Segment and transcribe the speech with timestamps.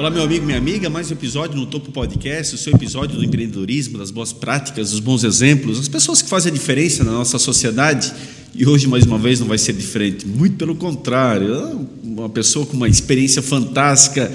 [0.00, 3.22] Olá, meu amigo, minha amiga, mais um episódio no Topo Podcast, o seu episódio do
[3.22, 7.38] empreendedorismo, das boas práticas, dos bons exemplos, as pessoas que fazem a diferença na nossa
[7.38, 8.10] sociedade.
[8.54, 10.26] E hoje, mais uma vez, não vai ser diferente.
[10.26, 14.32] Muito pelo contrário, uma pessoa com uma experiência fantástica.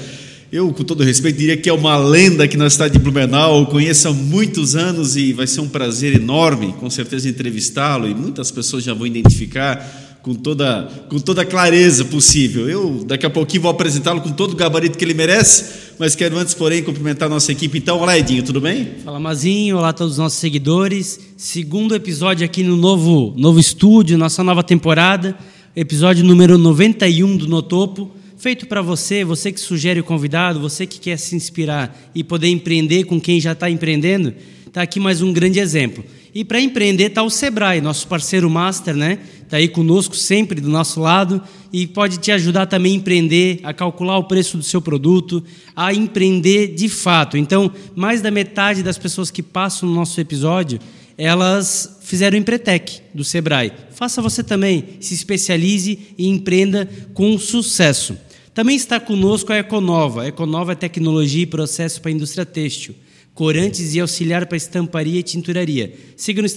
[0.51, 4.07] Eu, com todo respeito, diria que é uma lenda que na cidade de Blumenau, conheço
[4.07, 8.07] há muitos anos e vai ser um prazer enorme, com certeza, entrevistá-lo.
[8.07, 12.67] E muitas pessoas já vão identificar com toda, com toda clareza possível.
[12.67, 16.35] Eu, daqui a pouquinho, vou apresentá-lo com todo o gabarito que ele merece, mas quero
[16.35, 17.77] antes, porém, cumprimentar a nossa equipe.
[17.77, 18.87] Então, olá, Edinho, tudo bem?
[19.03, 21.19] Fala, Mazinho, olá a todos os nossos seguidores.
[21.37, 25.37] Segundo episódio aqui no novo, novo estúdio, nossa nova temporada,
[25.75, 30.99] episódio número 91 do Notopo, feito para você, você que sugere o convidado, você que
[30.99, 34.33] quer se inspirar e poder empreender com quem já está empreendendo,
[34.65, 36.03] está aqui mais um grande exemplo.
[36.35, 39.19] E para empreender está o Sebrae, nosso parceiro master, né?
[39.41, 43.73] Está aí conosco sempre do nosso lado e pode te ajudar também a empreender, a
[43.73, 45.41] calcular o preço do seu produto,
[45.73, 47.37] a empreender de fato.
[47.37, 50.77] Então, mais da metade das pessoas que passam no nosso episódio,
[51.17, 53.71] elas fizeram o Empretec do Sebrae.
[53.91, 58.17] Faça você também, se especialize e empreenda com sucesso.
[58.53, 60.27] Também está conosco a Econova.
[60.27, 62.93] Econova é tecnologia e processo para a indústria têxtil
[63.35, 65.93] corantes e auxiliar para estamparia e tinturaria.
[66.15, 66.47] Siga no,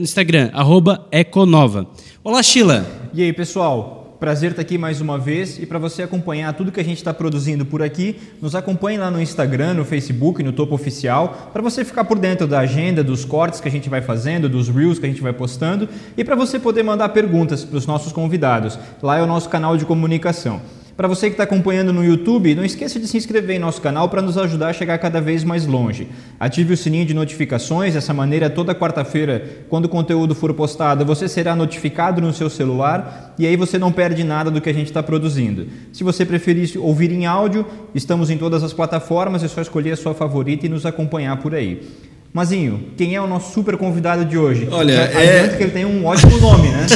[0.00, 0.50] Instagram,
[1.10, 1.88] Econova.
[2.22, 2.86] Olá, Sheila.
[3.12, 4.16] E aí, pessoal?
[4.20, 7.12] Prazer estar aqui mais uma vez e para você acompanhar tudo que a gente está
[7.14, 11.84] produzindo por aqui, nos acompanhe lá no Instagram, no Facebook, no Topo Oficial, para você
[11.84, 15.06] ficar por dentro da agenda, dos cortes que a gente vai fazendo, dos reels que
[15.06, 18.78] a gente vai postando e para você poder mandar perguntas para os nossos convidados.
[19.02, 20.60] Lá é o nosso canal de comunicação.
[20.98, 24.08] Para você que está acompanhando no YouTube, não esqueça de se inscrever em nosso canal
[24.08, 26.08] para nos ajudar a chegar cada vez mais longe.
[26.40, 31.28] Ative o sininho de notificações, dessa maneira toda quarta-feira, quando o conteúdo for postado, você
[31.28, 34.88] será notificado no seu celular e aí você não perde nada do que a gente
[34.88, 35.68] está produzindo.
[35.92, 39.96] Se você preferir ouvir em áudio, estamos em todas as plataformas, é só escolher a
[39.96, 41.80] sua favorita e nos acompanhar por aí.
[42.32, 44.66] Mazinho, quem é o nosso super convidado de hoje?
[44.68, 45.46] Olha, é...
[45.56, 46.86] que ele tem um ótimo nome, né?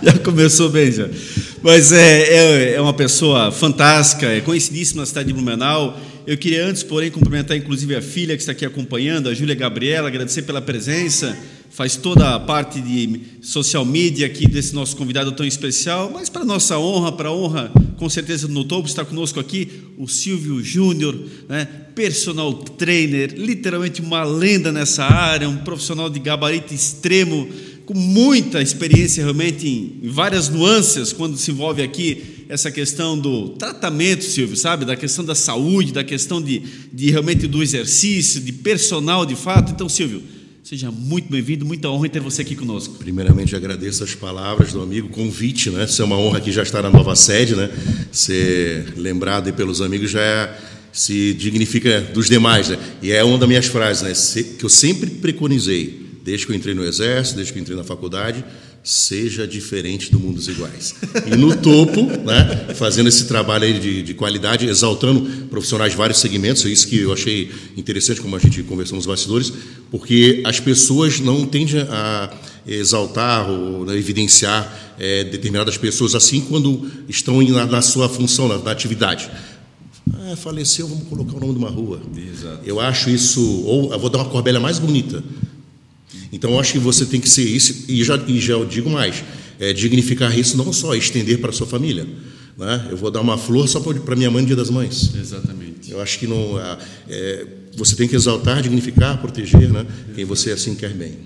[0.00, 1.08] já começou bem, já.
[1.64, 5.98] Mas é, é, é, uma pessoa fantástica, é conhecidíssima na cidade de Blumenau.
[6.26, 10.08] Eu queria antes, porém, cumprimentar inclusive a filha que está aqui acompanhando, a Júlia Gabriela,
[10.08, 11.34] agradecer pela presença,
[11.70, 16.44] faz toda a parte de social media aqui desse nosso convidado tão especial, mas para
[16.44, 21.66] nossa honra, para honra, com certeza, no topo, está conosco aqui o Silvio Júnior, né,
[21.94, 27.48] personal trainer, literalmente uma lenda nessa área, um profissional de gabarito extremo,
[27.86, 34.24] com muita experiência realmente em, várias nuances quando se envolve aqui essa questão do tratamento,
[34.24, 34.84] Silvio, sabe?
[34.84, 36.62] Da questão da saúde, da questão de,
[36.92, 39.72] de realmente do exercício, de personal de fato.
[39.72, 40.22] Então, Silvio,
[40.62, 42.94] seja muito bem-vindo, muita honra em ter você aqui conosco.
[42.94, 45.84] Primeiramente, agradeço as palavras do amigo, convite, né?
[45.84, 47.70] Isso é uma honra aqui já estar na nova sede, né?
[48.12, 50.58] Ser lembrado pelos amigos já é,
[50.92, 52.78] se dignifica dos demais, né?
[53.02, 54.44] E é uma das minhas frases, né?
[54.58, 57.84] Que eu sempre preconizei desde que eu entrei no Exército, desde que eu entrei na
[57.84, 58.42] faculdade,
[58.82, 60.94] seja diferente do mundo dos iguais.
[61.26, 66.18] E no topo, né, fazendo esse trabalho aí de, de, qualidade, exaltando profissionais de vários
[66.18, 69.52] segmentos, é isso que eu achei interessante, como a gente conversou nos bastidores,
[69.90, 72.30] porque as pessoas não tendem a
[72.66, 78.58] exaltar ou né, evidenciar é, determinadas pessoas assim quando estão na, na sua função, na,
[78.58, 79.30] na atividade.
[80.12, 82.00] Ah, faleceu, vamos colocar o nome de uma rua.
[82.16, 82.60] Exato.
[82.64, 85.22] Eu acho isso, ou eu vou dar uma corbelha mais bonita.
[86.32, 88.90] Então, eu acho que você tem que ser isso, e já, e já eu digo
[88.90, 89.22] mais,
[89.58, 92.06] é, dignificar isso não só estender para a sua família.
[92.56, 92.88] Né?
[92.90, 95.10] Eu vou dar uma flor só para minha mãe no Dia das Mães.
[95.14, 95.90] Exatamente.
[95.90, 96.58] Eu acho que não,
[97.08, 99.86] é, você tem que exaltar, dignificar, proteger né?
[100.14, 101.18] quem você assim quer bem.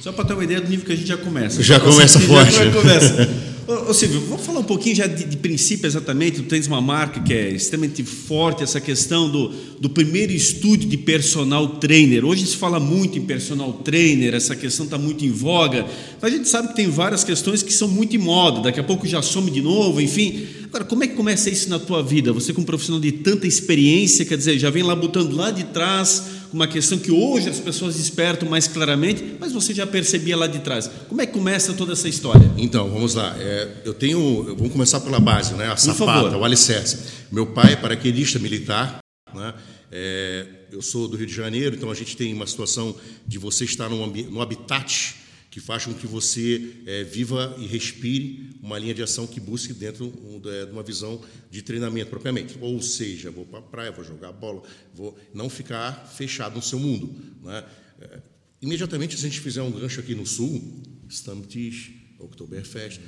[0.00, 1.62] Só para ter uma ideia do nível que a gente já começa.
[1.62, 2.52] Já começa forte.
[2.52, 3.28] Já começa.
[3.68, 6.36] Ô, Silvio, vamos falar um pouquinho já de, de, princípio exatamente.
[6.38, 9.48] Tu tens uma marca que é extremamente forte, essa questão do,
[9.78, 12.24] do primeiro estúdio de personal trainer.
[12.24, 15.86] Hoje se fala muito em personal trainer, essa questão está muito em voga,
[16.18, 18.84] mas a gente sabe que tem várias questões que são muito em moda, daqui a
[18.84, 20.46] pouco já some de novo, enfim.
[20.64, 22.32] Agora, como é que começa isso na tua vida?
[22.32, 26.37] Você, como profissional de tanta experiência, quer dizer, já vem lá botando lá de trás
[26.52, 30.60] uma questão que hoje as pessoas despertam mais claramente, mas você já percebia lá de
[30.60, 30.90] trás.
[31.08, 32.50] Como é que começa toda essa história?
[32.56, 33.34] Então, vamos lá.
[33.38, 34.44] É, eu tenho.
[34.56, 35.70] Vamos começar pela base, né?
[35.70, 36.98] A sapata, o alicerce.
[37.30, 38.98] Meu pai é paraquedista militar,
[39.34, 39.54] né?
[39.90, 42.94] É, eu sou do Rio de Janeiro, então a gente tem uma situação
[43.26, 45.16] de você estar no habitat
[45.58, 49.72] que faz com que você é, viva e respire uma linha de ação que busque
[49.72, 50.08] dentro
[50.40, 51.20] de uma visão
[51.50, 52.56] de treinamento propriamente.
[52.60, 54.62] Ou seja, vou para a praia, vou jogar bola,
[54.94, 57.12] vou não ficar fechado no seu mundo.
[57.42, 57.64] Né?
[58.00, 58.20] É,
[58.62, 61.90] imediatamente, se a gente fizer um gancho aqui no Sul, Stammtisch,
[62.20, 63.00] Oktoberfest,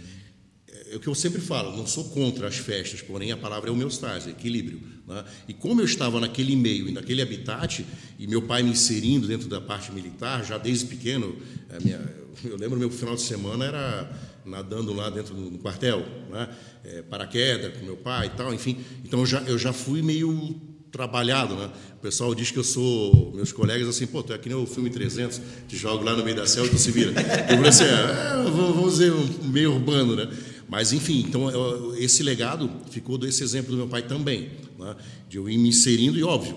[0.91, 3.73] é, o que eu sempre falo, não sou contra as festas, porém a palavra é
[3.73, 4.81] homeostase, equilíbrio.
[5.07, 5.25] Né?
[5.49, 7.85] E como eu estava naquele meio e naquele habitat,
[8.19, 11.37] e meu pai me inserindo dentro da parte militar, já desde pequeno,
[11.83, 12.01] minha,
[12.45, 16.49] eu lembro meu final de semana era nadando lá dentro do, quartel, né?
[16.85, 18.79] é, paraquedas com meu pai e tal, enfim.
[19.05, 20.61] Então eu já, eu já fui meio
[20.91, 21.71] trabalhado, né?
[21.99, 24.67] O pessoal diz que eu sou, meus colegas assim, pô, tu é que nem o
[24.67, 27.13] filme 300, te jogo lá no meio da selva e tu se vira.
[27.49, 29.13] Eu falei assim, é, vamos dizer,
[29.45, 30.29] meio urbano, né?
[30.71, 34.95] Mas, enfim, então eu, esse legado ficou desse exemplo do meu pai também, né?
[35.29, 36.57] de eu ir me inserindo, e óbvio,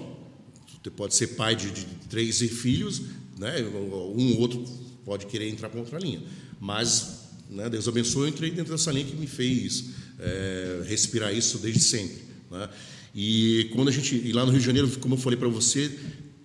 [0.83, 3.01] você pode ser pai de, de três filhos,
[3.39, 3.55] né?
[3.63, 4.63] um ou outro
[5.03, 6.21] pode querer entrar para outra linha,
[6.59, 9.85] mas né, Deus abençoe, eu entrei dentro dessa linha que me fez
[10.19, 12.21] é, respirar isso desde sempre.
[12.51, 12.69] Né?
[13.15, 15.91] E quando a gente, e lá no Rio de Janeiro, como eu falei para você,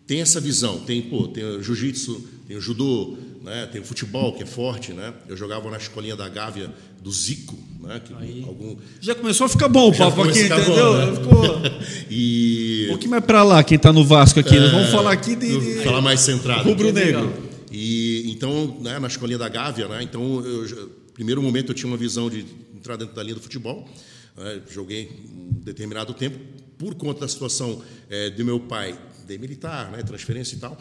[0.06, 3.66] tem essa visão, tem, pô, tem jiu-jitsu, tem o judô, né?
[3.70, 5.12] Tem o futebol que é forte, né?
[5.28, 8.00] Eu jogava na escolinha da Gávea do Zico, né?
[8.00, 8.12] Que
[8.44, 8.76] algum...
[9.00, 10.74] Já começou a ficar bom o papo aqui, entendeu?
[10.74, 11.16] Bom, né?
[11.16, 11.44] Ficou...
[12.10, 12.84] e...
[12.86, 14.56] Um pouquinho mais para lá, quem está no Vasco aqui.
[14.56, 14.68] É...
[14.68, 15.58] Vamos falar aqui de...
[15.58, 15.84] de...
[15.84, 16.68] Falar mais centrado.
[16.68, 17.32] Rubro-negro.
[17.70, 20.02] E então, né, na escolinha da Gávea, né?
[20.02, 22.44] Então, eu, primeiro momento eu tinha uma visão de
[22.74, 23.88] entrar dentro da linha do futebol.
[24.36, 24.62] Né?
[24.70, 26.38] Joguei um determinado tempo
[26.78, 30.78] por conta da situação é, de meu pai, de militar, né, transferência e tal.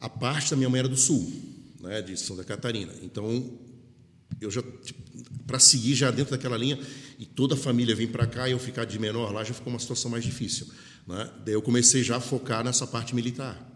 [0.00, 1.53] A parte da minha mãe era do Sul
[1.84, 2.92] né, de Santa Catarina.
[3.02, 3.58] Então,
[4.40, 5.02] eu já tipo,
[5.46, 6.78] para seguir já dentro daquela linha
[7.18, 9.72] e toda a família vir para cá e eu ficar de menor lá já ficou
[9.72, 10.66] uma situação mais difícil,
[11.06, 11.30] né?
[11.44, 13.73] Daí eu comecei já a focar nessa parte militar.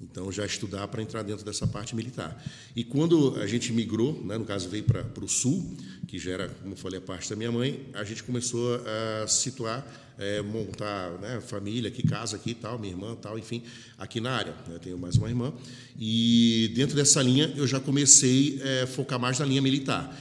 [0.00, 2.42] Então, já estudar para entrar dentro dessa parte militar.
[2.74, 5.76] E quando a gente migrou, né, no caso veio para, o sul,
[6.06, 8.80] que já era, como eu falei, a parte da minha mãe, a gente começou
[9.22, 9.86] a situar,
[10.18, 13.62] é, montar né, família aqui, casa aqui tal, minha irmã tal, enfim,
[13.98, 14.54] aqui na área.
[14.68, 15.52] Né, tenho mais uma irmã.
[15.98, 20.16] E dentro dessa linha, eu já comecei a é, focar mais na linha militar.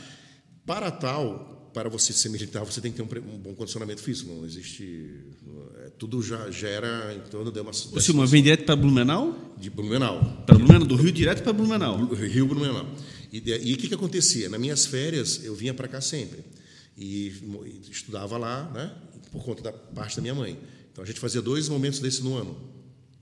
[0.65, 4.31] Para tal, para você ser militar, você tem que ter um, um bom condicionamento físico.
[4.31, 5.19] Não existe.
[5.83, 7.71] É, tudo já gera em torno de uma.
[7.71, 9.55] O Silma vem direto para Blumenau?
[9.57, 10.43] De Blumenau.
[10.45, 12.05] Para Blumenau, do Rio direto para Blumenau.
[12.13, 12.87] Rio Blumenau.
[13.31, 14.47] E o que, que acontecia?
[14.47, 16.43] Nas minhas férias, eu vinha para cá sempre.
[16.95, 17.33] E,
[17.65, 18.93] e, estudava lá, né?
[19.31, 20.59] Por conta da parte da minha mãe.
[20.91, 22.55] Então a gente fazia dois momentos desse no ano.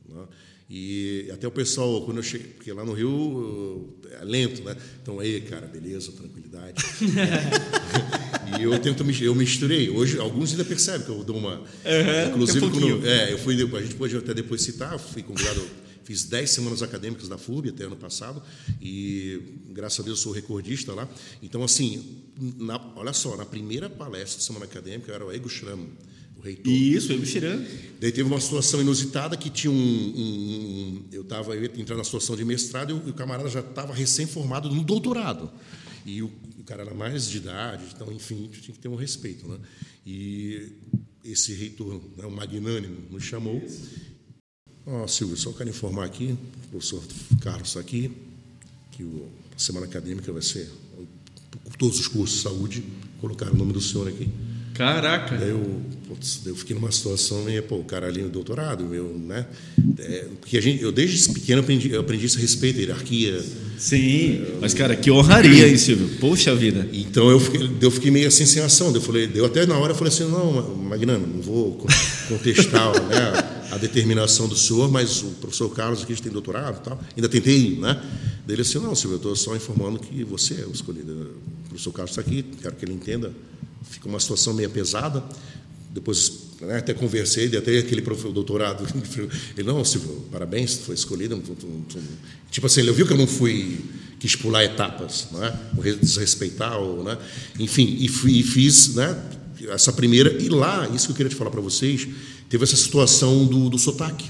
[0.09, 0.27] Né?
[0.69, 4.75] E até o pessoal, quando eu cheguei, porque lá no Rio é lento, né?
[5.01, 6.81] Então, aí, cara, beleza, tranquilidade.
[8.59, 9.89] e eu tento, eu misturei.
[9.89, 11.59] Hoje, alguns ainda percebem que eu dou uma.
[11.59, 15.61] Uhum, inclusive, um quando, é, eu fui, a gente pode até depois citar, fui convidado,
[16.03, 18.41] fiz 10 semanas acadêmicas da FURB até ano passado,
[18.81, 19.39] e
[19.69, 21.07] graças a Deus sou recordista lá.
[21.41, 22.23] Então, assim,
[22.57, 25.87] na, olha só, na primeira palestra de semana acadêmica, eu era o Ego Schramm
[26.41, 26.73] o reitor.
[26.73, 27.63] Isso, Evo Chiran.
[27.99, 29.75] Daí teve uma situação inusitada que tinha um.
[29.75, 34.69] um, um eu estava entrando na situação de mestrado e o, camarada já estava recém-formado
[34.69, 35.51] no doutorado.
[36.05, 39.47] E o, o, cara era mais de idade, então, enfim, tinha que ter um respeito.
[39.47, 39.57] Né?
[40.05, 40.71] E
[41.23, 43.61] esse reitor, né, um magnânimo, nos chamou.
[44.85, 47.03] Ó, oh, Silvio, só quero informar aqui, o professor
[47.41, 48.11] Carlos está aqui,
[48.91, 50.69] que o, a semana acadêmica vai ser
[51.77, 52.83] todos os cursos de saúde,
[53.19, 54.29] colocaram o nome do senhor aqui.
[54.73, 55.37] Caraca!
[55.37, 59.17] Daí eu, putz, eu fiquei numa situação meio, pô, o cara ali no doutorado, meu,
[59.17, 59.45] né?
[59.97, 63.41] É, porque a gente, eu desde pequeno aprendi, eu aprendi esse respeito, hierarquia.
[63.41, 66.17] Sim, é, mas cara, que honraria, hein, Silvio?
[66.19, 66.87] Poxa vida.
[66.93, 68.93] Então eu fiquei, eu fiquei meio assim sem ação.
[68.93, 71.85] Eu falei, deu até na hora eu falei assim, não, Magnano, não vou
[72.27, 77.01] contestar né, a determinação do senhor, mas o professor Carlos aqui tem doutorado e tal.
[77.15, 78.01] Ainda tentei, né?
[78.45, 81.31] Dele assim, não, Silvio, eu estou só informando que você é o escolhido.
[81.65, 83.31] O professor Carlos está aqui, quero que ele entenda
[83.91, 85.23] fica uma situação meio pesada.
[85.93, 88.85] Depois né, até conversei, até aquele doutorado,
[89.57, 91.41] ele, não, Silvio, parabéns, foi escolhido.
[92.49, 93.79] Tipo assim, ele viu que eu não fui,
[94.19, 95.59] quis pular etapas, né,
[96.01, 97.17] desrespeitar, ou, né,
[97.59, 99.17] enfim, e, fui, e fiz né,
[99.69, 102.07] essa primeira, e lá, isso que eu queria te falar para vocês,
[102.47, 104.29] teve essa situação do, do sotaque.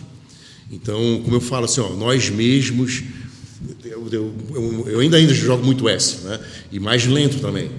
[0.72, 3.04] Então, como eu falo assim, ó, nós mesmos,
[3.84, 6.40] eu, eu, eu ainda, ainda jogo muito S, né,
[6.72, 7.70] e mais lento também.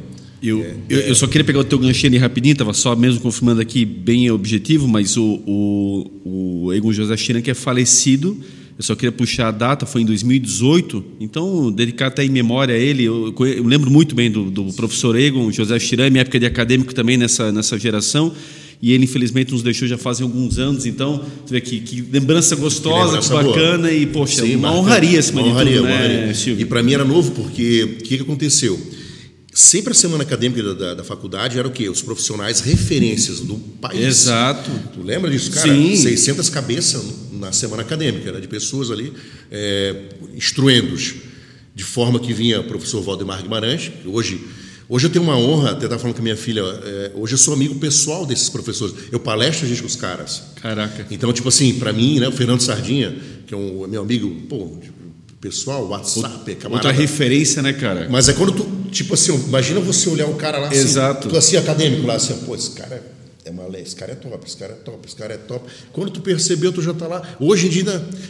[0.42, 3.20] Eu, é, eu, eu, só queria pegar o teu ganchinho ali rapidinho, estava só mesmo
[3.20, 8.36] confirmando aqui, bem objetivo, mas o, o, o Egon José China, que é falecido,
[8.76, 12.78] eu só queria puxar a data, foi em 2018, então dedicar até em memória a
[12.78, 13.04] ele.
[13.04, 16.92] Eu, eu lembro muito bem do, do professor Egon José Chiran, minha época de acadêmico
[16.92, 18.32] também nessa, nessa geração,
[18.80, 22.56] e ele infelizmente nos deixou já fazem alguns anos, então, você vê que, que lembrança
[22.56, 23.92] gostosa, que lembrança bacana, boa.
[23.92, 27.84] e poxa, Sim, uma honraria esse uma honraria, né, E para mim era novo, porque
[27.84, 28.80] o que, que aconteceu?
[29.54, 31.86] Sempre a semana acadêmica da, da, da, faculdade era o quê?
[31.86, 34.00] Os profissionais referências do país.
[34.00, 34.70] Exato.
[34.94, 35.68] Tu lembra disso, cara?
[35.68, 35.94] Sim.
[35.94, 38.40] 600 cabeças na semana acadêmica, né?
[38.40, 39.12] de pessoas ali
[39.50, 39.94] é,
[40.34, 41.14] instruendos.
[41.74, 44.40] De forma que vinha o professor Valdemar Guimarães, que hoje,
[44.88, 47.38] Hoje eu tenho uma honra, até estava falando com a minha filha, é, hoje eu
[47.38, 48.94] sou amigo pessoal desses professores.
[49.10, 50.42] Eu palestro a gente com os caras.
[50.60, 51.06] Caraca.
[51.10, 53.16] Então, tipo assim, para mim, né, o Fernando Sardinha,
[53.46, 54.76] que é um meu amigo, pô,
[55.40, 56.88] pessoal, WhatsApp, é camarada.
[56.88, 58.06] Outra referência, né, cara?
[58.10, 61.28] Mas é quando tu, tipo assim, imagina você olhar o cara lá assim, Exato.
[61.28, 64.46] tu assim, acadêmico lá, assim, pô, esse cara é é malé, esse cara é top,
[64.46, 65.68] esse cara é top, esse cara é top.
[65.92, 67.22] Quando tu percebeu, tu já tá lá.
[67.40, 67.84] Hoje em dia,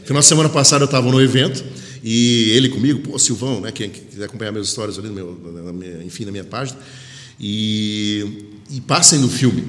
[0.05, 1.63] final de semana passada eu estava no evento
[2.03, 5.73] e ele comigo, pô, Silvão, né, quem quiser acompanhar minhas histórias ali, no meu, na
[5.73, 6.79] minha, enfim, na minha página,
[7.39, 9.65] e, e passem no filme.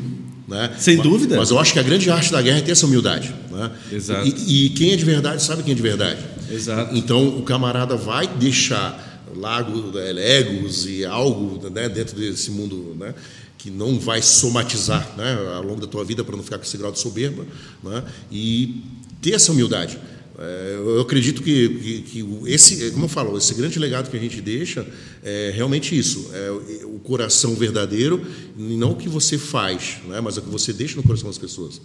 [0.48, 0.76] Né?
[0.78, 1.38] Sem dúvida.
[1.38, 3.34] Mas eu acho que a grande arte da guerra é ter essa humildade.
[3.52, 3.72] Né?
[3.92, 4.28] Exato.
[4.28, 6.20] E, e quem é de verdade sabe quem é de verdade.
[6.50, 6.96] Exato.
[6.96, 13.14] Então o camarada vai deixar lago, né, legos e algo né, dentro desse mundo né,
[13.58, 16.78] que não vai somatizar né, ao longo da tua vida para não ficar com esse
[16.78, 17.46] grau de soberba
[17.84, 18.84] né, e
[19.22, 19.98] ter essa humildade.
[20.38, 24.20] É, eu acredito que, que, que, esse, como eu falo, esse grande legado que a
[24.20, 24.86] gente deixa
[25.24, 26.52] é realmente isso, é
[26.86, 28.26] o coração verdadeiro,
[28.58, 31.38] não o que você faz, né, mas é o que você deixa no coração das
[31.38, 31.80] pessoas.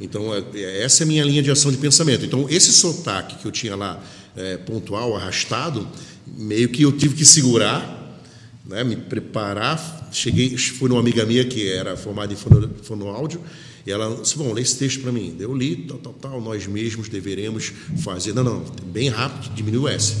[0.00, 2.24] Então, é, essa é a minha linha de ação de pensamento.
[2.24, 4.02] Então, esse sotaque que eu tinha lá,
[4.34, 5.86] é, pontual, arrastado,
[6.36, 8.20] meio que eu tive que segurar,
[8.66, 10.08] né, me preparar.
[10.12, 13.40] Cheguei, fui numa amiga minha que era formada em fono, fonoáudio,
[13.86, 15.36] e ela disse: Bom, lê esse texto para mim.
[15.38, 17.72] Eu li, tal, tal, tal, nós mesmos deveremos
[18.02, 18.32] fazer.
[18.32, 20.16] Não, não, bem rápido, diminui o S.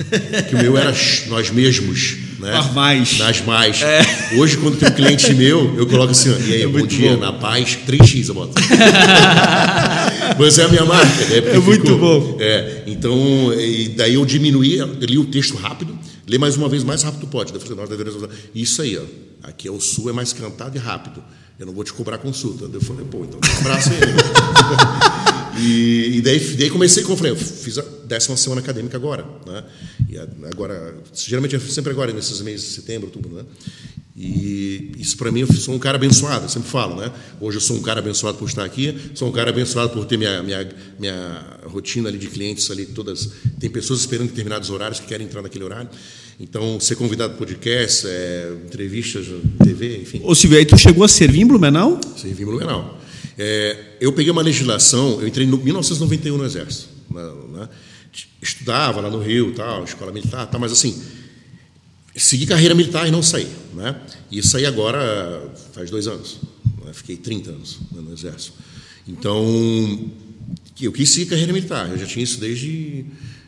[0.48, 0.94] que o meu era
[1.28, 2.16] nós mesmos.
[2.38, 2.50] Né?
[2.52, 3.18] Nas mais.
[3.18, 3.82] Nas mais.
[3.82, 4.00] É.
[4.36, 7.20] Hoje, quando tem um cliente meu, eu coloco assim: E aí, é bom dia, bom.
[7.20, 8.54] na paz, 3x eu boto.
[10.40, 11.24] Mas é a minha marca.
[11.26, 11.38] Né?
[11.54, 12.36] é muito ficou, bom.
[12.40, 16.82] É, então, e daí eu diminuí, eu li o texto rápido, lê mais uma vez,
[16.82, 17.52] mais rápido pode.
[17.52, 19.02] Nós deveríamos Isso aí, ó.
[19.42, 21.22] Aqui é o sul, é mais cantado e rápido.
[21.58, 22.64] Eu não vou te cobrar consulta.
[22.72, 25.36] Eu falei, pô, então um abraço aí.
[25.60, 29.24] e, e daí, daí comecei, como eu falei, eu fiz a décima semana acadêmica agora.
[29.46, 29.64] Né?
[30.08, 33.44] E agora, geralmente eu sempre agora, nesses meses de setembro, outubro, né?
[34.16, 37.10] E isso para mim, eu sou um cara abençoado, eu sempre falo, né?
[37.40, 40.18] Hoje eu sou um cara abençoado por estar aqui, sou um cara abençoado por ter
[40.18, 43.30] minha, minha, minha rotina ali de clientes ali, todas.
[43.58, 45.88] Tem pessoas esperando determinados horários que querem entrar naquele horário.
[46.38, 49.26] Então, ser convidado para podcast, é, entrevistas,
[49.62, 50.20] TV, enfim.
[50.24, 51.98] Ô Silvio, aí tu chegou a servir em Blumenau?
[52.16, 52.98] Servi em Blumenau.
[53.38, 56.88] É, eu peguei uma legislação, eu entrei em 1991 no Exército.
[57.10, 57.68] Né, né?
[58.40, 61.00] Estudava lá no Rio, tal, escola militar, tal, mas assim,
[62.16, 63.48] segui carreira militar e não saí.
[63.74, 63.94] Né?
[64.32, 66.38] E saí agora faz dois anos.
[66.84, 66.92] Né?
[66.94, 68.54] Fiquei 30 anos né, no Exército.
[69.06, 70.10] Então,
[70.80, 71.90] eu quis seguir carreira militar.
[71.90, 73.04] Eu já tinha isso desde.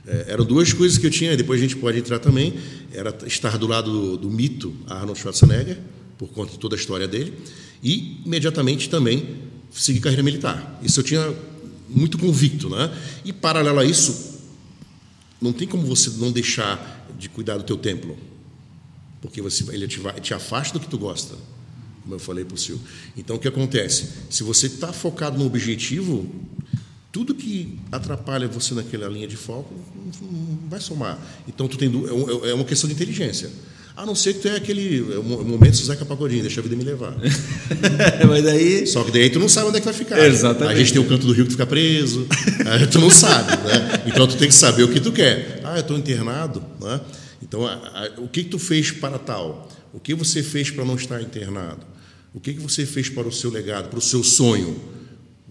[0.06, 2.54] É, eram duas coisas que eu tinha, depois a gente pode entrar também.
[2.92, 5.78] Era estar do lado do, do mito Arnold Schwarzenegger,
[6.18, 7.32] por conta de toda a história dele,
[7.82, 10.78] e imediatamente também seguir carreira militar.
[10.82, 11.34] Isso eu tinha
[11.88, 12.68] muito convicto.
[12.68, 12.96] Né?
[13.24, 14.40] E, paralelo a isso,
[15.40, 18.16] não tem como você não deixar de cuidar do teu templo
[19.22, 21.36] porque você, ele te, te afasta do que tu gosta,
[22.02, 22.84] como eu falei para o Silvio.
[23.16, 24.08] Então, o que acontece?
[24.28, 26.28] Se você está focado no objetivo,
[27.12, 29.72] tudo que atrapalha você naquela linha de foco
[30.20, 31.18] não vai somar.
[31.46, 33.48] Então, tu tem, é, é uma questão de inteligência.
[33.94, 37.14] A não ser que tu é aquele momento Zeca Pagodinho, deixa a vida me levar.
[38.26, 38.86] Mas daí...
[38.86, 40.18] Só que daí tu não sabe onde é que vai ficar.
[40.26, 40.74] Exatamente.
[40.74, 42.26] A gente tem o canto do rio que tu fica preso,
[42.90, 43.50] tu não sabe.
[43.50, 44.02] Né?
[44.06, 45.60] Então tu tem que saber o que tu quer.
[45.62, 46.64] Ah, eu estou internado.
[46.80, 47.00] Né?
[47.42, 49.68] Então, a, a, o que, que tu fez para tal?
[49.92, 51.84] O que você fez para não estar internado?
[52.32, 54.80] O que, que você fez para o seu legado, para o seu sonho?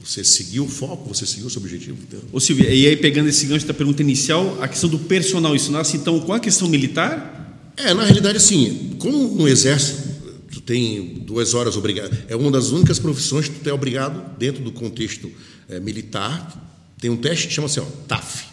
[0.03, 1.95] Você seguiu o foco, você seguiu o seu objetivo.
[2.33, 5.71] Ô Silvio, e aí pegando esse gancho da pergunta inicial, a questão do personal, isso
[5.71, 7.40] nasce então com a questão militar?
[7.83, 10.11] É, na realidade, assim, como no Exército
[10.51, 14.63] tu tem duas horas obrigado, é uma das únicas profissões que tu é obrigado, dentro
[14.63, 15.31] do contexto
[15.67, 18.45] é, militar, tem um teste que chama assim, TAF,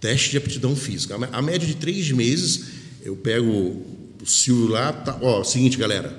[0.00, 1.16] Teste de aptidão física.
[1.30, 2.64] A média de três meses,
[3.02, 6.16] eu pego o Silvio lá, tá, ó, seguinte, galera.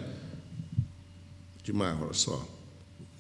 [1.64, 2.48] Dimar, olha só.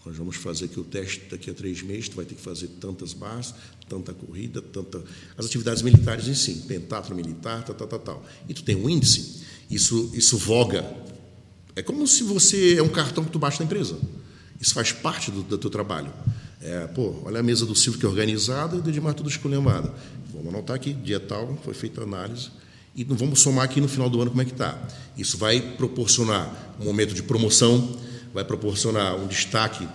[0.05, 2.67] Nós vamos fazer aqui o teste daqui a três meses, tu vai ter que fazer
[2.79, 3.53] tantas barras,
[3.87, 5.03] tanta corrida, tanta.
[5.37, 8.25] As atividades militares em si, pentatlo militar, tal, tal, tal, tal.
[8.49, 10.91] E tu tem um índice, isso, isso voga.
[11.75, 13.97] É como se você é um cartão que tu baixa na empresa.
[14.59, 16.11] Isso faz parte do, do teu trabalho.
[16.61, 19.91] É, pô, olha a mesa do Silvio que é organizada e o Edmar tudo esculhambado.
[20.31, 22.49] Vamos anotar aqui, dia tal, foi feita a análise,
[22.95, 24.77] e vamos somar aqui no final do ano como é que está.
[25.17, 27.97] Isso vai proporcionar um momento de promoção,
[28.33, 29.87] vai proporcionar um destaque,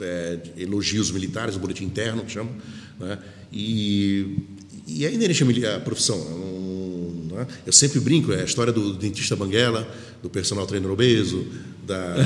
[0.00, 2.50] é, de elogios militares, o boletim interno, que chama,
[2.98, 3.18] né?
[3.52, 4.38] e,
[4.86, 6.18] e é inerente à profissão.
[7.32, 7.46] Né?
[7.66, 9.86] Eu sempre brinco, é a história do dentista banguela,
[10.22, 11.46] do personal trainer obeso,
[11.86, 12.16] da...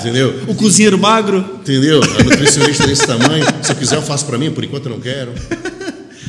[0.00, 0.44] Entendeu?
[0.46, 1.38] O cozinheiro magro.
[1.60, 2.00] Entendeu?
[2.02, 3.44] A nutricionista desse tamanho.
[3.62, 5.32] Se eu quiser, eu faço para mim, por enquanto eu não quero.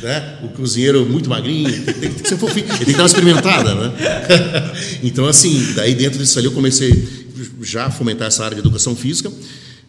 [0.01, 0.39] Né?
[0.43, 3.75] O cozinheiro muito magrinho, tem, tem, que ser fofinho, ele tem que dar uma experimentada,
[3.75, 3.93] né?
[5.03, 6.91] então, assim, daí dentro disso ali eu comecei
[7.61, 9.31] já a fomentar essa área de educação física.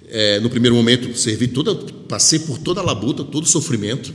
[0.09, 1.75] É, no primeiro momento, servi toda,
[2.09, 4.13] passei por toda a labuta, todo o sofrimento,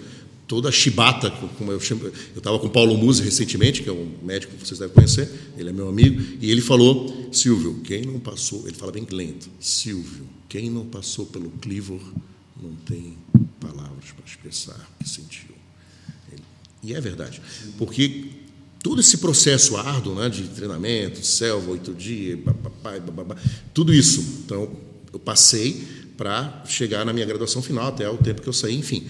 [0.48, 2.06] toda a chibata, como eu chamo.
[2.06, 5.30] Eu estava com o Paulo Musi recentemente, que é um médico que vocês devem conhecer,
[5.58, 9.50] ele é meu amigo, e ele falou: Silvio, quem não passou, ele fala bem lento,
[9.60, 12.02] Silvio, quem não passou pelo Clivor
[12.62, 13.18] não tem
[13.60, 15.55] palavras para expressar o que sentiu.
[16.86, 17.42] E é verdade,
[17.78, 18.26] porque
[18.84, 23.36] todo esse processo árduo né, de treinamento, selva, oito dias, bababá, bababá,
[23.74, 24.44] tudo isso.
[24.46, 24.72] Então,
[25.12, 25.84] eu passei
[26.16, 29.08] para chegar na minha graduação final, até o tempo que eu saí, enfim.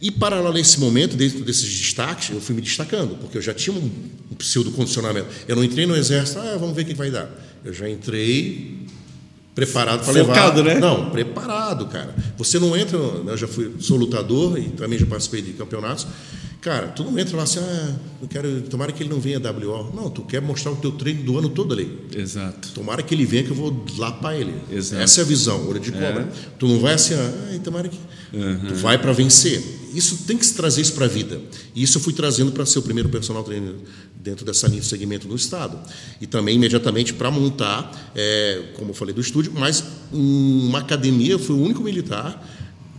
[0.00, 3.52] E, paralelo a esse momento, dentro desses destaques, eu fui me destacando, porque eu já
[3.52, 3.90] tinha um,
[4.32, 5.26] um pseudo-condicionamento.
[5.46, 7.30] Eu não entrei no exército, ah, vamos ver o que vai dar.
[7.62, 8.77] Eu já entrei
[9.58, 10.34] preparado para levar.
[10.34, 10.74] Focado, né?
[10.78, 12.14] Não, preparado, cara.
[12.36, 16.06] Você não entra, né, eu já fui, sou lutador e também já participei de campeonatos.
[16.60, 19.92] Cara, tu não entra lá assim, ah, eu quero, tomara que ele não venha WO.
[19.94, 21.98] Não, tu quer mostrar o teu treino do ano todo ali.
[22.14, 22.70] Exato.
[22.74, 24.54] Tomara que ele venha que eu vou lá para ele.
[24.70, 25.00] Exato.
[25.02, 26.22] Essa é a visão, olho de cobra.
[26.22, 26.26] É.
[26.58, 27.98] Tu não vai assim, ah, tomara que.
[28.32, 28.66] Uhum.
[28.68, 29.77] Tu vai para vencer.
[29.94, 31.40] Isso tem que se trazer isso para a vida.
[31.74, 33.74] E isso eu fui trazendo para ser o primeiro personal trainer
[34.22, 35.78] dentro dessa linha de segmento no Estado.
[36.20, 41.54] E também, imediatamente, para montar, é, como eu falei do estúdio, mas uma academia, fui
[41.54, 42.46] o único militar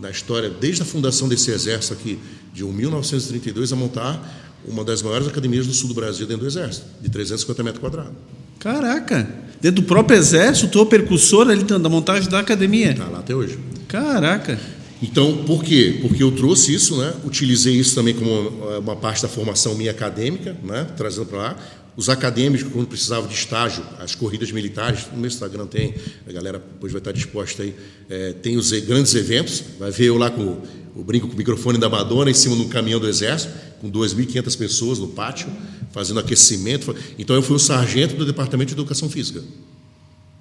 [0.00, 2.18] na história, desde a fundação desse exército aqui,
[2.54, 6.86] de 1932, a montar uma das maiores academias do sul do Brasil dentro do exército,
[7.00, 8.12] de 350 metros quadrados.
[8.58, 9.28] Caraca!
[9.60, 12.92] Dentro do próprio exército, tu é o percussor ali da montagem da academia.
[12.92, 13.58] Está lá até hoje.
[13.88, 14.79] Caraca!
[15.02, 15.98] Então, por quê?
[16.02, 17.14] Porque eu trouxe isso, né?
[17.24, 18.30] utilizei isso também como
[18.78, 20.86] uma parte da formação minha acadêmica, né?
[20.96, 21.58] trazendo para lá.
[21.96, 25.94] Os acadêmicos, quando precisavam de estágio, as corridas militares, no meu Instagram tem,
[26.26, 27.74] a galera depois vai estar disposta aí,
[28.08, 30.62] é, tem os grandes eventos, vai ver eu lá com
[30.94, 33.90] o brinco com o microfone da Madonna em cima de um caminhão do Exército, com
[33.90, 35.48] 2.500 pessoas no pátio,
[35.92, 36.94] fazendo aquecimento.
[37.18, 39.42] Então, eu fui o sargento do Departamento de Educação Física.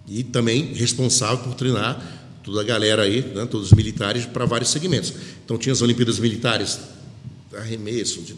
[0.07, 4.69] E também responsável por treinar toda a galera aí, né, todos os militares, para vários
[4.71, 5.13] segmentos.
[5.45, 6.79] Então, tinha as Olimpíadas Militares,
[7.55, 8.35] arremesso, de,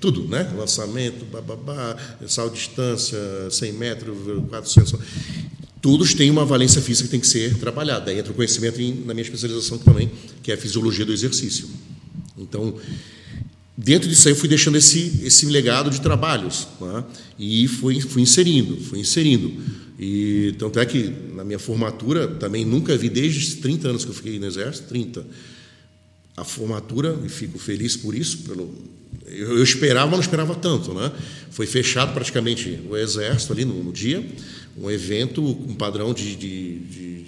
[0.00, 0.50] tudo, né?
[0.56, 3.18] Lançamento, bababá, de distância,
[3.50, 4.16] 100 metros,
[4.48, 4.94] 400.
[5.80, 8.06] Todos têm uma valência física que tem que ser trabalhada.
[8.06, 10.10] Daí entra o conhecimento em, na minha especialização também,
[10.42, 11.68] que é a fisiologia do exercício.
[12.36, 12.74] Então,
[13.76, 16.66] dentro disso aí, eu fui deixando esse, esse legado de trabalhos.
[16.80, 17.04] Né?
[17.38, 19.52] E fui, fui inserindo, fui inserindo.
[19.98, 24.10] E tanto é que na minha formatura também nunca vi, desde os 30 anos que
[24.10, 25.26] eu fiquei no Exército, 30,
[26.36, 28.72] a formatura, e fico feliz por isso, pelo,
[29.26, 30.94] eu, eu, esperava, mas não esperava tanto.
[30.94, 31.12] Né?
[31.50, 34.24] Foi fechado praticamente o Exército ali no, no dia,
[34.76, 37.22] um evento, um padrão de, de, de,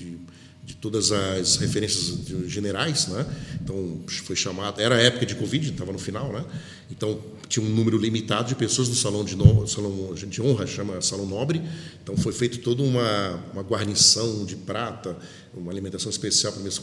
[0.64, 3.08] de, todas as referências generais.
[3.08, 3.26] Né?
[3.62, 6.44] Então, foi chamado, era época de Covid, estava no final, né?
[6.90, 7.20] então
[7.50, 11.26] tinha um número limitado de pessoas no salão de, no, salão de honra, chama Salão
[11.26, 11.60] Nobre.
[12.00, 15.16] Então foi feito toda uma, uma guarnição de prata,
[15.52, 16.80] uma alimentação especial para meus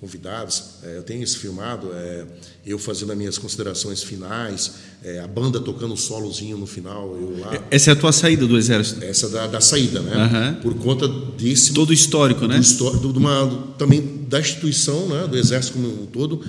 [0.00, 0.76] convidados.
[0.82, 2.24] É, eu tenho isso filmado, é,
[2.64, 7.38] eu fazendo as minhas considerações finais, é, a banda tocando o solozinho no final, eu
[7.38, 7.62] lá.
[7.70, 9.04] Essa é a tua saída do exército?
[9.04, 10.16] Essa da, da saída, né?
[10.16, 10.62] Uhum.
[10.62, 12.58] Por conta desse todo histórico, do, né?
[12.58, 15.26] Do, do, uma, também da instituição, né?
[15.26, 16.42] Do exército como um todo,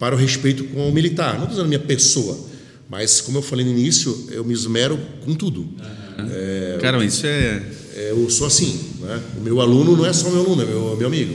[0.00, 1.38] para o respeito com o militar.
[1.38, 2.52] Não dizendo minha pessoa
[2.94, 5.62] mas, como eu falei no início, eu me esmero com tudo.
[5.62, 6.28] Uhum.
[6.30, 7.60] É, Cara, isso é...
[7.96, 8.10] é...
[8.12, 8.78] Eu sou assim.
[9.00, 9.20] Né?
[9.36, 11.34] O meu aluno não é só meu aluno, é meu, meu amigo.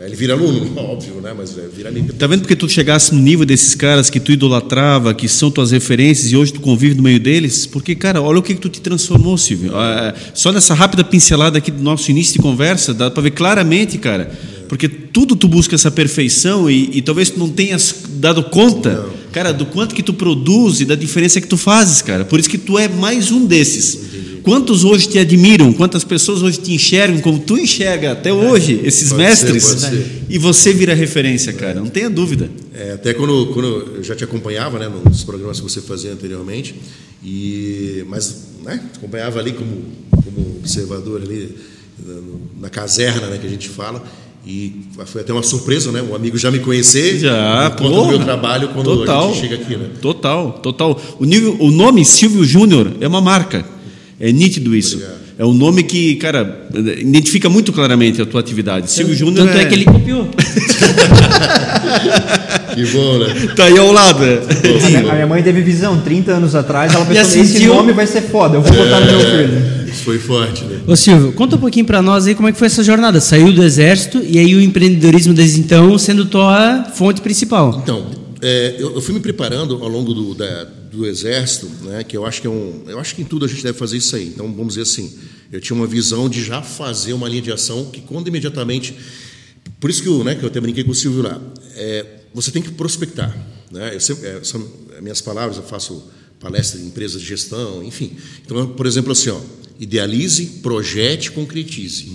[0.00, 1.32] Ele vira aluno, óbvio, né?
[1.38, 2.12] mas é, vira amigo.
[2.14, 5.70] Tá vendo porque tu chegasse no nível desses caras que tu idolatrava, que são tuas
[5.70, 7.64] referências e hoje tu convive no meio deles?
[7.64, 9.70] Porque, cara, olha o que, que tu te transformou, Silvio.
[9.78, 13.98] É, só nessa rápida pincelada aqui do nosso início de conversa, dá para ver claramente,
[13.98, 14.36] cara.
[14.72, 19.02] Porque tudo tu busca essa perfeição e, e talvez tu não tenhas dado conta.
[19.02, 22.24] Não cara, do quanto que tu produz e da diferença que tu fazes, cara.
[22.24, 23.96] Por isso que tu é mais um desses.
[23.96, 24.40] Entendi.
[24.42, 25.74] Quantos hoje te admiram?
[25.74, 29.62] Quantas pessoas hoje te enxergam como tu enxerga até hoje esses pode mestres?
[29.62, 30.06] Ser, ser.
[30.30, 31.78] E você vira referência, cara.
[31.78, 32.50] Não tenha dúvida.
[32.72, 36.74] É, até quando, quando eu já te acompanhava, né, nos programas que você fazia anteriormente,
[37.22, 39.82] e mas, né, acompanhava ali como
[40.24, 41.54] como observador ali
[42.58, 44.02] na caserna, né, que a gente fala.
[44.44, 44.74] E
[45.06, 46.02] foi até uma surpresa, né?
[46.02, 49.40] Um amigo já me conhecer já, por conta do meu trabalho quando total, a gente
[49.40, 49.86] chega aqui, né?
[50.00, 51.00] Total, total.
[51.20, 53.64] O, nível, o nome Silvio Júnior é uma marca.
[54.18, 54.96] É nítido isso.
[54.96, 55.22] Obrigado.
[55.38, 58.90] É um nome que, cara, identifica muito claramente a tua atividade.
[58.90, 59.62] Silvio Júnior Tanto é...
[59.62, 60.28] é que ele copiou.
[62.74, 63.48] que bom, né?
[63.56, 64.24] Tá aí ao lado.
[64.24, 64.40] É.
[65.10, 68.56] A minha mãe teve visão 30 anos atrás, ela pensou, esse nome vai ser foda,
[68.56, 69.81] eu vou botar no meu filho.
[69.92, 70.82] Isso foi forte, né?
[70.86, 73.20] Ô Silvio, conta um pouquinho para nós aí como é que foi essa jornada.
[73.20, 77.80] Saiu do exército e aí o empreendedorismo desde então sendo tua fonte principal.
[77.82, 82.16] Então, é, eu, eu fui me preparando ao longo do, da, do exército, né, que
[82.16, 84.16] eu acho que é um, eu acho que em tudo a gente deve fazer isso
[84.16, 84.26] aí.
[84.26, 85.16] Então vamos dizer assim,
[85.52, 88.96] eu tinha uma visão de já fazer uma linha de ação que quando imediatamente,
[89.78, 91.40] por isso que eu, né, que eu até brinquei com o Silvio lá,
[91.76, 93.36] é, você tem que prospectar,
[93.70, 93.94] né?
[93.94, 94.66] Eu sempre, é, são
[95.00, 96.02] minhas palavras, eu faço
[96.40, 98.16] palestra em empresas de gestão, enfim.
[98.44, 99.38] Então, por exemplo, assim, ó,
[99.78, 102.10] idealize, projete, concretize.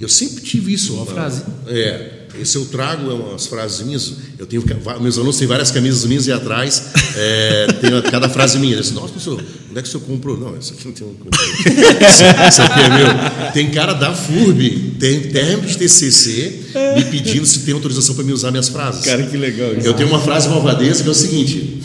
[0.00, 0.92] Eu sempre tive isso.
[0.94, 1.42] Boa frase.
[1.66, 2.24] É.
[2.40, 4.14] Esse eu trago é umas frases minhas.
[4.38, 4.64] Eu tenho
[5.00, 8.74] meus alunos têm várias camisas minhas e atrás é, tem cada frase minha.
[8.74, 9.40] Eles, Nossa, professor,
[9.70, 10.36] onde é que o senhor comprou?
[10.36, 11.14] Não, isso aqui não tem um.
[12.48, 13.52] isso aqui é meu.
[13.52, 16.60] Tem cara da FURB, tem termo de TCC
[16.96, 19.04] me pedindo se tem autorização para me usar minhas frases.
[19.04, 19.72] Cara, que legal.
[19.72, 19.86] Isso.
[19.86, 21.80] Eu tenho uma frase malvadeza que é o seguinte: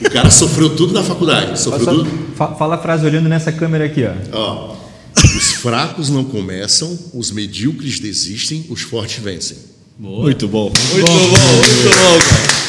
[0.00, 1.60] o cara sofreu tudo na faculdade.
[1.60, 2.29] Sofreu tudo.
[2.48, 4.12] Fa- Fala a frase olhando nessa câmera aqui, ó.
[4.36, 4.76] Ó,
[5.14, 9.58] os fracos não começam, os medíocres desistem, os fortes vencem.
[9.98, 10.72] Muito bom.
[10.92, 12.60] Muito bom, muito bom, cara.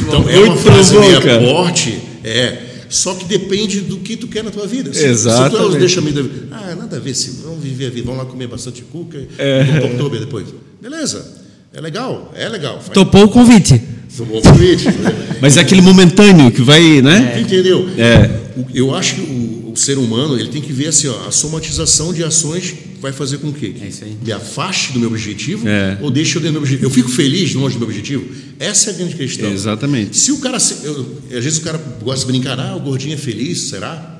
[0.00, 1.40] Então é uma Muito frase bom, meio cara.
[1.42, 2.58] forte, é.
[2.88, 4.92] Só que depende do que tu quer na tua vida.
[4.94, 6.24] Se, se tu deixa a vida.
[6.52, 9.62] Ah, nada a ver, se vamos viver a vida, vamos lá comer bastante cuca É.
[9.62, 10.46] e no Oktober depois.
[10.80, 11.42] Beleza.
[11.72, 12.78] É legal, é legal.
[12.92, 13.82] Topou o convite.
[14.22, 14.84] Bom convite.
[14.86, 15.36] né?
[15.40, 17.40] Mas é aquele momentâneo que vai, né?
[17.40, 17.88] Entendeu?
[17.98, 18.30] É.
[18.72, 22.12] Eu acho que o, o ser humano ele tem que ver assim, ó, a somatização
[22.12, 24.16] de ações vai fazer com que, que É isso aí.
[24.24, 25.98] me afaste do meu objetivo É.
[26.00, 26.86] ou deixe eu dentro do meu objetivo.
[26.86, 28.24] Eu fico feliz longe do meu objetivo?
[28.60, 29.50] Essa é a grande questão.
[29.52, 30.16] Exatamente.
[30.16, 33.14] Se o cara, se- eu- às vezes o cara gosta de brincar, ah, o gordinho
[33.14, 34.13] é feliz, será?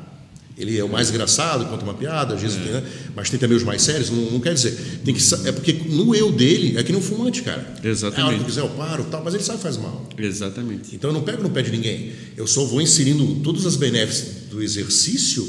[0.56, 2.82] Ele é o mais engraçado, conta uma piada, às vezes tem, né?
[3.14, 5.00] mas tem também os mais sérios, não, não quer dizer.
[5.04, 7.74] Tem que, é porque no eu dele é que nem um fumante, cara.
[7.82, 8.20] Exatamente.
[8.20, 10.08] É a hora que eu quiser eu paro, tal, mas ele sabe que faz mal.
[10.16, 10.94] Exatamente.
[10.94, 12.12] Então eu não pego no pé de ninguém.
[12.36, 15.44] Eu só vou inserindo todas as benéficas do exercício.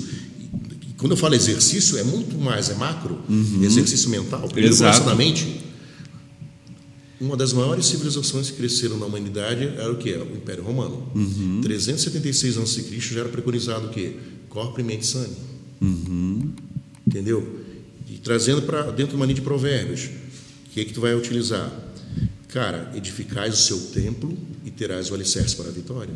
[0.90, 3.20] E quando eu falo exercício, é muito mais, é macro.
[3.62, 4.48] Exercício mental.
[4.48, 5.02] Primeiro Exato.
[5.02, 5.66] começa na mente.
[7.22, 10.12] Uma das maiores civilizações que cresceram na humanidade era o que?
[10.14, 11.12] O Império Romano.
[11.62, 13.00] 376 a.C.
[13.00, 14.16] já era preconizado o quê?
[14.56, 15.36] Corpo e mente sane.
[17.06, 17.60] Entendeu?
[18.10, 20.06] E trazendo para dentro de uma linha de provérbios.
[20.06, 21.70] O que é que tu vai utilizar?
[22.48, 24.34] Cara, edificais o seu templo
[24.66, 26.14] e terás o alicerce para a vitória.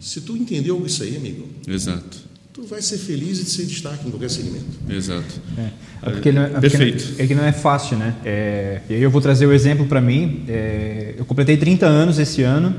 [0.00, 2.16] Se tu entendeu isso aí, amigo, Exato.
[2.52, 4.66] tu vai ser feliz e ser destaque em qualquer segmento.
[4.88, 5.34] Exato.
[5.58, 5.70] É,
[6.02, 7.12] é porque não é, é porque Perfeito.
[7.14, 8.14] não- é que não é fácil, né?
[8.24, 10.44] É, e aí eu vou trazer o exemplo para mim.
[10.46, 12.72] É, eu completei 30 anos esse ano.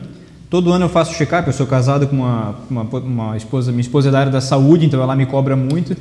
[0.49, 1.47] Todo ano eu faço check-up.
[1.47, 4.85] Eu sou casado com uma, uma, uma esposa, minha esposa é da área da saúde,
[4.85, 5.95] então ela me cobra muito.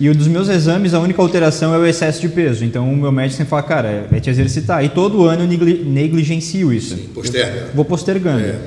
[0.00, 2.64] E um dos meus exames, a única alteração é o excesso de peso.
[2.64, 4.82] Então o meu médico sempre fala, cara, é te exercitar.
[4.84, 6.96] E todo ano eu negli- negligencio isso.
[7.14, 7.68] Posterga.
[7.74, 8.40] Vou postergando.
[8.44, 8.58] É.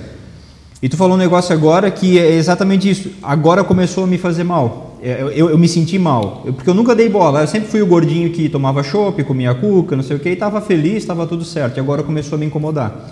[0.81, 3.09] E tu falou um negócio agora que é exatamente isso.
[3.23, 4.97] Agora começou a me fazer mal.
[5.01, 6.43] É, Eu, eu, eu me senti mal.
[6.45, 7.41] Eu- porque eu nunca dei bola.
[7.41, 10.33] Eu sempre fui o gordinho que tomava chopp, comia cuca, não sei o que, e
[10.33, 11.77] estava feliz, estava tudo certo.
[11.77, 13.09] E agora começou a me incomodar.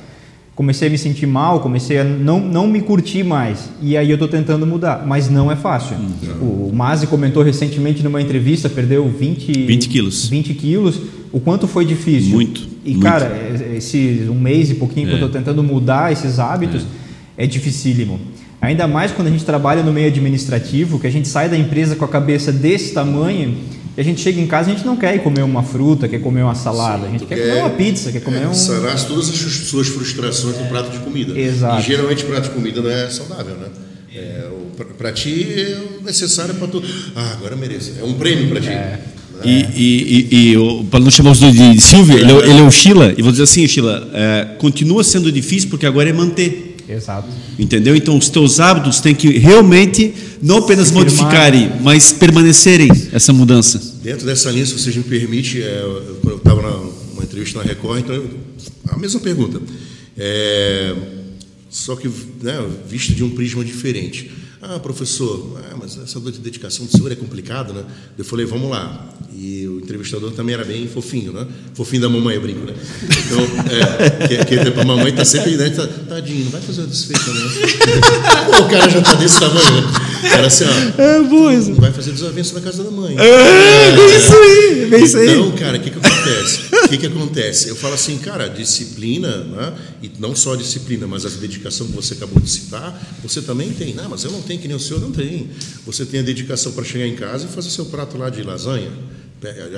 [0.55, 3.69] Comecei a me sentir mal, comecei a não, não me curtir mais.
[3.81, 5.03] E aí eu estou tentando mudar.
[5.05, 5.95] Mas não é fácil.
[6.39, 10.29] O, o Mazi comentou recentemente numa entrevista, perdeu 20, 20 quilos.
[10.29, 10.99] 20 quilos.
[11.31, 12.29] O quanto foi difícil.
[12.35, 13.01] Muito, E, muito.
[13.03, 15.25] cara, é- esse um mês e pouquinho que eu É.
[15.25, 16.85] estou tentando mudar esses hábitos
[17.35, 17.47] é.
[17.47, 18.19] dificílimo.
[18.63, 21.97] Ainda mais quando a gente trabalha no meio administrativo, que a gente sai da empresa
[21.97, 23.57] com a cabeça desse tamanho
[23.97, 26.07] e a gente chega em casa e a gente não quer ir comer uma fruta,
[26.07, 28.53] quer comer uma salada, a gente Tu quer comer uma pizza, quer comer é, um.
[28.53, 31.37] Sanar todas as suas frustrações no prato de comida.
[31.37, 31.81] Exato.
[31.81, 33.67] E geralmente prato de comida não é saudável, né?
[34.15, 34.47] É,
[34.97, 36.81] para ti é o necessário para tu.
[37.15, 37.91] Ah, agora eu mereço.
[37.99, 38.69] É um prêmio para ti.
[39.43, 42.59] E, e, e, e o- para não chamar os dois de Silvio, ele, é- ele
[42.59, 46.13] é o Sheila, e vou dizer assim, Sheila, é, continua sendo difícil porque agora é
[46.13, 46.72] manter.
[46.87, 47.27] Exato.
[47.57, 47.95] Entendeu?
[47.95, 51.05] Então os teus hábitos têm que realmente não apenas firmar.
[51.05, 53.79] modificarem, mas permanecerem essa mudança.
[54.03, 55.81] Dentro dessa linha, se vocês me permitem, é,
[56.25, 58.29] eu estava numa entrevista na Record, então, eu-
[58.89, 59.61] a mesma pergunta.
[60.17, 60.93] É,
[61.69, 62.07] só que
[62.41, 64.29] né, visto de um prisma diferente.
[64.65, 67.83] Ah, professor, ah, mas essa dor de dedicação do senhor é complicado, né?
[68.17, 69.09] Eu falei, vamos lá.
[69.35, 71.45] E o entrevistador também era bem fofinho, né?
[71.73, 72.73] Fofinho da mamãe, eu brinco, né?
[73.03, 73.39] Então,
[74.29, 75.69] é, que, que a mamãe tá sempre, né?
[75.69, 77.41] Tá, Tadinho, não vai fazer o desfecho, né?
[78.45, 79.91] Pô, o cara já tá desse tamanho, né?
[80.31, 81.01] Era assim, ó.
[81.01, 81.71] É boa isso.
[81.71, 83.17] Não vai fazer desavenço na casa da mãe.
[83.19, 85.29] É, bem isso aí, bem isso aí.
[85.29, 86.61] Então, cara, o que, que acontece?
[86.93, 87.69] O que, que acontece?
[87.69, 89.75] Eu falo assim, cara, disciplina, né?
[90.03, 93.71] e não só a disciplina, mas a dedicação que você acabou de citar, você também
[93.71, 93.95] tem.
[93.95, 95.49] Não, mas eu não tenho que nem o senhor não tem.
[95.87, 98.91] Você tem a dedicação para chegar em casa e fazer seu prato lá de lasanha.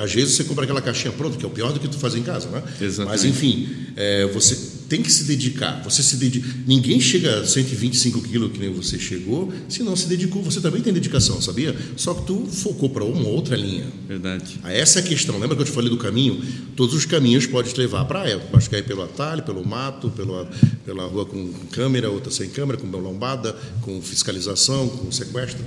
[0.03, 2.19] Às vezes você compra aquela caixinha pronta, que é o pior do que tu fazer
[2.19, 2.61] em casa, né?
[2.81, 3.09] Exatamente.
[3.09, 5.81] Mas enfim, é, você tem que se dedicar.
[5.83, 6.47] Você se dedica.
[6.65, 10.41] Ninguém chega a 125 quilos que nem você chegou se não se dedicou.
[10.43, 11.75] Você também tem dedicação, sabia?
[11.95, 13.85] Só que tu focou para uma outra linha.
[14.07, 14.59] Verdade.
[14.63, 15.37] Ah, Essa é a questão.
[15.37, 16.41] Lembra que eu te falei do caminho?
[16.75, 18.39] Todos os caminhos podem te levar à praia.
[18.39, 20.49] Pode cair pelo atalho, pelo mato, pela,
[20.85, 25.63] pela rua com câmera, outra sem câmera, com lombada, com fiscalização, com sequestro.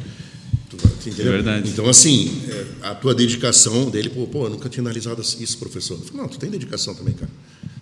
[1.07, 1.28] Entendeu?
[1.33, 1.70] É verdade.
[1.70, 5.94] Então, assim, é, a tua dedicação dele, pô, pô, eu nunca tinha analisado isso, professor.
[5.94, 7.31] Eu falei, não, tu tem dedicação também, cara.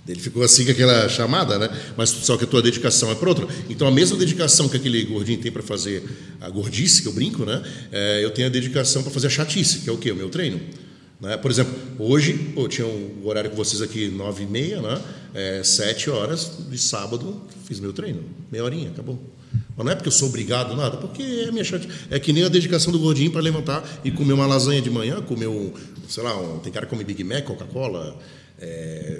[0.08, 1.68] Ele ficou assim com aquela chamada, né?
[1.96, 3.46] Mas só que a tua dedicação é para outra.
[3.68, 6.02] Então, a mesma dedicação que aquele gordinho tem para fazer
[6.40, 7.62] a gordice, que eu brinco, né?
[7.90, 10.12] É, eu tenho a dedicação para fazer a chatice, que é o quê?
[10.12, 10.60] O meu treino.
[11.20, 11.36] Né?
[11.36, 15.00] Por exemplo, hoje, eu tinha um horário com vocês aqui, nove e meia, né?
[15.34, 18.22] É, sete horas de sábado, fiz meu treino.
[18.50, 19.18] Meia horinha, acabou.
[19.76, 21.92] Mas não é porque eu sou obrigado, nada, porque é minha chatice.
[22.10, 25.20] É que nem a dedicação do gordinho para levantar e comer uma lasanha de manhã,
[25.22, 25.72] comer um,
[26.08, 28.18] sei lá, um, tem cara que come Big Mac, Coca-Cola,
[28.60, 29.18] é,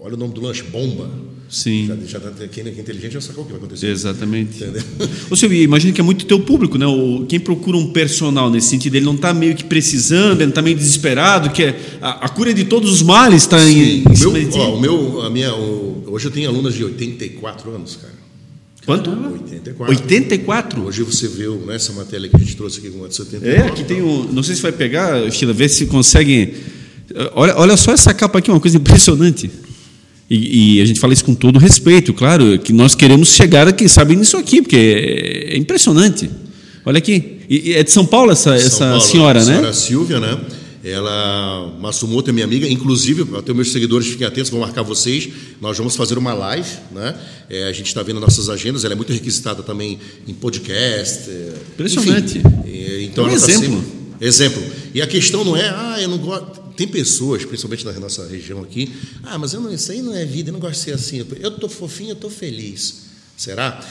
[0.00, 1.10] olha o nome do lanche, bomba.
[1.48, 1.86] Sim.
[2.06, 3.86] Já, já, quem é inteligente já sacou o que vai acontecer.
[3.88, 4.64] Exatamente.
[4.64, 4.82] Entendeu?
[5.36, 6.86] Silvio, imagina que é muito teu público, né?
[6.86, 10.48] O, quem procura um personal nesse sentido, ele não está meio que precisando, ele não
[10.48, 14.04] está meio desesperado, que é, a, a cura de todos os males está em, em
[14.18, 17.96] meu, de ó, o meu, a minha, o- hoje eu tenho alunas de 84 anos,
[17.96, 18.14] cara.
[18.86, 19.10] Quanto?
[19.10, 19.94] 84.
[19.94, 20.82] 84?
[20.86, 23.56] Hoje você viu né, essa matéria que a gente trouxe aqui com a de 79.
[23.62, 24.24] É, aqui tem um.
[24.32, 26.54] Não sei se vai pegar, Sheila, ver se consegue.
[27.34, 29.50] Olha, olha só essa capa aqui, uma coisa impressionante.
[30.30, 33.86] E, e a gente fala isso com todo respeito, claro, que nós queremos chegar, quem
[33.88, 36.30] sabe, nisso aqui, porque é, é impressionante.
[36.86, 37.38] Olha aqui.
[37.50, 39.54] E, é de São Paulo essa, São essa Paulo, senhora, a né?
[39.54, 40.38] senhora Silvia, né?
[40.84, 45.28] Ela, Massumoto é minha amiga, inclusive, até meus seguidores fiquem atentos, vou marcar vocês.
[45.60, 47.14] Nós vamos fazer uma live, né?
[47.48, 51.30] É, a gente está vendo nossas agendas, ela é muito requisitada também em podcast.
[51.30, 52.38] é, Impressionante.
[52.38, 52.48] enfim.
[52.66, 53.76] É, então É um ela tá exemplo.
[53.76, 54.62] sempre- exemplo.
[54.92, 56.61] E a questão não é, ah, eu não gosto.
[56.82, 58.92] Tem pessoas, principalmente na nossa região aqui,
[59.22, 61.24] ah, mas eu não, isso aí não é vida, eu não gosto de ser assim.
[61.38, 63.02] Eu tô fofinho, eu tô feliz.
[63.36, 63.86] Será?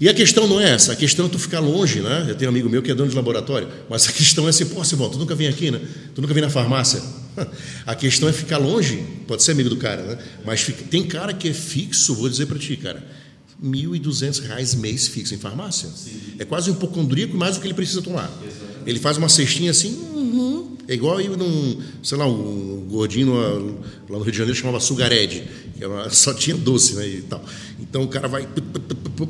[0.00, 2.26] E a questão não é essa, a questão é tu ficar longe, né?
[2.28, 4.64] Eu tenho um amigo meu que é dono de laboratório, mas a questão é assim,
[4.66, 5.80] pô, Silvão, tu nunca vem aqui, né?
[6.14, 7.02] Tu nunca vem na farmácia.
[7.84, 10.18] A questão é ficar longe, pode ser amigo do cara, né?
[10.44, 13.04] Mas fica- tem cara que é fixo, vou dizer para ti, cara,
[13.60, 15.88] 1.200 reais mês fixo em farmácia.
[16.38, 18.30] É quase um hipocondríaco mais o que ele precisa tomar.
[18.86, 23.58] Ele faz uma cestinha assim, uhum, é igual ir num, sei lá, um gordinho lá,
[24.08, 25.42] no Rio de Janeiro chamava Sugared,
[25.76, 27.44] que era uma- só tinha doce, né, e tal.
[27.78, 28.46] Então o cara vai,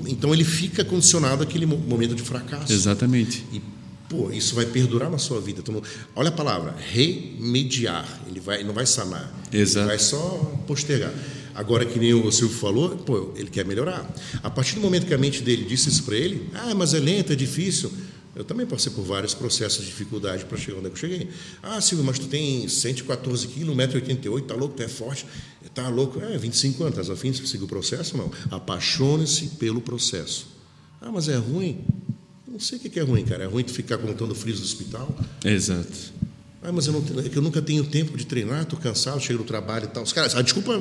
[0.08, 2.72] então ele fica condicionado àquele mo- momento de fracasso.
[2.72, 3.44] Exatamente.
[3.52, 3.60] E,
[4.08, 5.60] pô, isso vai perdurar na sua vida.
[5.60, 5.82] Então,
[6.16, 8.06] olha a palavra, remediar.
[8.28, 9.30] Ele vai, não vai sanar.
[9.52, 9.80] Exato.
[9.80, 10.18] Ele vai só
[10.66, 11.12] postergar.
[11.54, 14.08] Agora, que nem o Silvio falou, pô, ele quer melhorar.
[14.42, 16.98] A partir do momento que a mente dele disse isso para ele, ah, mas é
[17.00, 17.92] lento, é difícil.
[18.34, 21.28] Eu também passei por vários processos de dificuldade para chegar onde eu cheguei.
[21.62, 25.26] Ah, Silvio, mas tu tem 114 quilos, 1,88m, tá louco, tu é forte.
[25.74, 28.16] Tá louco, é, 25 anos, tá afim de seguir o processo?
[28.16, 28.30] Não.
[28.50, 30.46] Apaixone-se pelo processo.
[31.00, 31.78] Ah, mas é ruim?
[32.46, 33.44] Não sei o que é ruim, cara.
[33.44, 35.12] É ruim tu ficar contando frios do hospital?
[35.44, 36.12] Exato.
[36.62, 39.38] Ah, mas eu, não, é que eu nunca tenho tempo de treinar, estou cansado, chego
[39.38, 40.02] do trabalho e tal.
[40.02, 40.72] Os caras, ah, desculpa,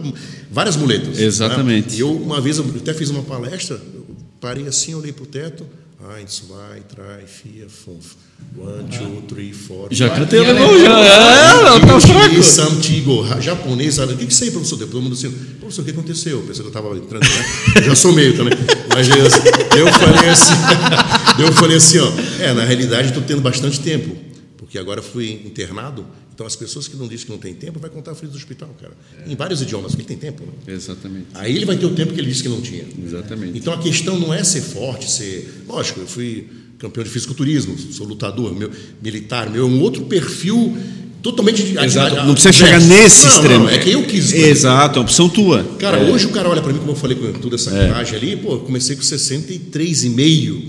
[0.51, 1.17] várias muletas.
[1.17, 1.91] Exatamente.
[1.91, 1.95] Né?
[1.97, 4.05] E eu, uma vez, eu até fiz uma palestra, eu
[4.41, 5.65] parei assim, olhei para o teto.
[6.01, 8.15] Eins, zwei, drei, vier, fünf.
[8.57, 9.89] One, two, three, four.
[9.91, 10.97] Já cantei o ela- negócio, já.
[10.97, 12.41] É, tá fraco.
[12.43, 14.13] Samtigo, japonês, sabe?
[14.13, 14.77] o que que é aí, professor?
[14.79, 16.39] Todo mundo assim, professor, o que aconteceu?
[16.41, 17.45] Pensei que eu estava entrando, né?
[17.75, 18.53] Eu já sou meio também.
[18.93, 20.53] Mas eu, eu falei assim,
[21.37, 22.09] eu falei assim, ó,
[22.39, 24.15] é, na realidade estou tendo bastante tempo,
[24.57, 26.05] porque agora fui internado,
[26.39, 28.73] então as pessoas que não dizem que não tem tempo, vai contar frios do hospital,
[28.79, 28.93] cara.
[29.27, 30.73] Em vários idiomas, porque ele tem tempo, né?
[30.73, 31.25] Exatamente.
[31.33, 32.85] Aí ele vai ter o tempo que ele disse que não tinha.
[33.05, 33.57] Exatamente.
[33.57, 35.65] Então a questão não é ser forte, ser.
[35.67, 36.47] Lógico, eu fui
[36.77, 38.71] campeão de fisiculturismo, sou lutador, meu
[39.03, 40.77] militar, meu é um outro perfil
[41.21, 42.15] totalmente Exato.
[42.25, 43.63] Não precisa chegar nesse Não, extremo.
[43.65, 44.31] Não, é que eu quis.
[44.31, 45.65] Exato, é uma opção tua.
[45.77, 48.37] Cara, hoje o cara olha para mim, como eu falei com toda essa coragem ali,
[48.37, 50.61] pô, eu comecei com 63,5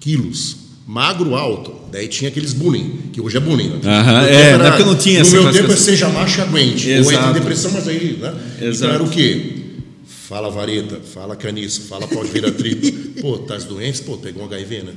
[0.00, 0.59] quilos.
[0.90, 1.72] Magro alto.
[1.92, 3.68] Daí tinha aqueles bullying, que hoje é bullying.
[3.68, 3.80] Né?
[3.84, 6.42] Aham, No é, tempo na época não tinha No meu tempo é seja macho e
[6.42, 6.90] aguente.
[6.90, 7.30] Ou entra Exato.
[7.30, 8.34] em depressão, mas aí, né?
[8.56, 8.94] Então Exato.
[8.94, 9.52] era o quê?
[10.04, 12.90] Fala vareta, fala caniço, fala pode vir atrito.
[13.22, 14.00] pô, tá doentes?
[14.00, 14.92] Pô, pegou um HIV, né?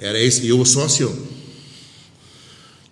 [0.00, 0.46] Era esse.
[0.46, 1.10] E eu só assim, ó.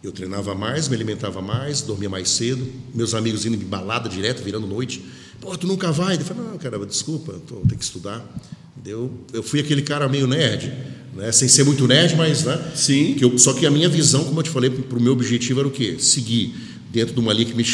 [0.05, 2.71] Eu treinava mais, me alimentava mais, dormia mais cedo.
[2.95, 5.03] Meus amigos indo em balada direto, virando noite.
[5.41, 6.17] Pô, tu nunca vai?
[6.17, 8.23] Eu falei, não, cara, desculpa, tô, tenho que estudar.
[8.77, 10.73] Deu, eu fui aquele cara meio nerd,
[11.15, 11.33] né?
[11.33, 12.45] sem ser muito nerd, mas.
[12.45, 12.73] Né?
[12.75, 13.15] Sim.
[13.15, 15.61] Que eu, só que a minha visão, como eu te falei, para o meu objetivo
[15.61, 15.97] era o quê?
[15.99, 16.55] Seguir
[16.91, 17.65] dentro de uma linha que me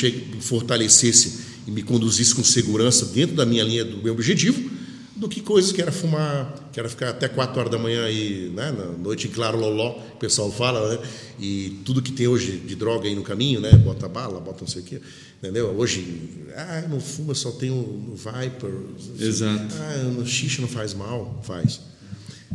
[0.40, 4.70] fortalecesse e me conduzisse com segurança dentro da minha linha, do meu objetivo.
[5.16, 8.52] do que coisas que era fumar, que era ficar até 4 horas da manhã aí,
[8.54, 10.98] né, na noite em claro loló, o pessoal fala, né?
[11.40, 13.72] E tudo que tem hoje de droga aí no caminho, né?
[13.72, 15.00] Bota bala, bota não sei o quê,
[15.38, 15.74] entendeu?
[15.76, 16.06] Hoje,
[16.54, 18.70] ah, não fuma, só tem o, Viper.
[19.18, 19.74] Exato.
[19.74, 21.80] Ah, no xixi não faz mal, faz.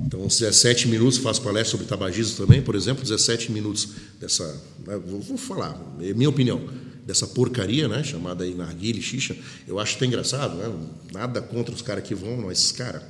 [0.06, 4.46] Então, 17 minutos, faço palestra sobre tabagismo também, por exemplo, 17 minutos dessa,
[4.86, 6.62] né, vou, falar, é minha opinião,
[7.06, 9.36] dessa porcaria, né, chamada aí narguile, xixa,
[9.68, 10.74] eu acho até engraçado, né,
[11.14, 13.08] nada contra os caras que vão, mas, cara,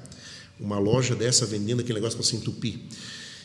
[0.59, 2.75] uma loja dessa vendendo aquele negócio para se entupir.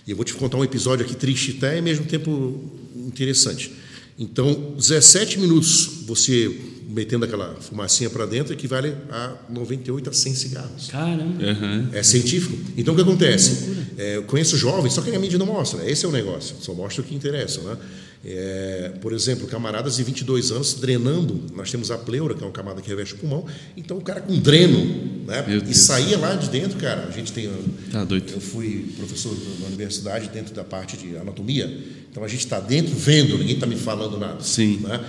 [0.06, 3.72] E eu vou te contar um episódio aqui triste até e ao mesmo tempo interessante.
[4.18, 6.54] Então, 17 minutos você
[6.96, 10.88] metendo aquela fumacinha para dentro equivale a 98 a 100 cigarros.
[10.88, 11.44] Caramba.
[11.44, 11.88] Uhum.
[11.92, 12.56] É científico.
[12.74, 13.76] Então o que acontece?
[13.98, 15.88] É, eu conheço jovens, só que a mídia não mostra.
[15.88, 16.56] Esse é o negócio.
[16.62, 17.76] Só mostra o que interessa, né?
[18.24, 21.38] É, por exemplo, camaradas de 22 anos drenando.
[21.54, 23.44] Nós temos a pleura, que é uma camada que reveste o pulmão.
[23.76, 24.78] Então o cara com dreno,
[25.26, 25.44] né?
[25.68, 27.06] E saía lá de dentro, cara.
[27.06, 27.50] A gente tem.
[27.92, 28.32] Tá doido.
[28.32, 31.66] Eu fui professor na universidade dentro da parte de anatomia.
[32.10, 34.42] Então a gente está dentro vendo, ninguém está me falando nada.
[34.42, 34.78] Sim.
[34.78, 35.04] Né?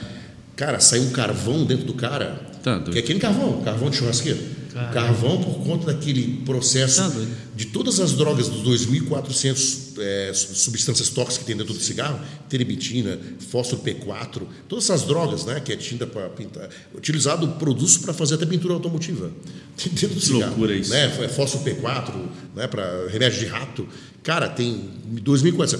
[0.57, 2.41] Cara, saiu um carvão dentro do cara.
[2.63, 4.39] Tá que é aquele carvão, carvão de churrasqueiro.
[4.73, 4.93] Caramba.
[4.93, 11.39] Carvão por conta daquele processo Tá de todas as drogas dos 2.400 é, substâncias tóxicas
[11.39, 16.05] que tem dentro do cigarro, terebitina, fósforo P4, todas essas drogas, né, que é tinta
[16.05, 19.31] para pintar, utilizado produtos para fazer até pintura automotiva
[19.83, 20.45] dentro do cigarro.
[20.49, 20.91] loucura isso.
[20.91, 22.13] Né, é fósforo P4,
[22.55, 23.87] né, para remédio de rato.
[24.21, 25.79] Cara, tem 2.400.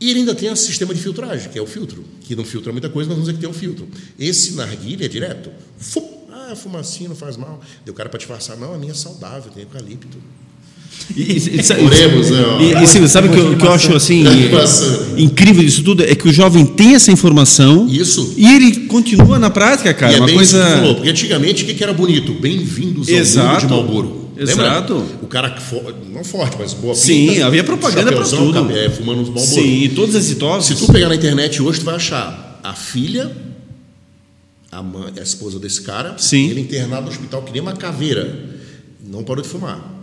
[0.00, 2.70] E ele ainda tem esse sistema de filtragem, que é o filtro, que não filtra
[2.70, 3.88] muita coisa, mas vamos dizer que tem um filtro.
[4.18, 5.50] Esse narguilha é direto.
[5.76, 7.60] Fu, ah, fumacinha não faz mal.
[7.84, 8.56] Deu cara para disfarçar.
[8.56, 10.18] Não, a minha é saudável, tem eucalipto.
[11.16, 12.28] E, e, e, Oremos?
[12.30, 15.18] E, e Silvio, sabe o que, eu- que eu acho assim Passando.
[15.20, 18.34] incrível disso tudo é que o jovem tem essa informação Isso.
[18.36, 20.12] e ele continua na prática, cara.
[20.12, 20.62] e é uma bem coisa.
[20.76, 22.32] falou, porque antigamente o que que era bonito?
[22.34, 23.48] Bem-vindos ao Exato.
[23.48, 24.27] mundo de Malboro.
[24.38, 24.94] Exato.
[25.22, 28.54] O cara, que fo- não forte, mas boa Sim, pinta, havia propaganda pra chapeuzão, tudo.
[28.54, 29.46] cabé, fumando uns Malboro.
[29.46, 30.24] Sim, e todas as.
[30.64, 33.30] Se tu pegar na internet hoje, tu vai achar a filha,
[34.70, 36.50] a, mãe, a esposa desse cara, Sim.
[36.50, 38.58] ele internado no hospital que nem uma caveira.
[39.06, 39.96] Não parou de fumar.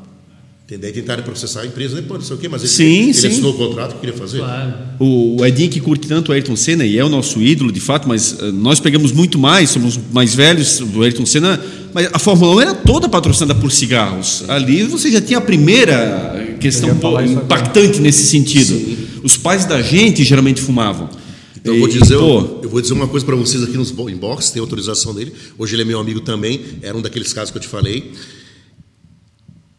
[0.66, 0.88] Entendeu?
[0.88, 3.28] Aí tentaram processar a empresa depois, não sei o quê, mas ele, Sim, ele sim.
[3.28, 4.40] assinou o contrato que queria fazer.
[4.40, 4.74] Claro.
[5.00, 7.80] O, o Edinho que curte tanto o Ayrton Senna e é o nosso ídolo, de
[7.80, 11.62] fato, mas eh, nós pegamos muito mais, somos mais velhos do Ayrton Senna,
[11.96, 14.44] mas a Fórmula 1 era toda patrocinada por cigarros.
[14.50, 18.98] Ali você já tinha a primeira questão Eu impactante nesse sentido.
[19.24, 21.10] Os pais da gente geralmente fumavam.
[21.56, 24.10] Então eu vou dizer, pô, eu vou dizer uma coisa para vocês aqui nos bo-
[24.10, 25.32] inbox, tem autorização dele.
[25.58, 28.12] Hoje ele é meu amigo também, era um daqueles casos que eu te falei.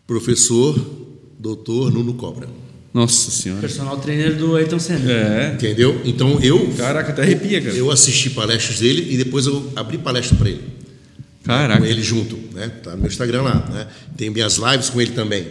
[0.07, 0.74] Professor
[1.38, 2.48] Doutor Nuno Cobra.
[2.94, 3.61] nossa senhora.
[3.61, 5.12] Personal trainer do Ayrton Senna.
[5.12, 5.52] É.
[5.55, 6.00] Entendeu?
[6.05, 7.74] Então eu Caraca, até arrepia, cara.
[7.76, 10.75] eu assisti palestras dele e depois eu abri palestra para ele.
[11.46, 11.80] Caraca.
[11.80, 12.68] com ele junto, né?
[12.82, 13.88] Tá no meu Instagram lá, né?
[14.16, 15.48] Tem minhas lives com ele também.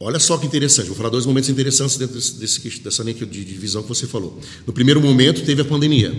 [0.00, 3.26] Olha só que interessante, vou falar dois momentos interessantes dentro desse, desse- dessa linha de,
[3.44, 4.38] de visão que você falou.
[4.66, 6.12] No primeiro momento teve a pandemia.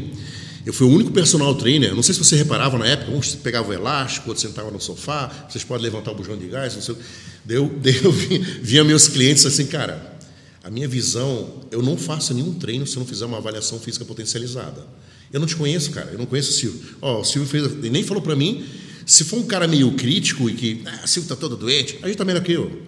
[0.65, 3.69] Eu fui o único personal trainer, não sei se você reparava na época, um pegava
[3.69, 6.95] o elástico, outro sentava no sofá, vocês podem levantar o bujão de gás, não sei.
[6.95, 6.97] o-
[7.45, 10.15] Daí eu, daí eu vi- via meus clientes assim, cara,
[10.63, 14.03] a minha visão, eu não faço nenhum treino se eu não fizer uma avaliação física
[14.05, 14.81] potencializada.
[15.31, 16.11] Eu não te conheço, cara.
[16.11, 16.81] Eu não conheço o Silvio.
[17.01, 18.65] Ó, o Silvio fez, ele nem falou para mim.
[19.05, 22.07] Se for um cara meio crítico e que, ah, o Silvio tá todo doente, a
[22.07, 22.81] gente tá melhor que eu.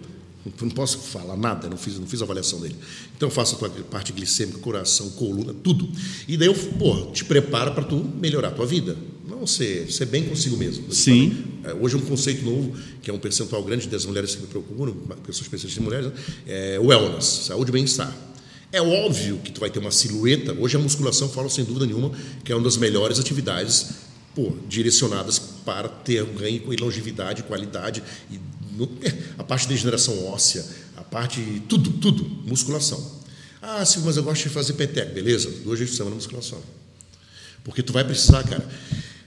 [0.62, 2.74] Não posso falar nada, não fiz, não fiz a avaliação dele.
[3.16, 5.88] Então eu faço a tua parte glicêmica, coração, coluna, tudo.
[6.26, 8.96] E daí eu, pô, te preparo para tu melhorar a tua vida.
[9.28, 10.92] Não ser, ser bem consigo mesmo.
[10.92, 11.44] Sim.
[11.64, 12.72] É, Hoje é um conceito novo,
[13.02, 16.12] que é um percentual grande das mulheres que me procuram, pessoas especialistas em mulheres, né?
[16.46, 18.16] é wellness, saúde e bem-estar.
[18.70, 20.52] É óbvio que tu vai ter uma silhueta.
[20.52, 22.12] Hoje a musculação, falo sem dúvida nenhuma,
[22.44, 23.86] que é uma das melhores atividades
[24.34, 28.38] pô, direcionadas para ter um ganho e longevidade, qualidade e
[28.76, 28.88] no-
[29.38, 30.64] a parte de degeneração óssea,
[30.96, 33.18] a parte tudo, tudo, musculação.
[33.60, 35.50] Ah, sim, mas eu gosto de fazer peteco, beleza?
[35.64, 36.58] Duas vezes por semana musculação.
[37.64, 38.66] Porque tu vai precisar, cara.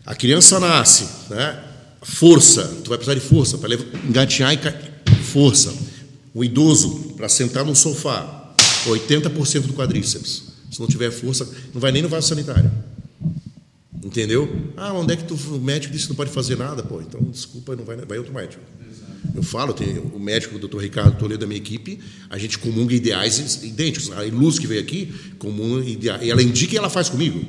[0.05, 1.63] A criança nasce, né?
[2.03, 3.73] Força, tu vai precisar de força para
[4.07, 4.91] engatinhar e cair.
[5.23, 5.73] Força.
[6.33, 8.40] O idoso, para sentar no sofá,
[8.85, 10.43] 80% do quadríceps.
[10.71, 12.71] Se não tiver força, não vai nem no vaso sanitário.
[14.03, 14.71] Entendeu?
[14.75, 16.81] Ah, onde é que tu, o médico disse que não pode fazer nada?
[16.81, 18.61] Pô, então desculpa, não vai, vai outro médico.
[19.35, 22.93] Eu falo, tem o médico, o doutor Ricardo Toledo, da minha equipe, a gente comunga
[22.93, 24.11] ideais idênticos.
[24.11, 26.23] A Luz que veio aqui, comunga ideais.
[26.23, 27.39] E ela indica e ela faz comigo.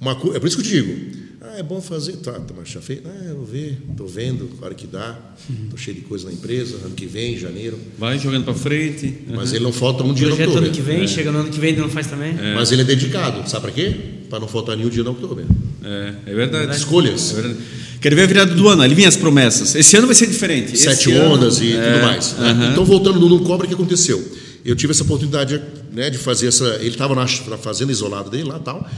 [0.00, 0.12] Uma.
[0.12, 1.27] É por isso que eu digo.
[1.58, 2.12] É bom fazer.
[2.18, 3.00] Tá, tá mas já fez?
[3.04, 5.18] Ah, eu vou ver, estou vendo, claro que dá.
[5.64, 7.76] Estou cheio de coisa na empresa, ano que vem, janeiro.
[7.98, 9.12] Vai jogando pra frente.
[9.26, 10.58] Mas ele não falta um dia no outubro.
[10.58, 12.32] ano que vem, chega no ano que vem e não faz também.
[12.54, 13.50] Mas ele é dedicado.
[13.50, 13.92] Sabe para quê?
[14.30, 15.44] Para não faltar nenhum dia no outubro.
[15.82, 16.76] É, é verdade.
[16.76, 17.32] Escolhas.
[17.32, 17.58] É verdade.
[18.00, 19.74] Quero ver a virada do ano, ali vem as promessas.
[19.74, 20.78] Esse ano vai ser diferente.
[20.78, 22.32] Sete Esse ondas ano, e é, tudo mais.
[22.34, 22.50] né?
[22.50, 22.70] aham.
[22.70, 24.24] Então, voltando no Cobra, o que aconteceu?
[24.64, 25.60] Eu tive essa oportunidade
[25.92, 26.76] né, de fazer essa.
[26.76, 28.88] Ele estava na, na fazenda isolada dele lá tal,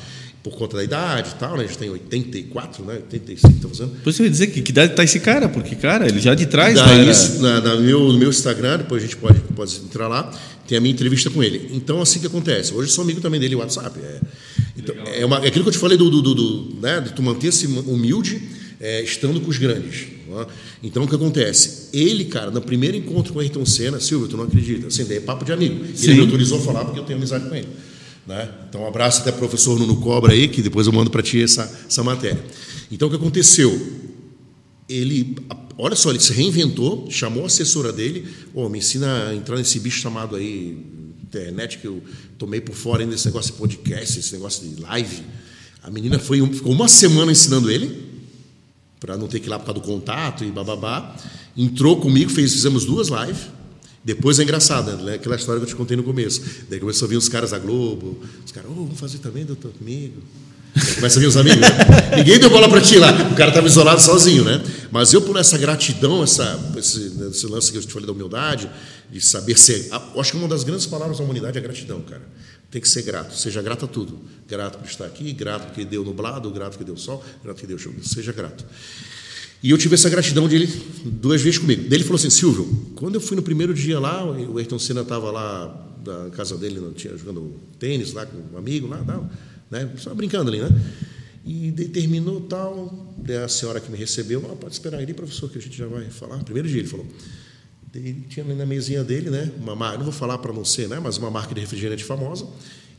[0.42, 1.64] por conta da idade e tal, né?
[1.64, 2.94] A gente tem 84, né?
[2.94, 3.96] 85, estamos fazendo.
[4.02, 6.34] Por isso eu ia dizer que, que idade está esse cara, porque, cara, ele já
[6.34, 6.74] de trás.
[6.74, 10.08] Daí, né, isso, na, na meu, no meu Instagram, depois a gente pode, pode entrar
[10.08, 10.32] lá,
[10.66, 11.68] tem a minha entrevista com ele.
[11.72, 12.72] Então, assim que acontece.
[12.72, 13.98] Hoje eu sou amigo também dele, WhatsApp.
[14.02, 14.20] É,
[14.78, 17.12] então, é, uma, é aquilo que eu te falei do, do, do- do, né, de
[17.12, 18.40] tu manter-se humilde,
[18.80, 20.06] é, estando com os grandes.
[20.40, 20.46] é?
[20.82, 21.88] Então, o que acontece?
[21.92, 25.18] Ele, cara, no primeiro encontro com o Ayrton Senna, Silvio, tu não acredita, assim, daí
[25.18, 25.84] é papo de amigo.
[25.94, 26.06] Sim.
[26.06, 27.68] Ele me autorizou a falar porque eu tenho amizade com ele.
[28.26, 28.48] Né?
[28.68, 31.42] Então, um abraço até ao professor Nuno Cobra aí, que depois eu mando para ti
[31.42, 32.44] essa, essa matéria.
[32.90, 34.00] Então, o que aconteceu?
[34.90, 35.36] ele,
[35.78, 39.78] olha só, ele se reinventou, chamou a assessora dele, oh, me ensina a entrar nesse
[39.78, 40.84] bicho chamado aí,
[41.22, 42.02] internet, que eu
[42.36, 45.22] tomei por fora ainda, esse negócio de podcast, esse negócio de live.
[45.80, 48.10] A menina foi, ficou uma semana ensinando ele,
[48.98, 51.16] para não ter que ir lá por causa do contato e bababá.
[51.56, 53.46] Entrou comigo, fez, fizemos duas lives.
[54.02, 55.14] Depois é engraçado, né?
[55.14, 56.42] aquela história que eu te contei no começo.
[56.68, 59.72] Daí começou a vir os caras da Globo, os caras, oh, vamos fazer também, doutor,
[59.72, 60.22] comigo.
[60.94, 61.60] Começa a vir os amigos.
[61.60, 61.68] né?
[62.16, 63.12] Ninguém deu bola para ti lá.
[63.30, 64.62] O cara estava isolado sozinho, né?
[64.90, 68.70] Mas eu, por essa gratidão, essa, esse, esse lance que eu te falei da humildade,
[69.10, 69.88] de saber ser.
[70.16, 72.22] Acho que uma das grandes palavras da humanidade é gratidão, cara.
[72.70, 73.36] Tem que ser grato.
[73.36, 74.20] Seja grato a tudo.
[74.48, 77.78] Grato por estar aqui, grato porque deu nublado, grato porque deu sol, grato porque deu
[77.78, 77.96] chuva.
[78.02, 78.64] Seja grato.
[79.62, 80.66] E eu tive essa gratidão dele
[81.04, 81.82] duas vezes comigo.
[81.82, 85.02] Daí ele falou assim: Silvio, quando eu fui no primeiro dia lá, o Ayrton Senna
[85.02, 89.30] estava lá da casa dele, tinha jogando tênis lá com um amigo lá, tal,
[89.70, 89.90] né?
[89.98, 90.68] Só brincando ali, né?
[91.44, 93.14] E daí terminou tal.
[93.44, 96.08] A senhora que me recebeu, ah, pode esperar aí, professor, que a gente já vai
[96.10, 96.42] falar.
[96.42, 97.06] Primeiro dia ele falou.
[97.94, 99.50] Ele tinha ali na mesinha dele, né?
[99.58, 100.98] Uma marca, não vou falar para não ser, né?
[101.02, 102.46] Mas uma marca de refrigerante famosa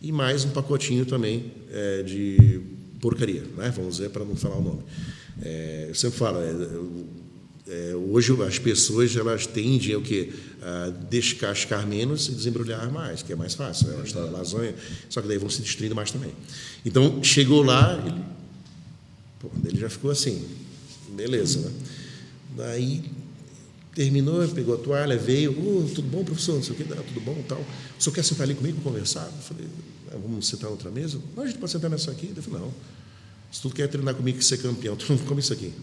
[0.01, 2.61] e mais um pacotinho também é, de
[3.01, 3.73] porcaria, né?
[3.75, 4.83] Vamos dizer para não falar o nome.
[5.41, 6.51] É, eu sempre falo, é,
[7.67, 10.31] é, hoje as pessoas elas tendem o que
[10.61, 13.87] a descascar menos e desembrulhar mais, que é mais fácil.
[13.87, 13.95] Né?
[13.95, 14.75] Elas estão lasanha,
[15.09, 16.31] só que daí vão se destruindo mais também.
[16.85, 18.21] Então chegou lá, ele,
[19.39, 20.45] pô, ele já ficou assim,
[21.09, 21.71] beleza, né?
[22.55, 23.03] Daí
[23.95, 26.55] terminou, pegou a toalha, veio, "Ô, tudo bom, professor?
[26.55, 27.59] Não sei o que, tudo bom, tal.
[27.59, 29.25] O senhor quer sentar ali comigo conversar?
[29.25, 31.19] Eu falei, "Ah, vamos sentar na outra mesa?
[31.35, 32.31] Não, a gente pode sentar nessa aqui.
[32.35, 32.73] Eu falei, não.
[33.51, 35.73] Se tu quer treinar comigo e ser campeão, tu não come isso aqui.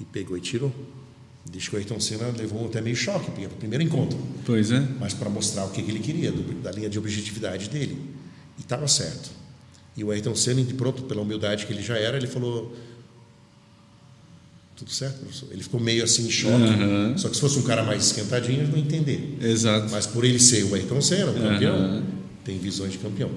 [0.00, 0.72] E pegou e tirou.
[1.50, 4.18] Diz que o Ayrton Senna levou até meio choque, porque era o primeiro encontro.
[4.46, 4.80] Pois é.
[4.98, 6.32] Mas para mostrar o que que ele queria,
[6.62, 7.98] da linha de objetividade dele.
[8.56, 9.30] E estava certo.
[9.96, 12.74] E o Ayrton Senna, de pronto, pela humildade que ele já era, ele falou:
[14.74, 15.48] Tudo certo, professor?
[15.52, 16.64] Ele ficou meio assim em choque.
[16.64, 17.14] Aham.
[17.18, 19.36] Só que se fosse um cara mais esquentadinho, ele não ia entender.
[19.40, 19.90] Exato.
[19.90, 22.04] Mas por ele ser o Ayrton Senna, o campeão, Aham.
[22.44, 23.30] Tem visões de campeão.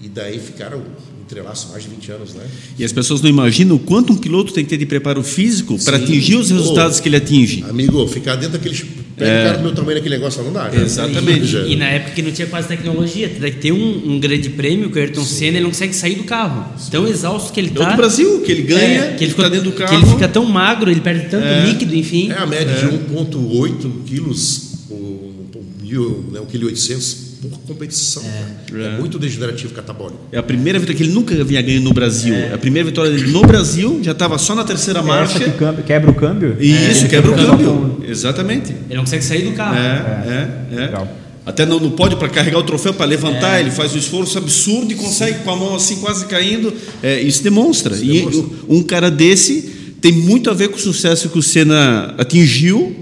[0.00, 0.82] E daí ficaram
[1.20, 2.44] entrelaços mais de 20 anos, né?
[2.76, 5.78] E as pessoas não imaginam o quanto um piloto tem que ter de preparo físico
[5.84, 6.04] para Sim.
[6.04, 7.02] atingir os resultados Pô.
[7.04, 7.64] que ele atinge.
[7.68, 8.80] Amigo, ficar dentro daqueles.
[8.82, 10.68] O cara do meu tamanho naquele negócio lá, não dá.
[10.68, 10.82] cara.
[10.82, 11.46] Exatamente.
[11.46, 13.28] Já- E na época que não tinha quase tecnologia,
[13.60, 16.72] ter um, um grande prêmio que o Ayrton Senna ele não consegue sair do carro.
[16.90, 17.90] Tão exausto que ele É o tá.
[17.92, 19.90] do Brasil, que ele ganha, É, que ele fica tá dentro do carro.
[19.90, 22.32] Que ele fica tão magro, ele perde tanto líquido, enfim.
[22.32, 24.96] É a média de 1,8 quilos por,
[25.52, 28.22] por mil, né, 1,8 kg por competição.
[28.70, 28.84] cara.
[28.84, 28.98] É.
[28.98, 30.20] muito degenerativo catabólico.
[30.30, 32.34] É a primeira vitória que ele nunca havia ganho no Brasil.
[32.54, 35.38] A primeira vitória dele no Brasil, já estava só na terceira É marcha.
[35.40, 36.56] que câmbio- quebra o câmbio?
[36.60, 37.96] E isso, quebra o fica só câmbio.
[38.00, 38.70] com- Exatamente.
[38.70, 39.76] Ele não consegue sair do carro.
[39.76, 39.80] É,
[40.70, 40.80] é, é.
[40.86, 41.18] Legal.
[41.44, 43.60] Até no, no pódio para carregar o troféu, para levantar, É.
[43.60, 46.72] ele faz um esforço absurdo e consegue com a mão assim quase caindo.
[47.02, 47.94] É, isso demonstra.
[47.96, 48.44] Isso e demonstra.
[48.68, 52.94] um cara desse tem muito a ver com o sucesso que o Senna atingiu,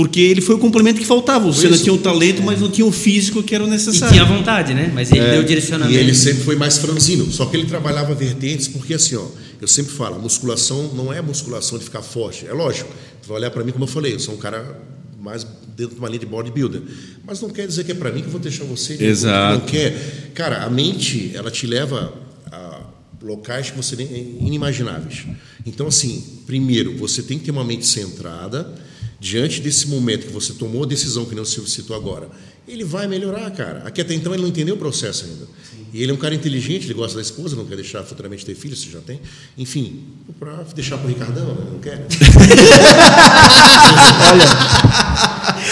[0.00, 1.46] porque ele foi o complemento que faltava.
[1.46, 4.14] O Senna tinha o talento, mas não tinha o físico que era o E necessário.
[4.14, 4.90] tinha vontade, né?
[4.94, 5.94] Mas ele deu o direcionamento.
[5.94, 9.26] E ele sempre foi mais franzino, só que ele trabalhava vertentes, porque assim, ó,
[9.60, 12.46] eu sempre falo, a musculação não é a musculação de ficar forte.
[12.46, 12.88] É lógico,
[13.22, 14.80] tu vai olhar para mim, como eu falei, eu sou um cara
[15.20, 15.46] mais
[15.76, 16.80] dentro de uma linha de bodybuilder.
[17.26, 18.96] Mas não quer dizer que é para mim que eu vou deixar você.
[18.96, 19.58] de- Exato.
[19.60, 20.30] Não quer.
[20.34, 22.14] Cara, a mente, ela te leva
[22.50, 22.80] a
[23.22, 25.26] locais que você nem inimagináveis.
[25.66, 28.74] Então, assim, primeiro, você tem que ter uma mente centrada
[29.20, 32.28] diante desse momento que você tomou a decisão, que nem o Silvio citou agora.
[32.66, 33.82] Ele vai melhorar, cara.
[33.84, 35.46] Aqui até então ele não entendeu o processo ainda.
[35.92, 38.54] E ele é um cara inteligente, ele gosta da esposa, não quer deixar futuramente ter
[38.54, 39.20] filhos, se já tem.
[39.58, 40.04] Enfim,
[40.38, 41.56] para deixar para o Ricardão, né?
[41.72, 42.06] não quer.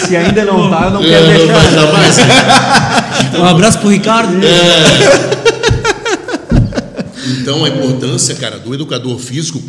[0.07, 1.53] Se ainda não tá, eu não quero É, deixar.
[1.53, 2.15] mas jamais.
[3.39, 4.33] Um abraço pro Ricardo.
[7.41, 9.61] Então, a importância, cara, do educador físico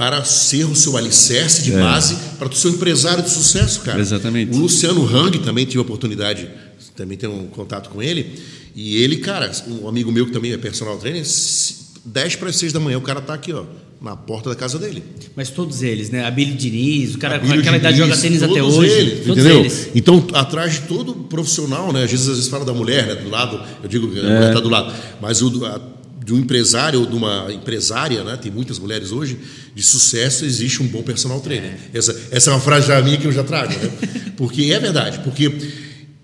[0.00, 4.00] para ser o seu alicerce de base para ser um empresário de sucesso, cara.
[4.00, 4.50] Exatamente.
[4.50, 6.48] O Luciano Hang também tive a oportunidade,
[6.96, 8.40] também ter um contato com ele.
[8.74, 12.72] E ele, cara, um amigo meu que também é personal trainer, 10 para as 6
[12.72, 13.64] da manhã, o cara tá aqui, ó,
[14.00, 15.02] na porta da casa dele.
[15.36, 16.24] Mas todos eles, né?
[16.24, 18.90] A Billy Diniz, o cara com Abílio aquela idade Diniz, joga tênis até todos hoje.
[18.92, 19.60] Eles, todos entendeu?
[19.60, 19.90] eles.
[19.94, 22.04] Então, atrás de todo profissional, né?
[22.04, 23.16] Às vezes, às vezes fala da mulher, né?
[23.16, 25.78] Do lado, eu digo que a mulher está do lado, mas o do- a-
[26.24, 28.36] de um empresário ou de uma empresária, né?
[28.36, 29.38] Tem muitas mulheres hoje
[29.74, 31.78] de sucesso existe um bom personal trainer.
[31.94, 34.32] Essa, essa é uma frase já minha que eu já trago, né?
[34.36, 35.50] Porque é verdade, porque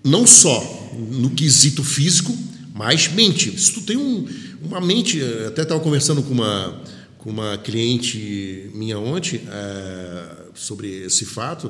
[0.03, 2.35] não só no quesito físico,
[2.73, 3.59] mas mente.
[3.59, 4.25] Se tu tem um-
[4.61, 6.81] uma mente, eh, até estava conversando com uma
[7.17, 11.69] com uma cliente minha ontem eh, sobre esse fato,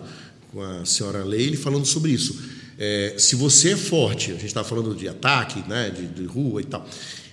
[0.51, 2.38] com a senhora Leile, falando sobre isso.
[2.78, 6.61] Eh, se você é forte, a gente está falando de ataque, né, de, de rua
[6.61, 6.88] e tal.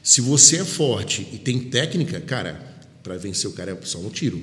[0.04, 2.60] Se você é forte e tem técnica, cara,
[3.02, 4.40] para vencer o cara é só um tiro.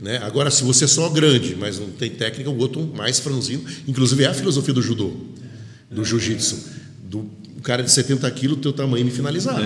[0.00, 0.18] Né?
[0.22, 3.62] Agora, se você é só grande, mas não tem técnica, o outro mais franzino.
[3.86, 5.12] Inclusive, é a filosofia do judô,
[5.90, 6.58] do jiu-jitsu.
[7.04, 9.60] Do o cara de 70 quilos, teu tamanho me finalizar.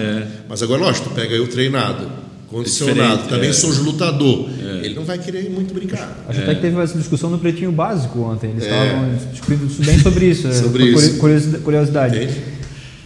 [0.48, 2.10] Mas agora, lógico, tu pega eu treinado,
[2.48, 3.52] condicionado, diferente, também é.
[3.52, 4.50] sou lutador.
[4.82, 6.24] Ele não vai querer muito brincar.
[6.28, 8.50] Acho até que teve essa discussão no Pretinho Básico ontem.
[8.50, 10.48] Eles estavam discutindo bem sobre isso.
[10.48, 10.52] É.
[10.54, 11.18] Sobre isso.
[11.18, 12.16] curiosi- Curiosidade.
[12.16, 12.40] Entende?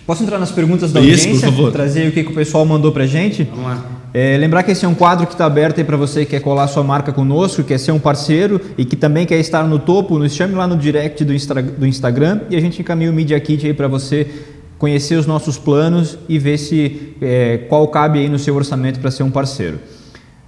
[0.08, 1.52] Posso entrar nas perguntas da Isso, por audiência?
[1.52, 1.70] favor.
[1.70, 3.42] Trazer o que, que o pessoal mandou pra gente?
[3.44, 3.84] Vamos lá.
[4.14, 6.40] É, lembrar que esse é um quadro que está aberto aí para você que quer
[6.40, 10.18] colar sua marca conosco, quer ser um parceiro e que também quer estar no topo,
[10.18, 13.38] nos chame lá no direct do, Instra- do Instagram e a gente encaminha o Media
[13.38, 14.26] Kit aí para você
[14.78, 19.10] conhecer os nossos planos e ver se é, qual cabe aí no seu orçamento para
[19.10, 19.78] ser um parceiro.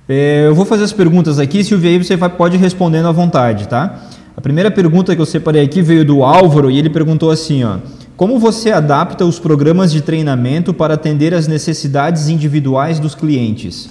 [0.08, 3.12] É, eu vou fazer as perguntas aqui, Silvia, aí você vai, pode ir respondendo à
[3.12, 4.06] vontade, tá?
[4.34, 7.76] A primeira pergunta que eu separei aqui veio do Álvaro e ele perguntou assim, ó.
[8.20, 13.88] Como você adapta os programas de treinamento para atender às necessidades individuais dos clientes?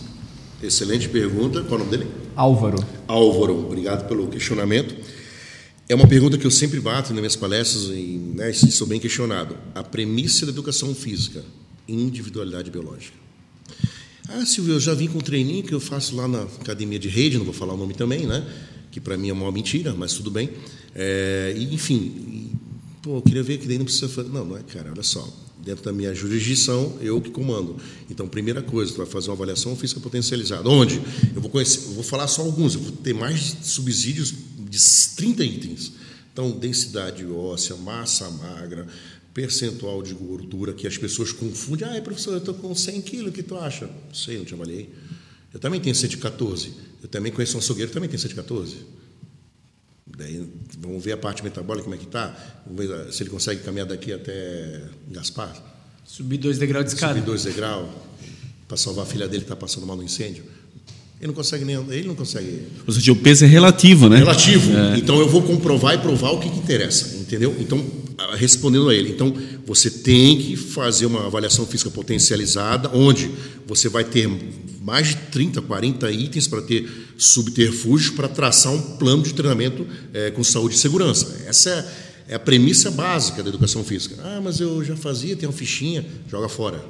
[0.61, 1.63] Excelente pergunta.
[1.63, 2.11] Qual é o nome dele?
[2.35, 2.77] Álvaro.
[3.07, 4.95] Álvaro, obrigado pelo questionamento.
[5.89, 9.57] É uma pergunta que eu sempre bato nas minhas palestras e né, sou bem questionado.
[9.73, 11.43] A premissa da educação física,
[11.87, 13.17] individualidade biológica.
[14.29, 17.09] Ah, Silvio, eu já vim com um treininho que eu faço lá na academia de
[17.09, 18.45] rede, não vou falar o nome também, né?
[18.91, 20.51] Que para mim é uma mentira, mas tudo bem.
[20.93, 22.48] É, enfim,
[23.01, 24.29] pô, eu queria ver que daí não precisa fazer.
[24.29, 25.27] Não, não é, cara, olha só.
[25.63, 27.75] Dentro da minha jurisdição, eu que comando.
[28.09, 30.69] Então, primeira coisa, tu vai fazer uma avaliação física potencializada.
[30.69, 31.01] Onde?
[31.35, 34.79] Eu vou conhecer, eu vou falar só alguns, eu vou ter mais subsídios de
[35.15, 35.91] 30 itens.
[36.31, 38.87] Então, densidade óssea, massa magra,
[39.33, 41.87] percentual de gordura, que as pessoas confundem.
[41.87, 43.85] Ah, professor, eu estou com 100 quilos, o que tu acha?
[43.85, 44.89] Não sei, não te avaliei.
[45.53, 46.73] Eu também tenho 114.
[47.01, 48.77] Eu também conheço um açougueiro também tem 114.
[50.17, 50.47] Daí
[50.79, 52.35] vamos ver a parte metabólica como é que está.
[52.65, 55.55] Vamos ver se ele consegue caminhar daqui até Gaspar.
[56.05, 57.13] Subir dois degraus de escada.
[57.13, 57.87] Subir dois degraus
[58.67, 60.43] para salvar a filha dele que está passando mal no incêndio.
[61.19, 62.63] Ele não consegue nem ele não consegue.
[62.87, 64.17] Ou seja, o peso é relativo, né?
[64.17, 64.71] Relativo.
[64.97, 67.55] Então eu vou comprovar e provar o que, que interessa, entendeu?
[67.59, 69.33] Então, ah, respondendo a ele, então
[69.65, 73.31] você tem que fazer uma avaliação física potencializada, onde
[73.65, 74.27] você vai ter
[74.81, 80.31] mais de 30, 40 itens para ter subterfúgios para traçar um plano de treinamento eh,
[80.31, 81.43] com saúde e segurança.
[81.45, 81.69] Essa
[82.27, 84.15] é, é a premissa básica da educação física.
[84.23, 86.83] Ah, mas eu já fazia, tem uma fichinha, joga fora.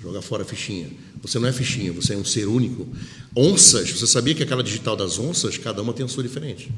[0.00, 0.88] Joga fora a fichinha.
[1.22, 2.88] Você não é fichinha, você é um ser único.
[3.36, 6.72] Onças, você sabia que aquela digital das onças, cada uma tem a sua diferente.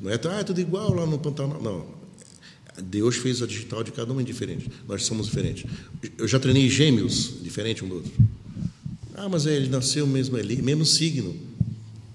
[0.00, 1.62] Não é, ah, é tudo igual lá no Pantanal.
[1.62, 2.03] Não.
[2.82, 4.68] Deus fez a digital de cada uma diferente.
[4.88, 5.64] Nós somos diferentes.
[6.18, 8.12] Eu já treinei gêmeos, diferente um do outro.
[9.16, 11.34] Ah, mas ele nasceu mesmo ali, mesmo signo.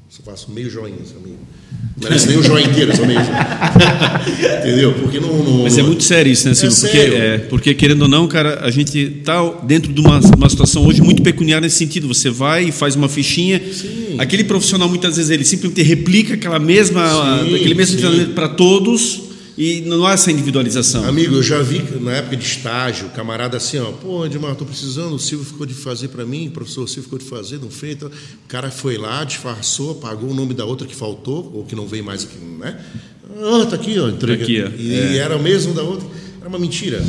[0.10, 1.38] Só faço meio joinha, meio.
[1.95, 3.20] Não merece nem o joinha inteiro, só meio.
[4.60, 4.93] Entendeu?
[4.95, 5.43] Porque não.
[5.43, 6.78] não Mas é muito sério isso, né, Silvio?
[6.78, 7.16] porque, sério.
[7.16, 11.01] é, porque, querendo ou não, cara, a gente está dentro de uma, uma situação hoje
[11.01, 12.07] muito peculiar nesse sentido.
[12.07, 13.62] Você vai e faz uma fichinha.
[13.72, 14.16] Sim.
[14.18, 18.01] Aquele profissional, muitas vezes, ele simplesmente replica aquela mesma, Sim, aquele mesmo sim.
[18.01, 19.28] treinamento para todos
[19.62, 21.03] e não há essa individualização.
[21.05, 25.14] Amigo, eu já vi na época de estágio, camarada assim, ó, pô, Edmar, tô precisando,
[25.16, 27.95] o Silvio ficou de fazer para mim, o professor Silvio ficou de fazer, não fez.
[27.95, 31.76] Então, o cara foi lá, disfarçou, pagou o nome da outra que faltou, ou que
[31.76, 32.80] não veio mais aqui, né?
[33.38, 34.38] Ah, tá aqui, ó, entrega.
[34.38, 34.70] Tá aqui, ó.
[34.80, 35.18] E É.
[35.18, 36.07] era o mesmo da outra.
[36.39, 37.03] Era uma mentira.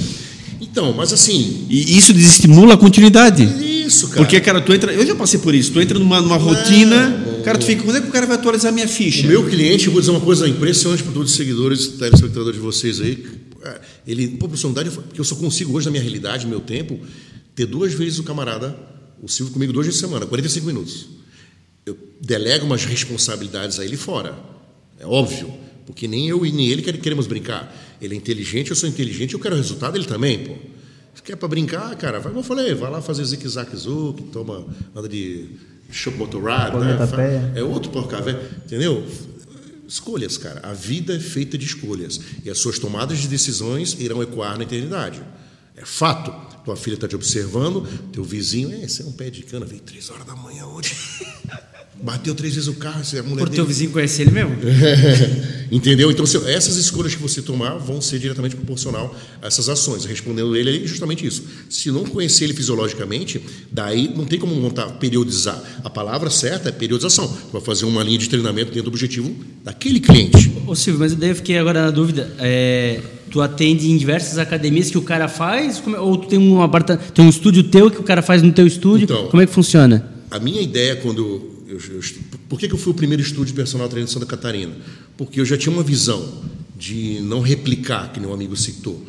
[0.60, 3.42] Então, mas assim, E isso desestimula a continuidade.
[3.86, 4.20] isso, cara.
[4.20, 4.92] Porque, cara, tu entra.
[4.92, 5.72] Eu já passei por isso.
[5.72, 7.82] Tu entra numa, numa rotina, cara, tu fica.
[7.82, 9.24] Quando é que o cara vai atualizar a minha ficha?
[9.26, 12.60] O meu cliente, eu vou dizer uma coisa impressionante para todos os seguidores, telespectadores de
[12.60, 13.24] vocês aí.
[13.64, 16.44] é, Ele, pô, professor, não dá de- porque eu só consigo hoje, na minha realidade,
[16.44, 16.98] no meu tempo,
[17.54, 18.76] ter duas vezes o camarada,
[19.22, 21.06] o Silvio comigo duas vezes por semana, 45 minutos.
[21.84, 24.34] Eu delego umas responsabilidades a ele fora.
[24.98, 25.52] É óbvio.
[25.86, 27.74] Porque nem eu e nem ele quer- queremos brincar.
[28.00, 30.54] Ele é inteligente, eu sou inteligente, eu quero resultado, ele também, pô.
[31.14, 34.66] Se quer para brincar, cara, vai, como eu falei, vai lá fazer zigue-zague zouk, toma,
[34.94, 35.50] anda de
[35.90, 36.96] chopp motorrad, né?
[37.54, 39.04] É outro porcavé, entendeu?
[39.86, 40.60] Escolhas, cara.
[40.62, 42.20] A vida é feita de escolhas.
[42.44, 45.20] E as suas tomadas de decisões irão ecoar na eternidade.
[45.76, 46.32] É fato.
[46.64, 49.80] Tua filha está te observando, teu vizinho, é, esse é um pé de cana, veio
[49.80, 50.94] três horas da manhã hoje.
[52.02, 54.56] bateu três vezes o carro, a mulher Por teu vizinho conhecer ele mesmo?
[55.70, 56.10] Entendeu?
[56.10, 60.04] Então, essas escolhas que você tomar vão ser diretamente proporcional a essas ações.
[60.04, 61.44] Respondendo ele é justamente isso.
[61.68, 63.40] Se não conhecer ele fisiologicamente,
[63.70, 65.62] daí não tem como montar, periodizar.
[65.84, 67.28] A palavra certa é periodização.
[67.28, 69.32] Tu vai fazer uma linha de treinamento dentro do objetivo
[69.62, 70.52] daquele cliente.
[70.66, 72.34] Ô Silvio, mas daí eu fiquei agora na dúvida.
[72.38, 75.80] É, tu atende em diversas academias que o cara faz?
[75.86, 78.52] É- ou tu tem um, aparta, tem um estúdio teu que o cara faz no
[78.52, 79.04] teu estúdio?
[79.04, 79.28] Então.
[79.28, 80.10] Como é que funciona?
[80.30, 81.49] A minha ideia quando
[81.88, 82.00] eu,
[82.48, 84.76] por que, que eu fui o primeiro estúdio de personal trainer de Santa Catarina?
[85.16, 86.42] Porque eu já tinha uma visão
[86.78, 89.04] de não replicar, que um amigo citou,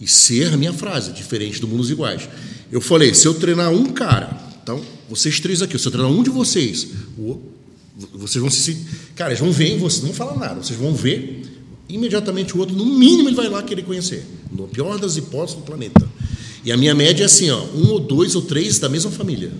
[0.00, 2.28] e ser a minha frase, diferente do Mundos Iguais.
[2.70, 4.30] Eu falei, se eu treinar um cara,
[4.62, 7.40] então, vocês três aqui, se eu treinar um de vocês, o-
[8.14, 8.76] vocês vão se
[9.14, 11.42] cara, eles vão ver em você, não falar nada, vocês vão ver
[11.88, 15.62] imediatamente o outro, no mínimo ele vai lá querer conhecer, no pior das hipóteses do
[15.62, 16.06] planeta.
[16.64, 19.52] E a minha média é assim, ó, um ou dois ou três da mesma família.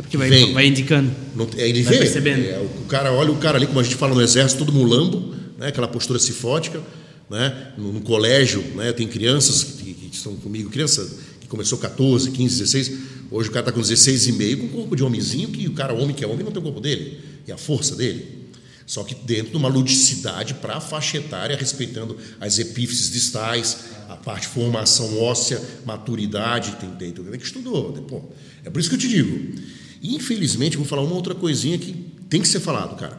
[0.00, 0.54] É porque vai, Vem.
[0.54, 1.10] vai indicando.
[1.36, 1.98] Não, é, ele Vai vê.
[2.00, 2.42] percebendo.
[2.46, 5.34] É, o cara olha o cara ali, como a gente fala no exército, todo mulambo,
[5.58, 6.80] né, aquela postura cifótica.
[7.28, 11.08] Né, no, no colégio, né, tem crianças que, que estão comigo, criança
[11.40, 12.92] que começou 14, 15, 16,
[13.30, 15.72] hoje o cara está com 16 e meio, com um corpo de homenzinho, que o
[15.72, 18.40] cara, homem que é homem, não tem o corpo dele, e a força dele.
[18.84, 23.76] Só que dentro de uma ludicidade para a faixa etária, respeitando as epífises distais,
[24.08, 27.92] a parte de formação óssea, maturidade, tem, tem tudo que estudou.
[27.92, 28.24] né, Pô,
[28.64, 29.54] é por isso que eu te digo.
[30.02, 31.92] Infelizmente, vou falar uma outra coisinha que
[32.28, 33.18] tem que ser falado, cara.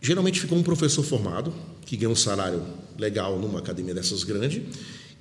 [0.00, 1.52] Geralmente fica um professor formado,
[1.84, 2.62] que ganha um salário
[2.98, 4.62] legal numa academia dessas grandes,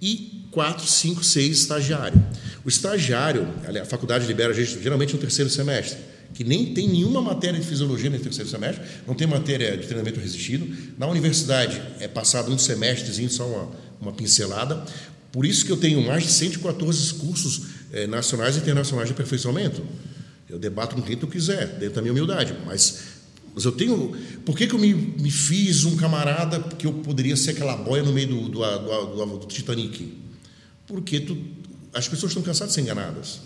[0.01, 2.21] e quatro, cinco, seis estagiários.
[2.63, 3.47] O estagiário,
[3.81, 5.99] a faculdade libera geralmente no terceiro semestre,
[6.33, 10.19] que nem tem nenhuma matéria de fisiologia no terceiro semestre, não tem matéria de treinamento
[10.19, 10.67] resistido.
[10.97, 14.85] Na universidade é passado um semestrezinho, só uma, uma pincelada.
[15.31, 19.83] Por isso que eu tenho mais de 114 cursos eh, nacionais e internacionais de aperfeiçoamento.
[20.49, 23.19] Eu debato com quem tu quiser, dentro da minha humildade, mas
[23.53, 24.15] mas eu tenho.
[24.45, 28.03] Por que, que eu me, me fiz um camarada que eu poderia ser aquela boia
[28.03, 30.17] no meio do, do, do, do, do Titanic?
[30.87, 31.37] Porque tu,
[31.93, 33.41] as pessoas estão cansadas de ser enganadas.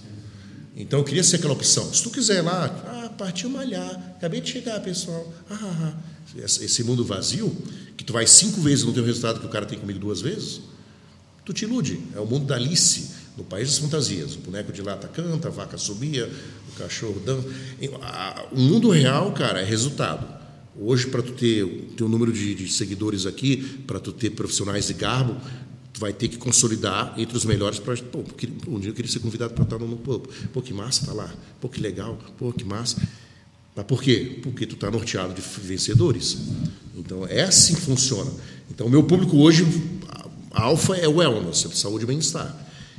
[0.75, 1.91] Então eu queria ser aquela opção.
[1.93, 5.33] Se tu quiser lá, ah, partiu malhar, acabei de chegar, pessoal.
[5.49, 6.39] Ah, ah, ah.
[6.43, 7.55] Esse esse mundo vazio,
[7.95, 9.99] que tu vai cinco vezes e não tem o resultado que o cara tem comigo
[9.99, 10.61] duas vezes,
[11.45, 11.99] tu te ilude.
[12.15, 14.35] É o mundo da Alice, no país das fantasias.
[14.35, 16.31] O boneco de lata canta, a vaca subia,
[16.75, 17.47] o cachorro dança.
[17.81, 20.25] E, a- O mundo real, cara, é resultado.
[20.79, 21.65] Hoje, para tu ter,
[21.95, 25.35] ter um número de, de seguidores aqui, para tu ter profissionais de garbo,
[25.93, 27.95] tu vai ter que consolidar entre os melhores para.
[27.97, 28.23] Pô,
[28.67, 30.19] um dia eu queria ser convidado para estar no, no pô,
[30.61, 31.31] que massa tá lá.
[31.61, 32.17] Pô, que legal.
[32.39, 32.97] Pô, que massa.
[33.75, 34.39] Mas por quê?
[34.43, 36.37] Porque tu está norteado de vencedores.
[36.95, 38.31] Então, é assim que funciona.
[38.71, 39.65] Então, o meu público hoje,
[40.51, 42.55] alfa é wellness, é saúde e bem-estar.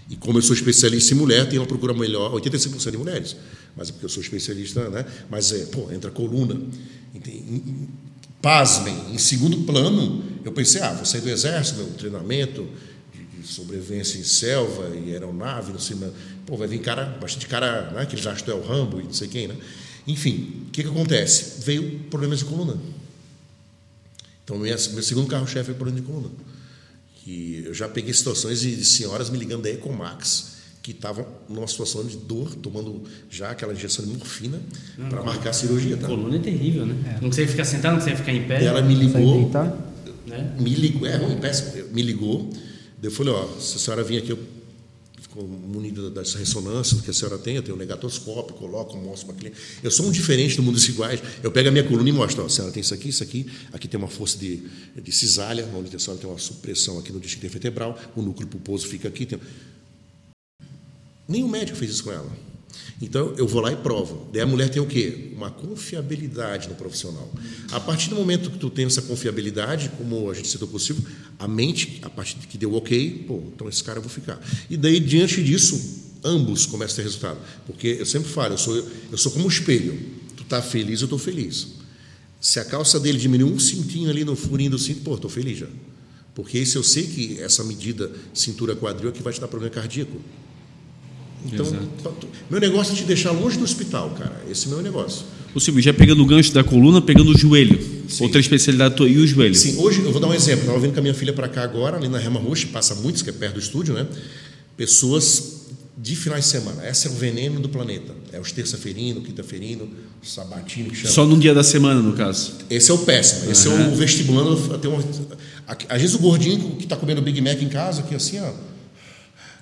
[0.09, 3.37] E como eu sou especialista em mulher, tenho uma procura melhor, 85% de mulheres.
[3.77, 5.05] Mas é porque eu sou especialista, né?
[5.31, 6.61] Mas, é, pô, entra coluna.
[8.43, 12.69] Pasmem, em segundo plano, eu pensei, ah, vou sair do exército, meu treinamento
[13.15, 16.13] de, de sobrevivência em selva e aeronave, não sei, mas,
[16.45, 19.29] pô, vai vir cara, bastante cara, né, que tu é o Rambo e não sei
[19.29, 19.57] quem, né?
[20.07, 21.63] Enfim, o que, que acontece?
[21.65, 22.77] Veio problemas de coluna.
[24.45, 26.29] Então, minha, meu segundo carro-chefe é problema de coluna.
[27.25, 31.67] Que eu já peguei situações de, de senhoras me ligando da Ecomax, que estavam numa
[31.67, 34.61] situação de dor, tomando já aquela injeção de morfina
[35.09, 35.97] para marcar a cirurgia.
[35.97, 36.07] Tá?
[36.07, 37.19] Coluna é terrível, né?
[37.23, 38.63] Não consegue ficar sentado, não consegue ficar em pé.
[38.63, 39.51] E ela me ligou,
[40.27, 40.55] Né?
[40.61, 42.51] me ligou, é ruim, péssimo, me ligou,
[42.99, 44.39] daí eu falei, ó, se a senhora vir aqui, eu
[45.43, 49.57] munido dessa ressonância que a senhora tem, eu tenho um negatoscópio, coloco, mostro para cliente.
[49.83, 51.21] Eu sou um diferente do mundo dos iguais.
[51.43, 53.51] Eu pego a minha coluna e mostro, ó, a senhora tem isso aqui, isso aqui,
[53.73, 54.63] aqui tem uma força de,
[55.01, 58.87] de cisalha, onde a senhora tem uma supressão aqui no disco vertebral, o núcleo pulposo
[58.87, 59.27] fica aqui.
[59.27, 59.41] Tem...
[61.29, 62.54] Nenhum médico fez isso com ela.
[63.01, 64.29] Então eu vou lá e provo.
[64.33, 65.33] Daí a mulher tem o quê?
[65.37, 67.31] Uma confiabilidade no profissional.
[67.73, 71.03] A partir do momento que tu tem essa confiabilidade, como a gente citou possível,
[71.39, 74.41] a mente, a partir que deu ok, pô, então esse cara eu vou ficar.
[74.71, 77.39] E daí, diante disso, ambos começam a ter resultado.
[77.67, 78.77] Porque eu sempre falo, eu sou,
[79.11, 79.99] eu sou como um espelho.
[80.37, 81.69] Tu tá feliz, eu estou feliz.
[82.41, 85.59] Se a calça dele diminuiu um cintinho ali no furinho do cinto, pô, estou feliz
[85.59, 85.69] já.
[86.35, 90.21] Porque esse eu sei que essa medida cintura-quadril é que vai te dar problema cardíaco.
[91.47, 94.43] Então, tu- meu negócio é te deixar longe do hospital, cara.
[94.51, 95.25] Esse é o meu negócio.
[95.55, 97.79] Ô Silvio, já pegando o gancho da coluna, pegando o joelho.
[98.21, 99.55] Outra especialidade tua, e o joelho?
[99.55, 100.63] Sim, hoje eu vou dar um exemplo.
[100.63, 103.23] Estava vindo com a minha filha para cá agora, ali na Rema Roxa, passa muitos,
[103.23, 104.07] que é perto do estúdio, né?
[104.77, 105.63] Pessoas
[105.97, 106.87] de finais de semana.
[106.89, 108.13] Esse é o veneno do planeta.
[108.33, 109.89] É os terça-feirino, quinta-feirino,
[110.23, 111.09] sabatino, que chama.
[111.15, 112.55] Só num dia da semana, no caso.
[112.69, 113.51] Esse é o péssimo.
[113.51, 114.79] Esse é o vestibulando.
[114.79, 115.03] Tem uma,
[115.89, 118.51] às vezes o gordinho que está comendo Big Mac em casa, aqui assim, ó,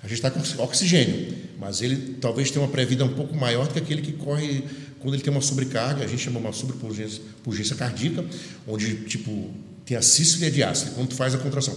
[0.03, 3.75] a gente está com oxigênio, mas ele talvez tenha uma pré-vida um pouco maior do
[3.75, 4.65] que aquele que corre
[4.99, 8.25] quando ele tem uma sobrecarga, a gente chama uma sobrepurgência cardíaca,
[8.67, 9.51] onde tipo
[9.85, 10.95] tem a sístole e a diástole.
[10.95, 11.77] Quando tu faz a contração,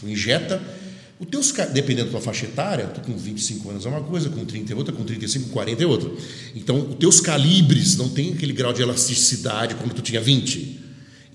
[0.00, 0.60] tu injeta
[1.18, 4.44] o teus, dependendo da tua faixa etária, tu com 25 anos é uma coisa, com
[4.44, 6.10] 30 é outra, com 35, 40 é outra.
[6.54, 10.87] Então, os teus calibres não tem aquele grau de elasticidade como tu tinha 20.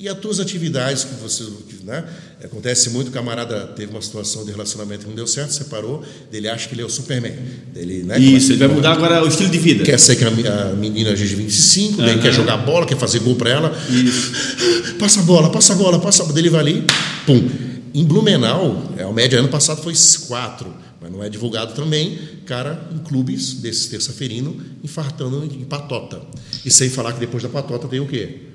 [0.03, 1.45] E as tuas atividades que você.
[1.85, 2.03] Né?
[2.43, 6.49] Acontece muito, o camarada teve uma situação de relacionamento que não deu certo, separou, ele
[6.49, 7.31] acha que ele é o Superman.
[7.73, 9.81] Ele, né, Isso, ele vai mudar agora o estilo de vida.
[9.85, 12.19] Quer ser que a menina de 25, uhum.
[12.19, 13.81] quer jogar bola, quer fazer gol para ela.
[13.89, 14.33] Isso.
[14.99, 16.37] Passa a bola, passa a bola, passa a bola.
[16.37, 16.83] Ele vai ali,
[17.25, 17.49] pum.
[17.93, 19.93] Em Blumenau, a média ano passado foi
[20.27, 26.21] 4, mas não é divulgado também, cara em clubes desse terça-feirino infartando em patota.
[26.65, 28.51] E sem falar que depois da patota tem o quê?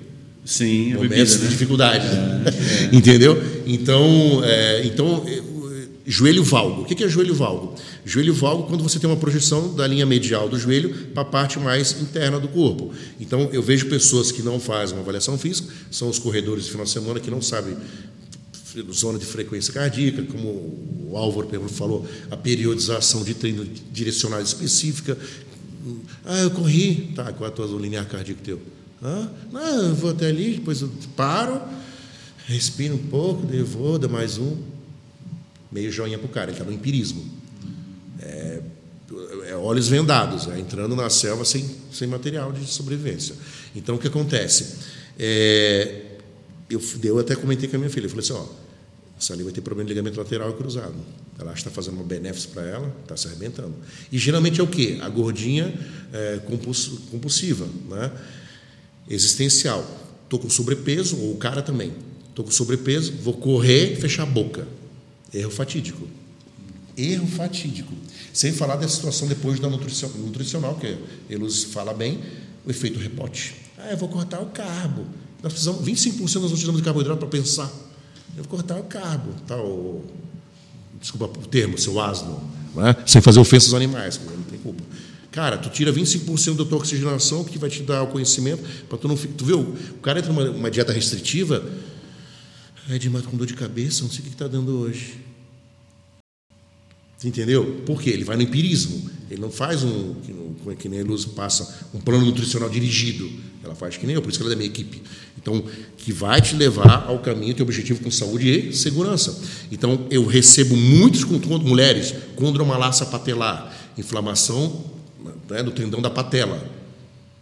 [0.49, 1.51] Sim, momentos bebida, de né?
[1.51, 2.07] dificuldade.
[2.07, 2.89] É, é.
[2.97, 3.37] Entendeu?
[3.67, 5.43] Então, é, então é,
[6.07, 6.83] joelho valgo.
[6.83, 7.75] O que é joelho valgo?
[8.03, 11.59] Joelho valgo quando você tem uma projeção da linha medial do joelho para a parte
[11.59, 12.95] mais interna do corpo.
[13.21, 16.87] Então, eu vejo pessoas que não fazem uma avaliação física, são os corredores de final
[16.87, 17.77] de semana que não sabem
[18.91, 25.19] zona de frequência cardíaca, como o Álvaro falou, a periodização de treino direcional específica.
[26.25, 27.13] Ah, eu corri.
[27.15, 28.78] Tá, qual é a tua linear cardíaco teu?
[29.01, 31.61] Não, eu vou até ali, depois eu paro,
[32.47, 34.57] respiro um pouco, vou, dá mais um.
[35.71, 37.25] Meio joinha para o cara, ele está no empirismo.
[38.21, 38.61] É,
[39.47, 43.35] é, olhos vendados, é, entrando na selva sem, sem material de sobrevivência.
[43.77, 44.77] Então, o que acontece?
[45.19, 46.03] É,
[46.69, 48.47] eu, eu até comentei com a minha filha, eu falei assim, ó,
[49.19, 50.95] essa ali vai ter problema de ligamento lateral e cruzado.
[51.39, 53.75] Ela está fazendo uma benéfica para ela, está se arrebentando.
[54.13, 54.99] E geralmente é o quê?
[55.03, 55.73] A gordinha
[56.13, 56.41] é,
[57.11, 57.67] compulsiva.
[57.89, 58.13] Né?
[59.09, 59.85] Existencial.
[60.25, 61.93] Estou com sobrepeso, ou o cara também.
[62.29, 64.67] Estou com sobrepeso, vou correr e fechar a boca.
[65.33, 66.07] Erro fatídico.
[66.97, 67.93] Erro fatídico.
[68.33, 70.99] Sem falar da situação depois da nutricional, que
[71.29, 72.21] ele fala bem,
[72.67, 73.55] o efeito rebote.
[73.79, 75.07] Ah, eu vou cortar o carbo.
[75.43, 77.71] Nós precisamos, 25% nós precisamos de carboidrato para pensar.
[78.37, 79.33] Eu vou cortar o carbo.
[79.47, 80.05] Tá, o,
[81.01, 82.41] desculpa o termo, seu asno.
[82.77, 82.95] É?
[83.07, 84.21] Sem fazer ofensas aos animais.
[85.31, 89.07] Cara, tu tira 25% da tua oxigenação, que vai te dar o conhecimento, para tu
[89.07, 89.61] não Tu viu?
[89.61, 91.65] O cara entra numa uma dieta restritiva,
[92.89, 95.19] é de com dor de cabeça, não sei o que está dando hoje.
[97.23, 97.83] Entendeu?
[97.85, 98.11] Por quê?
[98.11, 99.11] Ele vai no empirismo.
[99.31, 103.29] Ele não faz um, que, que nem a Luz passa, um plano nutricional dirigido.
[103.63, 105.03] Ela faz que nem eu, por isso que ela é da minha equipe.
[105.37, 105.63] Então,
[105.99, 109.39] que vai te levar ao caminho, teu objetivo com saúde e segurança.
[109.71, 114.98] Então, eu recebo muitos com mulheres, condromalácia patelar, inflamação
[115.49, 116.63] né, do tendão da patela.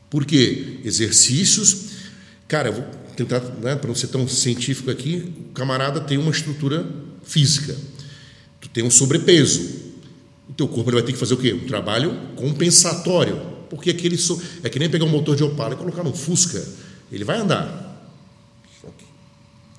[0.09, 0.81] Por quê?
[0.85, 1.91] Exercícios.
[2.49, 2.85] Cara, eu vou
[3.17, 6.87] tentar, né, para não ser tão científico aqui, o camarada tem uma estrutura
[7.25, 7.77] física.
[8.61, 9.87] Tu tem um sobrepeso.
[10.49, 11.53] O teu corpo vai ter que fazer o quê?
[11.53, 13.41] Um trabalho compensatório.
[13.69, 14.41] Porque aquele so...
[14.63, 16.65] é que nem pegar um motor de Opala e colocar num Fusca.
[17.11, 17.85] Ele vai andar.
[18.85, 18.93] O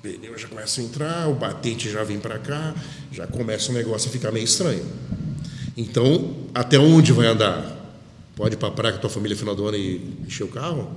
[0.02, 2.74] pneu já começa a entrar, o batente já vem para cá,
[3.10, 4.84] já começa o negócio a ficar meio estranho.
[5.76, 7.77] Então, até onde vai andar?
[8.38, 10.44] Pode ir para a praia com a tua família no final do ano e encher
[10.44, 10.88] o carro?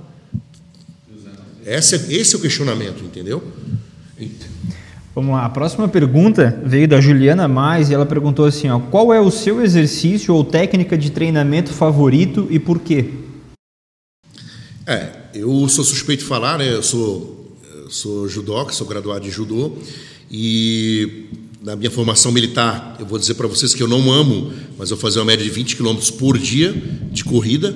[1.66, 3.42] Esse é, esse é o questionamento, entendeu?
[5.12, 9.12] Vamos lá, a próxima pergunta veio da Juliana Mais e ela perguntou assim: ó, qual
[9.12, 13.10] é o seu exercício ou técnica de treinamento favorito e por quê?
[14.86, 16.72] É, eu sou suspeito de falar, né?
[16.72, 17.56] Eu sou,
[17.90, 19.78] sou judoca, sou graduado de judô
[20.30, 21.26] e
[21.62, 24.96] na minha formação militar, eu vou dizer para vocês que eu não amo, mas eu
[24.96, 26.72] fazia uma média de 20 quilômetros por dia
[27.10, 27.72] de corrida,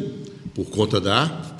[0.54, 1.56] por conta da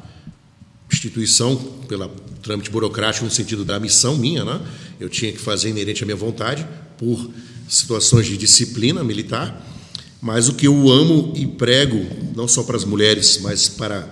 [0.91, 1.57] instituição,
[1.89, 2.11] pela
[2.43, 4.61] trâmite burocrático no sentido da missão minha, né?
[4.99, 6.67] Eu tinha que fazer inerente à minha vontade,
[6.99, 7.31] por
[7.69, 9.65] situações de disciplina militar.
[10.21, 14.09] Mas o que eu amo e prego, não só para as mulheres, mas para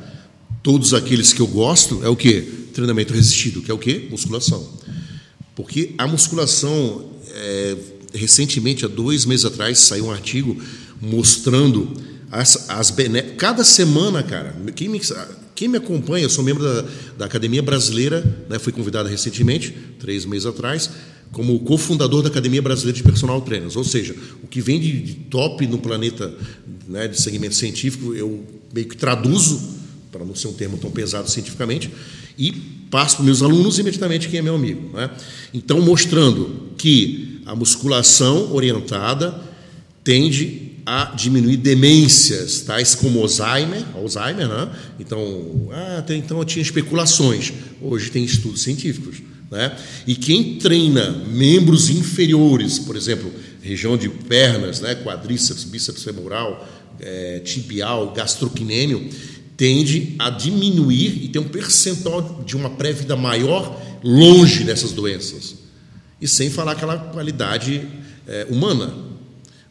[0.62, 2.42] todos aqueles que eu gosto, é o que?
[2.72, 4.06] Treinamento resistido, que é o que?
[4.10, 4.68] Musculação.
[5.56, 7.76] Porque a musculação é,
[8.14, 10.56] recentemente, há dois meses atrás, saiu um artigo
[11.00, 11.92] mostrando
[12.30, 13.22] as, as bené...
[13.22, 15.00] Cada semana, cara, quem me,
[15.54, 16.84] quem me acompanha, eu sou membro da,
[17.18, 20.90] da Academia Brasileira, né, fui convidado recentemente, três meses atrás,
[21.32, 23.76] como cofundador da Academia Brasileira de Personal Trainers.
[23.76, 26.32] Ou seja, o que vem de, de top no planeta
[26.88, 29.60] né, de segmento científico, eu meio que traduzo,
[30.10, 31.90] para não ser um termo tão pesado cientificamente,
[32.38, 32.52] e
[32.90, 34.90] passo para meus alunos imediatamente quem é meu amigo.
[34.92, 35.10] Né?
[35.52, 39.40] Então, mostrando que a musculação orientada
[40.02, 44.70] tende a diminuir demências, tais como Alzheimer, Alzheimer, né?
[45.00, 47.52] Então, ah, até então eu tinha especulações.
[47.80, 49.76] Hoje tem estudos científicos, né?
[50.06, 53.32] E quem treina membros inferiores, por exemplo,
[53.62, 56.68] região de pernas, né, quadríceps, bíceps femoral,
[57.00, 59.08] é, tibial, gastrocnêmio,
[59.56, 65.63] tende a diminuir e ter um percentual de uma pré-vida maior longe dessas doenças.
[66.24, 67.86] E sem falar aquela qualidade
[68.26, 68.94] é, humana.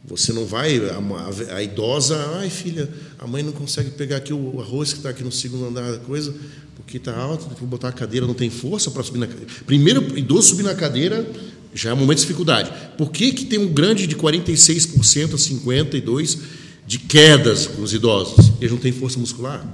[0.04, 2.88] Você não vai, a, a, idosa, ai filha,
[3.18, 5.98] a mãe não consegue pegar aqui o arroz que está aqui no segundo andar da
[5.98, 6.32] coisa,
[6.76, 9.50] porque está alto, tem que botar a cadeira, não tem força para subir na cadeira.
[9.66, 11.28] Primeiro, idoso subir na cadeira
[11.74, 12.70] já é um momento de dificuldade.
[12.96, 16.38] Por que, que tem um grande de 46% a 52%
[16.86, 18.52] de quedas nos idosos?
[18.60, 19.66] Eles não têm força muscular,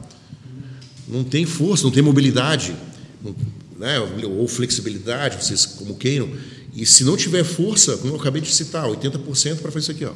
[1.07, 2.75] não tem força, não tem mobilidade,
[3.79, 3.99] né?
[4.25, 6.31] ou flexibilidade, vocês como queiram.
[6.75, 10.05] E se não tiver força, como eu acabei de citar, 80% para fazer isso aqui,
[10.05, 10.13] ó,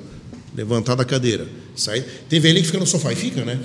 [0.55, 1.49] levantar da cadeira.
[1.75, 2.01] Sai.
[2.29, 3.61] Tem velhinho que fica no sofá e fica, né?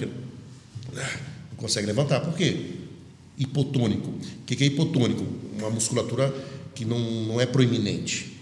[0.92, 2.22] Não consegue levantar.
[2.22, 2.72] Por quê?
[3.38, 4.10] Hipotônico.
[4.10, 5.26] O que é hipotônico?
[5.58, 6.34] Uma musculatura
[6.74, 8.38] que não, não é proeminente.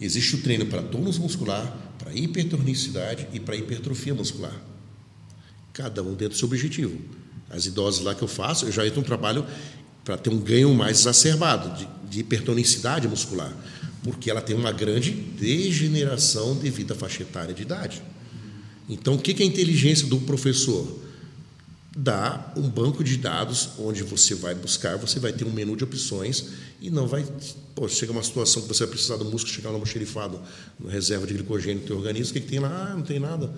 [0.00, 4.54] Existe o treino para tônus muscular, para hipertonicidade e para hipertrofia muscular.
[5.72, 6.98] Cada um dentro do seu objetivo.
[7.48, 9.46] As idosas lá que eu faço, eu já entro um trabalho
[10.04, 13.52] para ter um ganho mais exacerbado de, de hipertonicidade muscular,
[14.02, 18.02] porque ela tem uma grande degeneração devido à faixa etária de idade.
[18.88, 21.00] Então, o que é a inteligência do professor?
[21.96, 25.84] Dá um banco de dados onde você vai buscar, você vai ter um menu de
[25.84, 26.46] opções
[26.80, 27.24] e não vai.
[27.74, 30.40] Pô, chega uma situação que você vai precisar do músculo chegar no almoxerifado,
[30.80, 32.88] na reserva de glicogênio do teu organismo, o que, que tem lá?
[32.90, 33.52] Ah, não tem nada.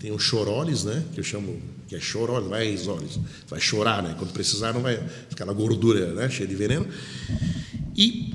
[0.00, 1.04] Tem o choroles, né?
[1.12, 3.20] Que eu chamo, que é choroles, vai risoles.
[3.48, 4.16] Vai chorar, né?
[4.18, 4.98] Quando precisar, não vai
[5.28, 6.28] ficar na gordura, né?
[6.30, 6.86] Cheia de veneno.
[7.94, 8.32] E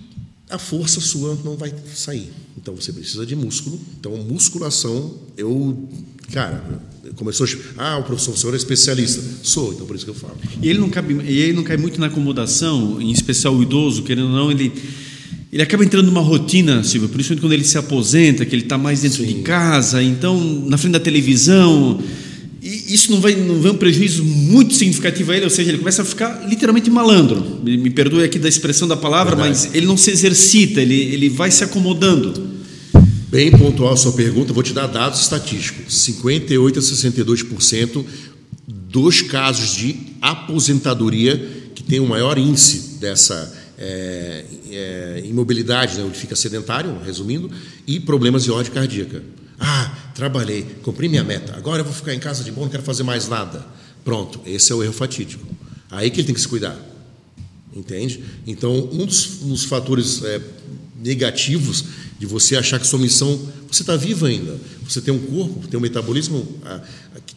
[0.49, 2.31] a força sua não vai sair.
[2.55, 3.79] Então você precisa de músculo.
[3.99, 5.89] Então, musculação, eu.
[6.31, 6.63] Cara,
[7.15, 7.47] começou.
[7.77, 9.21] Ah, o professor, é especialista.
[9.43, 10.37] Sou, então por isso que eu falo.
[10.61, 14.03] E ele não, cabe, e ele não cai muito na acomodação, em especial o idoso,
[14.03, 14.71] querendo ou não, ele
[15.55, 18.99] ele acaba entrando numa rotina, Silvio, principalmente quando ele se aposenta, que ele está mais
[18.99, 19.27] dentro Sim.
[19.27, 20.37] de casa, então,
[20.67, 21.97] na frente da televisão.
[22.61, 25.77] E isso não vai, não vai um prejuízo muito significativo a ele, ou seja, ele
[25.77, 27.61] começa a ficar literalmente malandro.
[27.63, 29.67] Me, perdoe aqui da expressão da palavra, Verdade.
[29.67, 32.33] mas ele não se exercita, ele, ele vai se acomodando.
[33.29, 36.01] Bem pontual a sua pergunta, vou te dar dados estatísticos.
[36.01, 38.03] 58 a 62%
[38.67, 46.17] dos casos de aposentadoria que tem o maior índice dessa é, é, imobilidade, né, onde
[46.17, 47.51] fica sedentário, resumindo,
[47.85, 49.21] e problemas de ordem cardíaca.
[49.59, 52.83] Ah, trabalhei, cumpri minha meta, agora eu vou ficar em casa de boa, não quero
[52.83, 53.65] fazer mais nada.
[54.03, 55.45] Pronto, esse é o erro fatídico.
[55.89, 56.77] Aí que ele tem que se cuidar.
[57.73, 58.23] Entende?
[58.47, 60.41] Então, um dos, dos fatores é,
[60.95, 61.83] negativos
[62.17, 63.39] de você achar que sua missão.
[63.69, 64.57] Você está vivo ainda.
[64.87, 66.81] Você tem um corpo, tem um metabolismo ah,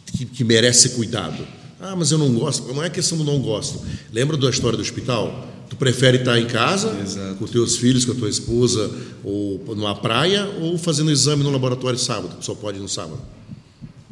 [0.05, 1.45] que, que merece cuidado.
[1.79, 2.73] Ah, mas eu não gosto.
[2.73, 3.81] Não é questão do não gosto.
[4.11, 5.47] Lembra da história do hospital?
[5.69, 7.35] Tu prefere estar em casa, Exato.
[7.35, 8.89] com teus filhos, com a tua esposa,
[9.23, 13.21] ou numa praia, ou fazendo exame no laboratório sábado, que só pode ir no sábado?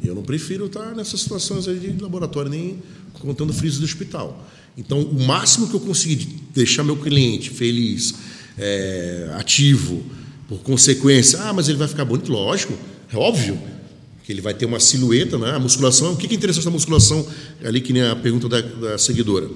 [0.02, 2.78] Eu não prefiro estar nessas situações de laboratório, nem
[3.14, 4.48] contando friso do hospital.
[4.76, 8.14] Então, o máximo que eu conseguir deixar meu cliente feliz,
[8.56, 10.04] é, ativo,
[10.48, 12.72] por consequência, ah, mas ele vai ficar bonito, lógico,
[13.12, 13.60] é óbvio
[14.24, 15.52] que ele vai ter uma silhueta, né?
[15.52, 17.26] A musculação, o que é interessante da musculação,
[17.64, 19.48] ali que nem a pergunta da, da seguidora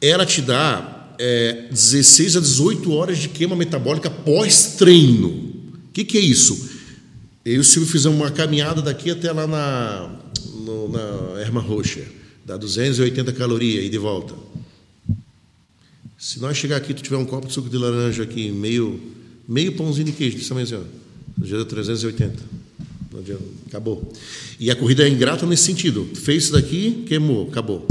[0.00, 5.28] ela te dá é, 16 a 18 horas de queima metabólica pós-treino.
[5.28, 6.68] O que, que, é isso?
[7.44, 10.20] Eu e o Silvio fizemos uma caminhada daqui até lá na,
[10.54, 12.04] no, na Erma Roxa,
[12.44, 14.34] dá 280 calorias e de volta.
[16.18, 19.00] Se nós chegar aqui, tu tiver um copo de suco de laranja aqui, meio,
[19.48, 22.56] meio pãozinho de queijo, desse tamanho assim, ó, já deu 380.
[23.66, 24.12] Acabou.
[24.60, 26.06] E a corrida é ingrata nesse sentido.
[26.14, 27.86] Fez isso daqui, queimou, acabou.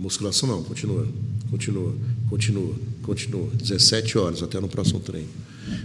[0.00, 1.06] Musculação não, continua,
[1.50, 1.94] continua,
[2.30, 3.48] continua, continua.
[3.54, 5.28] 17 horas até no próximo treino.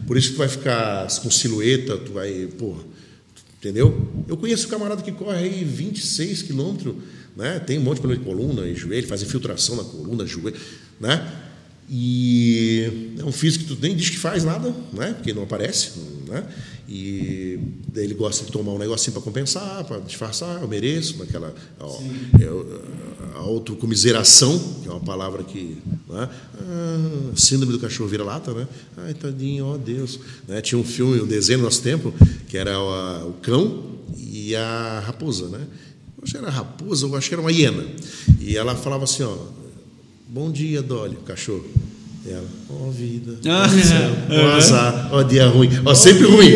[0.07, 2.82] Por isso que tu vai ficar com silhueta, tu vai, porra,
[3.59, 4.07] entendeu?
[4.28, 6.95] Eu conheço um camarada que corre aí 26 quilômetros,
[7.36, 7.59] né?
[7.59, 10.55] Tem um monte de problema de coluna e joelho, faz infiltração na coluna, joelho,
[10.99, 11.41] né?
[11.89, 15.13] E é um físico que tu nem diz que faz nada, né?
[15.13, 15.91] Porque não aparece,
[16.28, 16.47] né?
[16.88, 17.60] E
[17.96, 22.00] ele gosta de tomar um negocinho para compensar, para disfarçar, eu mereço, naquela ó,
[22.40, 22.82] eu,
[23.34, 25.78] autocomiseração, que é uma palavra que.
[26.08, 26.30] Né?
[26.60, 28.68] Ah, síndrome do cachorro vira-lata, né?
[28.98, 30.20] Ai, tadinho, ó Deus.
[30.48, 30.62] Né?
[30.62, 32.14] Tinha um filme, um desenho no nosso tempo,
[32.48, 33.84] que era o, o cão
[34.18, 35.66] e a raposa, né?
[36.18, 37.86] Eu acho que era a raposa, eu acho que era uma hiena.
[38.40, 39.36] E ela falava assim: ó,
[40.28, 41.66] bom dia, Dolly, cachorro.
[42.28, 43.67] Ela, ó oh, vida, ah,
[44.32, 46.47] ó oh, azar, ó oh, dia ruim, ó sempre ruim,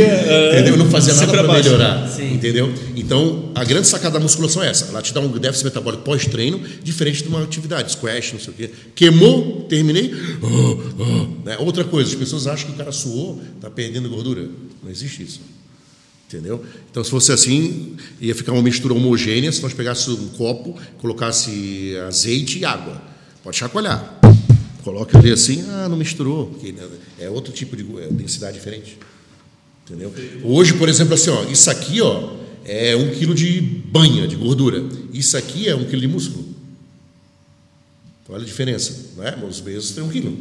[0.51, 0.75] entendeu?
[0.75, 2.33] Não fazia nada para melhorar, Sim.
[2.33, 2.73] entendeu?
[2.95, 6.59] Então, a grande sacada da musculação é essa, ela te dá um déficit metabólico pós-treino,
[6.81, 8.71] diferente de uma atividade, squash, não sei o quê.
[8.95, 10.11] Queimou, terminei,
[10.41, 11.55] oh, oh, né?
[11.59, 14.49] outra coisa, as pessoas acham que o cara suou, está perdendo gordura,
[14.81, 15.39] não existe isso.
[16.27, 16.65] Entendeu?
[16.89, 21.95] Então, se fosse assim, ia ficar uma mistura homogênea se nós pegássemos um copo, colocasse
[22.07, 22.99] azeite e água.
[23.43, 24.18] Pode chacoalhar.
[24.83, 26.73] Coloca ali assim, ah, não misturou, porque
[27.19, 28.97] é outro tipo de é densidade diferente.
[29.85, 30.13] Entendeu?
[30.43, 34.83] Hoje, por exemplo, assim, ó, isso aqui ó, é um quilo de banha, de gordura.
[35.13, 36.47] Isso aqui é um quilo de músculo.
[38.31, 39.35] Olha a diferença, não é?
[39.43, 40.37] Os mesmos têm um quilo.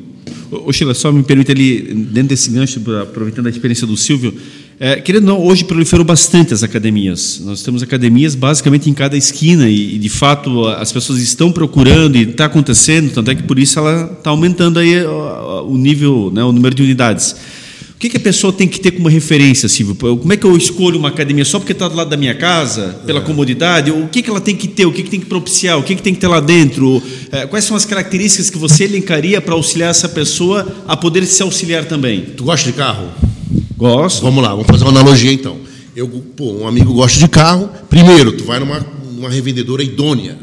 [0.51, 4.39] Ô, Sheila, só me permite ali, dentro desse gancho, aproveitando a experiência do Silvio,
[4.81, 7.41] é, querendo não, hoje proliferou bastante as academias.
[7.45, 12.17] Nós temos academias basicamente em cada esquina e, e de fato, as pessoas estão procurando
[12.17, 16.31] e está acontecendo, tanto é que por isso ela está aumentando aí o, o nível,
[16.33, 17.35] né, o número de unidades.
[17.97, 19.97] O que, que, a pessoa tem que ter como referência, Silvio?
[19.97, 23.01] Como é que eu escolho uma academia só porque está do lado da minha casa,
[23.05, 23.23] pela é.
[23.23, 23.91] comodidade?
[23.91, 24.87] O que, que ela tem que ter?
[24.87, 25.77] O que, que tem que propiciar?
[25.77, 27.03] O que, que tem que ter lá dentro?
[27.33, 31.43] É, quais são as características que você elencaria para auxiliar essa pessoa a poder se
[31.43, 32.21] auxiliar também?
[32.37, 33.09] Tu gosta de carro?
[33.79, 34.23] Gosto.
[34.23, 35.57] Vamos lá, vamos fazer uma analogia então.
[35.95, 37.71] Eu, pô, um amigo gosta de carro.
[37.89, 40.37] Primeiro, tu vai numa, numa revendedora idônea.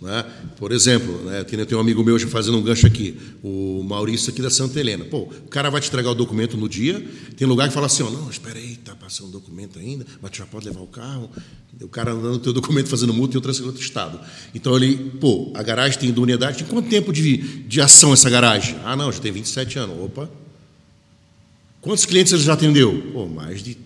[0.00, 0.24] Né?
[0.56, 4.30] Por exemplo, né, que tem um amigo meu já fazendo um gancho aqui, o Maurício
[4.30, 5.04] aqui da Santa Helena.
[5.04, 7.06] Pô, o cara vai te entregar o documento no dia,
[7.36, 10.30] tem lugar que fala assim, oh, não, espera aí, tá passando o documento ainda, mas
[10.30, 11.30] tu já pode levar o carro.
[11.82, 14.18] O cara andando teu documento fazendo multa em outro, outro estado.
[14.54, 18.76] Então ele, pô, a garagem tem idoneidade, tem quanto tempo de, de ação essa garagem?
[18.86, 19.98] Ah, não, já tem 27 anos.
[20.00, 20.43] Opa.
[21.84, 23.10] Quantos clientes ele já atendeu?
[23.12, 23.76] Pô, mais de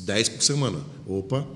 [0.00, 0.78] 10 por semana.
[1.06, 1.46] Opa.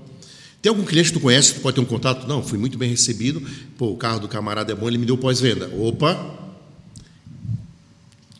[0.59, 2.27] Tem algum cliente que tu conhece, tu pode ter um contato?
[2.27, 3.39] Não, fui muito bem recebido.
[3.77, 5.69] Pô, o carro do camarada é bom, ele me deu pós-venda.
[5.77, 6.39] Opa!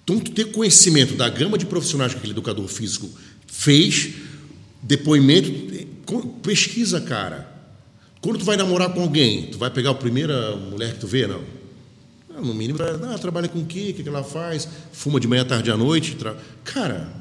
[0.04, 3.08] Então, tu ter conhecimento da gama de profissionais que aquele educador físico
[3.46, 4.10] fez,
[4.82, 5.52] depoimento,
[6.42, 7.48] pesquisa, cara.
[8.22, 11.28] Quando tu vai namorar com alguém, tu vai pegar a primeira mulher que tu vê,
[11.28, 11.42] não?
[12.36, 13.96] Ah, no mínimo, ah, trabalha com o quê?
[13.96, 14.68] O que ela faz?
[14.92, 16.18] Fuma de manhã, tarde à noite?
[16.64, 17.21] Cara,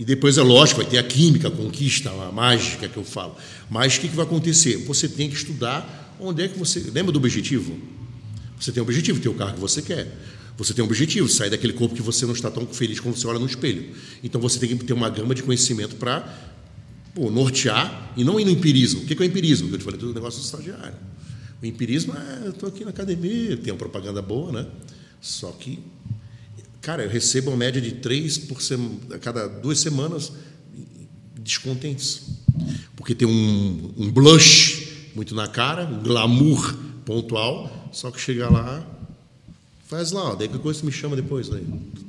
[0.00, 3.36] e depois, é lógico, vai ter a química, a conquista, a mágica que eu falo.
[3.68, 4.78] Mas o que, que vai acontecer?
[4.86, 6.80] Você tem que estudar onde é que você.
[6.90, 7.78] Lembra do objetivo?
[8.58, 10.10] Você tem um objetivo, ter o carro que você quer.
[10.56, 13.26] Você tem um objetivo, sair daquele corpo que você não está tão feliz quando você
[13.26, 13.94] olha no espelho.
[14.24, 16.34] Então você tem que ter uma gama de conhecimento para
[17.14, 19.02] nortear e não ir no empirismo.
[19.02, 19.68] O que é o empirismo?
[19.68, 20.96] Eu te falei do negócio do estagiário.
[21.62, 24.66] O empirismo é, eu estou aqui na academia, tem uma propaganda boa, né?
[25.20, 25.78] Só que
[26.80, 28.58] Cara, eu recebo uma média de três por
[29.12, 30.32] a cada duas semanas
[31.36, 32.22] descontentes.
[32.96, 36.74] Porque tem um, um blush muito na cara, um glamour
[37.04, 38.86] pontual, só que chega lá,
[39.86, 41.66] faz lá, ó, daí que coisa me chama depois, daí,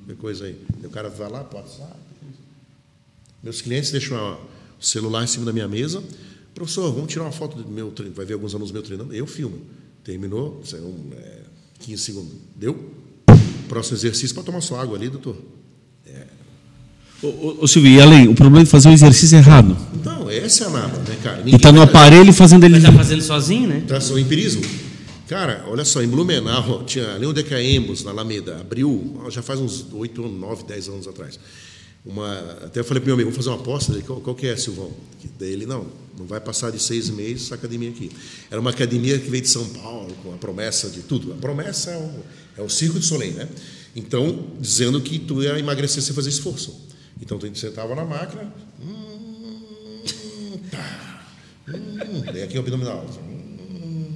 [0.07, 0.55] que coisa aí.
[0.83, 1.95] o cara vai lá, WhatsApp.
[3.41, 4.39] Meus clientes deixam
[4.79, 6.03] o celular em cima da minha mesa.
[6.53, 8.13] Professor, vamos tirar uma foto do meu treino.
[8.13, 9.13] Vai ver alguns alunos meus treinando.
[9.13, 9.59] Eu filmo.
[10.03, 10.61] Terminou,
[11.13, 11.39] é,
[11.79, 12.33] 15 segundos.
[12.55, 13.00] Deu?
[13.71, 15.37] Próximo exercício para tomar sua água ali, doutor.
[16.05, 16.25] É.
[17.23, 19.77] Ô, ô, Silvio, e além, o problema é fazer o exercício errado.
[20.03, 21.37] Não, essa é a nada, né, cara?
[21.37, 22.77] Ninguém e está no aparelho fazendo ele.
[22.77, 23.83] Está fazendo sozinho, né?
[23.87, 24.61] Tá só empirismo.
[25.25, 28.59] Cara, olha só, em Blumenau, tinha ali onde é que é a Emos, na Alameda,
[28.59, 31.39] abriu, já faz uns 8, 9, 10 anos atrás.
[32.05, 34.57] Uma, até eu falei para meu amigo, vamos fazer uma aposta, qual, qual que é,
[34.57, 34.91] Silvão?
[35.39, 35.85] Daí ele, não,
[36.19, 38.11] não vai passar de seis meses essa academia aqui.
[38.49, 41.31] Era uma academia que veio de São Paulo, com a promessa de tudo.
[41.31, 42.11] A promessa é o,
[42.57, 43.47] é o Circo de Soleil, né?
[43.95, 46.87] Então, dizendo que tu ia emagrecer sem fazer esforço.
[47.21, 50.03] Então, tu sentava na máquina, hum,
[50.71, 51.25] tá,
[51.67, 53.05] hum, daí aqui o abdominal.
[53.19, 54.15] Hum,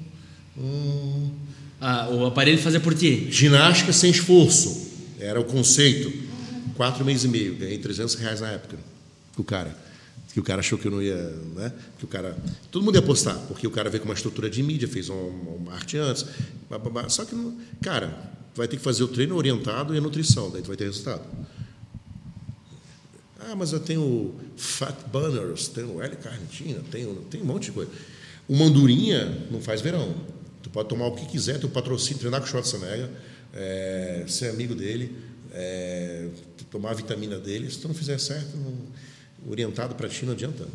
[0.57, 1.31] hum.
[1.79, 3.27] Ah, o aparelho fazia por ti?
[3.29, 6.25] Ginástica sem esforço, era o conceito.
[6.75, 8.77] Quatro meses e meio, ganhei 300 reais na época,
[9.37, 9.85] o cara.
[10.33, 11.15] Que o cara achou que eu não ia.
[11.55, 11.71] Né?
[11.97, 12.35] Que o cara.
[12.69, 15.21] Todo mundo ia apostar, porque o cara veio com uma estrutura de mídia, fez uma,
[15.55, 16.25] uma arte antes.
[17.09, 17.35] Só que,
[17.81, 20.85] cara, vai ter que fazer o treino orientado e a nutrição, daí tu vai ter
[20.85, 21.23] resultado.
[23.39, 27.91] Ah, mas eu tenho fat burners, tenho L carnitina, tenho, tenho um monte de coisa.
[28.47, 30.15] O mandurinha não faz verão.
[30.63, 33.09] Tu pode tomar o que quiser, teu patrocínio, treinar com o Schwarzenegger,
[33.53, 35.15] é, ser amigo dele,
[35.53, 36.27] é,
[36.71, 37.69] tomar a vitamina dele.
[37.69, 38.73] Se tu não fizer certo, não,
[39.51, 40.65] orientado para ti não adianta.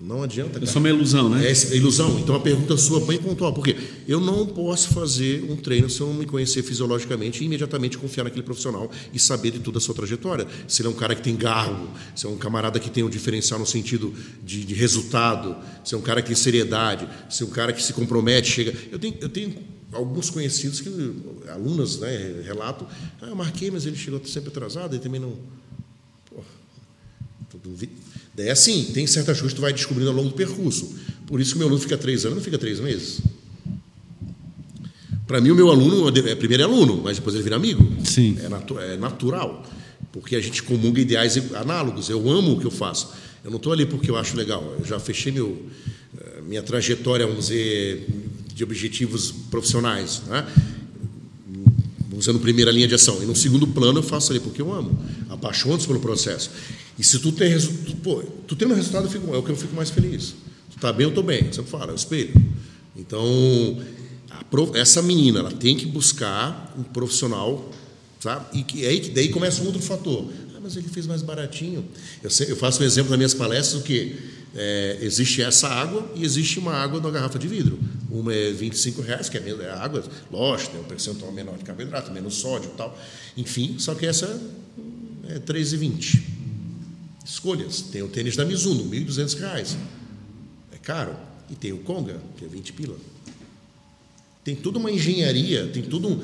[0.00, 0.54] Não adianta.
[0.54, 0.64] Cara.
[0.64, 1.46] É só uma ilusão, né?
[1.46, 2.18] É, é ilusão.
[2.18, 3.52] Então a pergunta sua bem pontual.
[3.52, 3.76] Por quê?
[4.06, 8.24] Eu não posso fazer um treino se eu não me conhecer fisiologicamente e imediatamente confiar
[8.24, 10.46] naquele profissional e saber de toda a sua trajetória.
[10.68, 13.08] Se ele é um cara que tem garro, se é um camarada que tem um
[13.08, 17.46] diferencial no sentido de, de resultado, se é um cara que tem seriedade, se é
[17.46, 18.74] um cara que se compromete, chega.
[18.92, 19.56] Eu tenho, eu tenho
[19.92, 20.90] alguns conhecidos que
[21.48, 22.86] alunas né, relatam,
[23.22, 25.36] ah, eu marquei, mas ele chegou sempre atrasado, ele também não.
[28.38, 30.94] É assim, tem certas coisas que tu vai descobrindo ao longo do percurso.
[31.26, 33.20] Por isso que o meu aluno fica três anos, não fica três meses.
[35.26, 37.84] Para mim, o meu aluno é primeiro é aluno, mas depois ele vira amigo.
[38.04, 38.38] Sim.
[38.40, 39.64] É, natu é natural.
[40.12, 42.08] Porque a gente comunga ideais análogos.
[42.08, 43.12] Eu amo o que eu faço.
[43.44, 44.76] Eu não estou ali porque eu acho legal.
[44.78, 45.66] Eu já fechei meu,
[46.18, 48.06] eh, minha trajetória, vamos dizer,
[48.54, 50.46] de objetivos profissionais, né?
[52.16, 53.22] usando primeira linha de ação.
[53.22, 56.50] E no segundo plano eu faço ali porque eu amo, apaixono-se pelo processo.
[56.98, 59.74] E se tu tem resultado, pô, tu tendo resultado, fico, é o que eu fico
[59.74, 60.34] mais feliz.
[60.70, 61.44] Tu tá bem, eu tô bem.
[61.44, 62.34] Você fala, é o espelho.
[62.96, 63.24] Então,
[64.74, 67.70] essa menina, ela tem que buscar um profissional,
[68.20, 68.58] sabe?
[68.58, 70.30] E que aí daí começa um outro fator.
[70.54, 71.84] Ah, mas ele fez mais baratinho.
[72.22, 74.16] Eu, eu faço um exemplo nas minhas palestras que
[74.54, 77.78] é, existe essa água e existe uma água na garrafa de vidro.
[78.10, 82.10] Uma é 25 reais, que é, é água, lógico, tem um percentual menor de carboidrato,
[82.10, 82.98] menos sódio e tal.
[83.36, 84.40] Enfim, só que essa
[85.28, 86.22] é 3,20.
[87.26, 87.82] Escolhas.
[87.82, 89.76] Tem o tênis da Mizuno, R$ 1.200.
[90.72, 91.16] É caro.
[91.50, 92.96] E tem o Conga, que é 20 pila.
[94.44, 96.18] Tem toda uma engenharia, tem tudo um,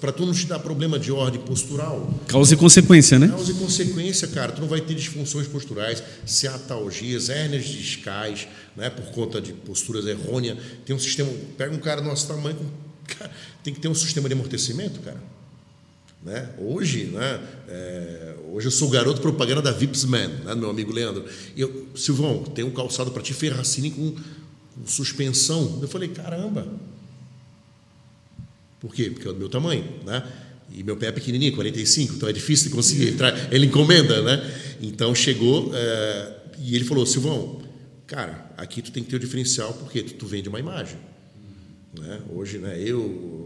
[0.00, 2.12] para tu não te dar problema de ordem postural.
[2.26, 3.28] Causa e consequência, né?
[3.28, 4.50] Causa e consequência, cara.
[4.50, 10.58] Tu não vai ter disfunções posturais, ceatalgias, hérnias discais, né, por conta de posturas errôneas.
[10.84, 11.30] Tem um sistema.
[11.56, 12.58] Pega um cara do nosso tamanho,
[13.06, 13.30] cara,
[13.62, 15.22] tem que ter um sistema de amortecimento, cara.
[16.24, 16.48] Né?
[16.58, 21.24] Hoje, né, é, hoje eu sou garoto propaganda da Vipsman, né, meu amigo Leandro.
[21.56, 25.78] Eu, Silvão, tem um calçado para ti, Ferracini com, com suspensão.
[25.82, 26.66] Eu falei, caramba
[28.84, 29.08] por quê?
[29.08, 30.22] Porque é do meu tamanho, né?
[30.70, 33.16] E meu pé é pequenininho, 45, então é difícil de conseguir.
[33.50, 34.54] Ele encomenda, né?
[34.82, 37.62] Então chegou é, e ele falou, Silvão,
[38.06, 40.98] cara, aqui tu tem que ter o diferencial porque tu, tu vende uma imagem.
[41.98, 42.20] Né?
[42.34, 43.43] Hoje, né, eu, o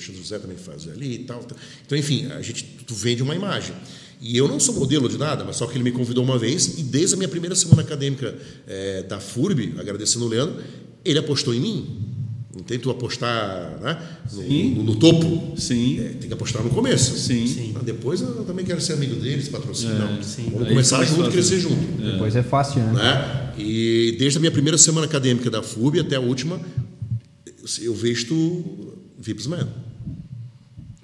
[0.00, 1.46] Alexandre José também faz ali e tal.
[1.86, 3.74] Então, enfim, a gente, tu vende uma imagem.
[4.20, 6.78] E eu não sou modelo de nada, mas só que ele me convidou uma vez
[6.78, 8.36] e desde a minha primeira semana acadêmica
[8.66, 10.62] é, da FURB, agradecendo o Leandro,
[11.04, 12.06] ele apostou em mim.
[12.54, 15.54] Não tem tu apostar né, no, no, no, topo.
[15.56, 16.00] Sim.
[16.00, 17.16] É, tem que apostar no começo.
[17.16, 17.46] Sim.
[17.46, 17.74] Sim.
[17.82, 20.18] depois eu também quero ser amigo deles, patrocinar.
[20.18, 20.50] É, sim.
[20.50, 22.02] Vamos Aí começar junto, e crescer junto.
[22.02, 22.12] É.
[22.12, 22.92] Depois é fácil, né?
[22.92, 23.54] né?
[23.56, 26.60] E desde a minha primeira semana acadêmica da FUB até a última,
[27.80, 28.64] eu vejo
[29.18, 29.68] Vipsman.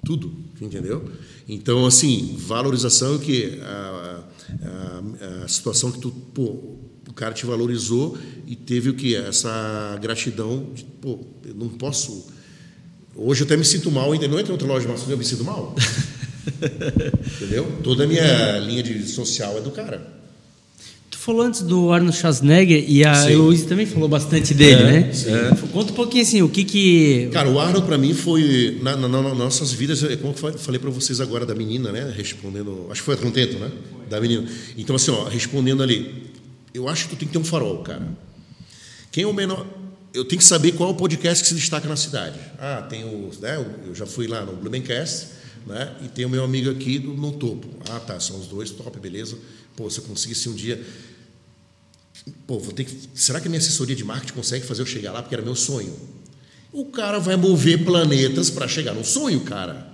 [0.07, 1.03] Tudo, entendeu?
[1.49, 4.23] Então, assim, valorização que a,
[4.63, 6.77] a, a situação que tu pô,
[7.09, 9.17] o cara te valorizou e teve o que?
[9.17, 12.27] Essa gratidão de, pô, eu não posso.
[13.17, 15.17] Hoje eu até me sinto mal, ainda não entra em outra loja de maçã, eu
[15.17, 15.75] me sinto mal.
[17.35, 17.79] Entendeu?
[17.83, 20.16] Toda a minha linha de social é do cara.
[21.27, 25.11] Falou antes do Arnold Schwarzenegger e a Luiz também falou bastante dele, é, né?
[25.11, 25.29] Sim.
[25.29, 25.67] É.
[25.73, 27.29] Conta um pouquinho assim, o que que.
[27.33, 28.79] Cara, o Arnold para mim foi.
[28.81, 32.13] Na, na, nas nossas vidas, é como eu falei para vocês agora da menina, né?
[32.15, 32.87] Respondendo.
[32.89, 33.69] Acho que foi a contento, né?
[34.09, 34.47] Da menina.
[34.77, 36.31] Então, assim, ó, respondendo ali.
[36.73, 38.07] Eu acho que tu tem que ter um farol, cara.
[39.11, 39.67] Quem é o menor.
[40.13, 42.39] Eu tenho que saber qual é o podcast que se destaca na cidade.
[42.57, 43.31] Ah, tem o.
[43.41, 45.27] Né, eu já fui lá no Blumencast,
[45.65, 45.91] né?
[46.05, 47.67] E tem o meu amigo aqui do, no topo.
[47.89, 49.37] Ah, tá, são os dois, top, beleza.
[49.75, 50.81] Pô, se eu conseguisse um dia.
[52.45, 53.09] Pô, vou ter que.
[53.13, 55.21] Será que a minha assessoria de marketing consegue fazer eu chegar lá?
[55.21, 55.93] Porque era meu sonho.
[56.71, 59.87] O cara vai mover planetas para chegar no sonho, cara.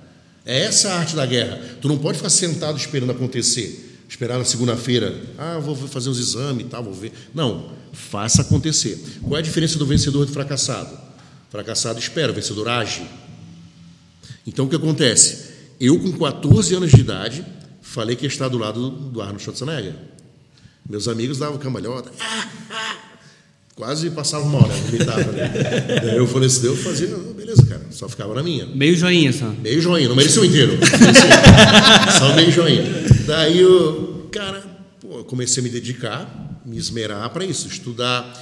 [0.45, 1.61] É essa a arte da guerra.
[1.81, 6.65] Tu não pode ficar sentado esperando acontecer esperar na segunda-feira, ah, vou fazer os exames
[6.65, 7.11] e tal, vou ver.
[7.33, 8.99] Não, faça acontecer.
[9.21, 10.95] Qual é a diferença do vencedor e do fracassado?
[11.49, 13.03] Fracassado espera, o vencedor age.
[14.45, 15.53] Então, o que acontece?
[15.79, 17.45] Eu, com 14 anos de idade,
[17.81, 19.95] falei que ia estar do lado do Arnold Schwarzenegger.
[20.89, 22.11] Meus amigos davam cambalhota.
[22.19, 22.97] Ah, ah,
[23.75, 25.31] quase passava uma hora, vomitava.
[25.31, 26.17] Né?
[26.17, 28.65] eu falei, se deu, fazia, beleza, cara, só ficava na minha.
[28.65, 29.49] Meio joinha só.
[29.49, 30.77] Meio joinha, não mereceu inteiro.
[32.19, 32.83] só meio joinha.
[33.25, 34.61] Daí eu, cara,
[34.99, 38.33] pô, eu comecei a me dedicar, me esmerar para isso, estudar.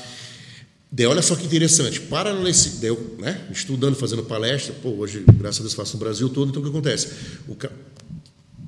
[0.91, 5.59] Daí olha só que interessante, para nesse, eu, né, estudando, fazendo palestra, pô, hoje, graças
[5.59, 7.07] a Deus, faço no Brasil todo, então o que acontece?
[7.47, 7.55] O.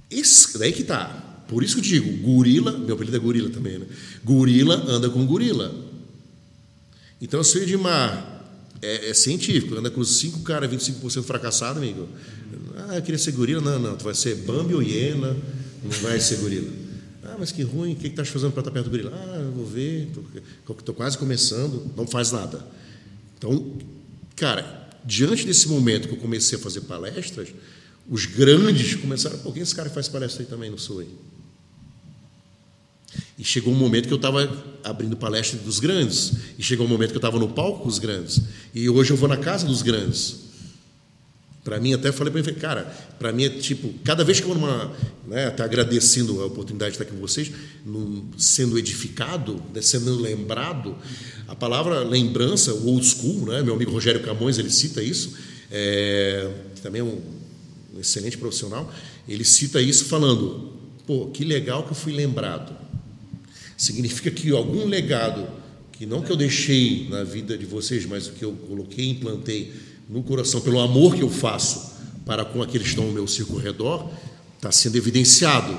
[0.09, 1.32] Esse, daí que tá.
[1.47, 3.85] Por isso que eu digo, gorila, meu apelido é gorila também, né?
[4.23, 5.73] Gorila anda com gorila.
[7.21, 8.33] Então, o seu Edmar
[8.81, 12.07] é, é científico, anda com cinco caras, 25% fracassado, amigo.
[12.89, 13.61] Ah, eu queria ser gorila.
[13.61, 15.35] Não, não, tu vai ser Bambi ou hiena,
[15.83, 16.69] não vai ser gorila.
[17.23, 19.11] Ah, mas que ruim, o que estás fazendo para estar perto do gorila?
[19.13, 20.09] Ah, eu vou ver,
[20.77, 22.65] estou quase começando, não faz nada.
[23.37, 23.77] Então,
[24.35, 27.49] cara, diante desse momento que eu comecei a fazer palestras,
[28.09, 30.69] os grandes começaram, pô, quem é esse cara que faz palestra aí também?
[30.69, 31.09] Não sou aí.
[33.37, 34.51] E chegou um momento que eu estava
[34.83, 36.33] abrindo palestra dos grandes.
[36.57, 38.41] E chegou um momento que eu estava no palco com os grandes.
[38.73, 40.43] E hoje eu vou na casa dos grandes.
[41.63, 42.83] Para mim, até falei para ele, cara,
[43.17, 44.91] para mim é tipo, cada vez que eu vou numa.
[45.25, 47.49] Né, até agradecendo a oportunidade de estar aqui com vocês,
[47.85, 50.97] num, sendo edificado, né, sendo lembrado,
[51.47, 55.37] a palavra lembrança, o old school, né, meu amigo Rogério Camões, ele cita isso,
[55.71, 56.51] é,
[56.81, 57.21] também é um
[57.97, 58.91] excelente profissional,
[59.27, 60.73] ele cita isso falando:
[61.07, 62.82] pô, que legal que eu fui lembrado.
[63.77, 65.47] Significa que algum legado,
[65.91, 69.73] que não que eu deixei na vida de vocês, mas o que eu coloquei implantei
[70.09, 71.93] no coração, pelo amor que eu faço
[72.25, 74.09] para com aqueles que estão ao meu círculo redor,
[74.55, 75.77] está sendo evidenciado.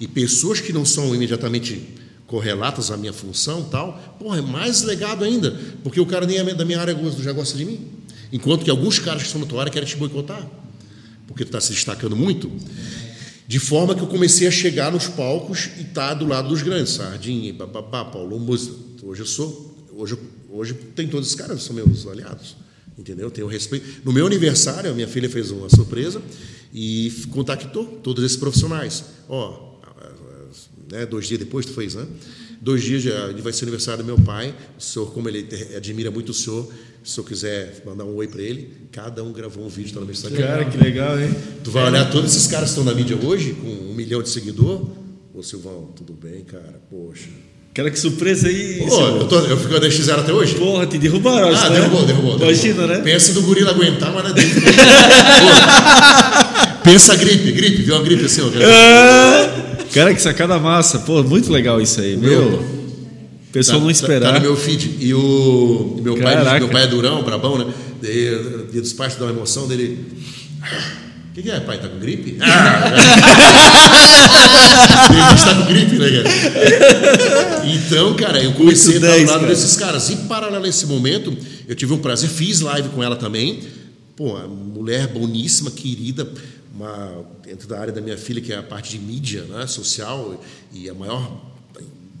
[0.00, 1.80] E pessoas que não são imediatamente
[2.26, 5.52] correlatas à minha função tal, porra, é mais legado ainda,
[5.82, 7.86] porque o cara nem é da minha área já gosta de mim.
[8.32, 10.44] Enquanto que alguns caras que estão na tua área querem te boicotar,
[11.26, 12.50] porque tu está se destacando muito.
[13.46, 16.62] De forma que eu comecei a chegar nos palcos e estar tá do lado dos
[16.62, 18.74] grandes, Sardinha, bababá, Paulo Música.
[19.02, 20.18] Hoje eu sou, hoje,
[20.50, 22.56] hoje tem todos esses caras, são meus aliados,
[22.98, 23.30] entendeu?
[23.30, 24.00] Tenho respeito.
[24.04, 26.20] No meu aniversário, a minha filha fez uma surpresa
[26.74, 29.04] e contactou todos esses profissionais.
[29.28, 29.76] Ó,
[30.90, 32.04] né, dois dias depois tu fez, né?
[32.60, 33.04] Dois dias
[33.42, 34.54] vai ser aniversário do meu pai.
[34.76, 35.46] O senhor, como ele
[35.76, 36.68] admira muito o senhor,
[37.06, 40.00] se eu quiser mandar um oi para ele, cada um gravou um vídeo tá.
[40.30, 41.32] Cara, que legal, hein?
[41.62, 44.28] Tu vai olhar todos esses caras que estão na mídia hoje, com um milhão de
[44.28, 44.84] seguidor.
[45.32, 46.80] Ô Silvão, tudo bem, cara?
[46.90, 47.28] Poxa.
[47.72, 48.84] Cara, que surpresa aí.
[48.88, 50.56] Pô, eu, tô, eu fico na DX0 até hoje?
[50.56, 51.54] Porra, te derrubaram.
[51.54, 51.76] Ah, né?
[51.76, 52.98] derrubou, derrubou, Imagina, né?
[52.98, 54.62] Pensa do gorila aguentar, mas não é dentro.
[56.82, 58.46] Pensa a gripe, gripe, viu a gripe assim, ó.
[58.64, 60.98] Ah, cara, que sacada massa.
[61.00, 62.50] Pô, muito legal isso aí, meu.
[62.50, 62.85] meu
[63.56, 64.32] pessoal tá, não esperar.
[64.32, 64.96] Tá, no meu feed.
[65.00, 67.72] E o meu pai, meu pai é durão, brabão, né?
[68.02, 70.06] Daí, dia dos pais, dá uma emoção dele.
[71.30, 71.78] O que, que, é, pai?
[71.78, 72.38] Tá com gripe?
[72.40, 72.92] Ah,
[75.10, 77.66] Ele está com gripe, né, cara?
[77.66, 79.54] Então, cara, eu comecei Muito a estar ao lado cara.
[79.54, 80.08] desses caras.
[80.10, 81.36] E, paralelo a esse momento,
[81.68, 83.60] eu tive um prazer, fiz live com ela também.
[84.14, 86.26] Pô, mulher boníssima, querida,
[86.74, 90.42] uma, dentro da área da minha filha, que é a parte de mídia né, social,
[90.72, 91.55] e a maior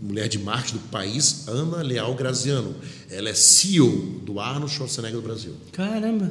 [0.00, 2.74] mulher de marketing do país, Ana Leal Graziano.
[3.10, 5.52] Ela é CEO do Arnold Schwarzenegger do Brasil.
[5.72, 6.30] Caramba!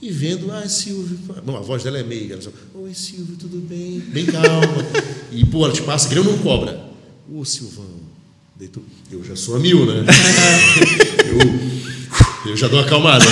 [0.00, 1.18] E vendo, ah, Silvio.
[1.44, 2.32] Bom, a voz dela é meio.
[2.32, 2.42] Ela
[2.74, 4.00] Oi, Silvio, tudo bem?
[4.00, 4.84] Bem calma.
[5.32, 6.84] e, pô, ela te passa, que eu não cobra.
[7.32, 7.84] Ô, Silvão,
[9.10, 10.04] eu já sou a mil, né?
[12.44, 13.24] eu, eu já dou uma acalmada.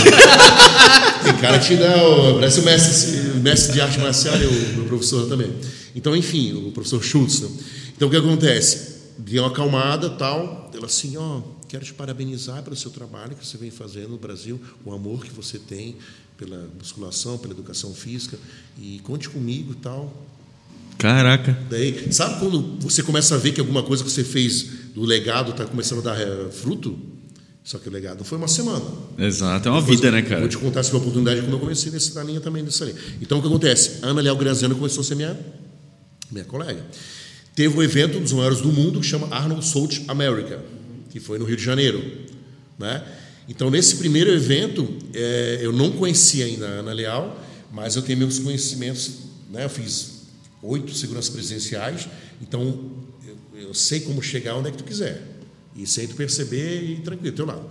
[1.23, 1.95] Tem cara que te dá,
[2.35, 5.53] parece o mestre, mestre de arte marcial e o meu professor também.
[5.95, 7.41] Então, enfim, o professor Schultz.
[7.41, 7.49] Né?
[7.97, 8.94] Então, o que acontece?
[9.19, 10.71] Deu uma acalmada tal.
[10.75, 14.19] Ela assim, ó, oh, quero te parabenizar pelo seu trabalho que você vem fazendo no
[14.19, 15.97] Brasil, o amor que você tem
[16.37, 18.39] pela musculação, pela educação física
[18.79, 20.13] e conte comigo tal.
[20.99, 21.59] Caraca.
[21.69, 25.51] Daí, sabe quando você começa a ver que alguma coisa que você fez do legado
[25.51, 26.99] está começando a dar é, fruto?
[27.63, 28.85] Só que o legado foi uma semana.
[29.17, 30.41] Exato, é uma Depois, vida, né, cara?
[30.41, 32.97] Vou te contar essa oportunidade como eu comecei nessa linha também, nessa linha.
[33.23, 34.01] Então, o que acontece?
[34.03, 35.39] Ana Leal Graziano começou a ser minha,
[36.31, 36.85] minha colega
[37.55, 40.63] teve um evento, dos maiores do mundo, que chama Arnold Soult America,
[41.11, 42.03] que foi no Rio de Janeiro.
[42.79, 43.05] Né?
[43.49, 47.41] Então, nesse primeiro evento, é, eu não conhecia ainda a Ana Leal,
[47.73, 49.19] mas eu tenho meus conhecimentos.
[49.51, 49.65] Né?
[49.65, 50.25] Eu fiz
[50.63, 52.09] oito seguranças presidenciais,
[52.43, 52.91] então
[53.55, 55.23] eu, eu, sei como chegar onde é que tu quiser.
[55.77, 57.69] E sem tu perceber e tranquilo, teu lado.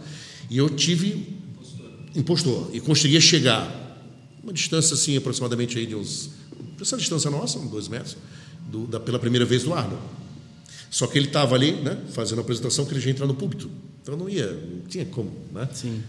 [0.49, 1.39] E eu tive
[2.15, 3.81] impostor, e conseguia chegar
[4.43, 6.29] uma distância assim, aproximadamente aí de uns.
[6.79, 8.17] Essa distância nossa, uns dois metros
[8.69, 10.01] do, da, pela primeira vez do Arnold.
[10.89, 13.69] Só que ele estava ali, né, fazendo a apresentação, que ele já entra no púlpito.
[14.01, 15.67] Então não ia, não tinha como, né?
[15.73, 16.03] Sim.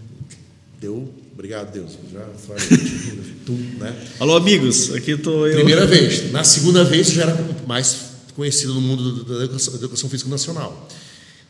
[0.81, 2.67] Deu, obrigado Deus, já falei,
[3.47, 3.97] tu, né?
[4.21, 5.55] Alô amigos, aqui estou eu.
[5.55, 6.31] Primeira vez.
[6.31, 10.89] Na segunda vez já era mais conhecido no mundo da educação, da educação física nacional.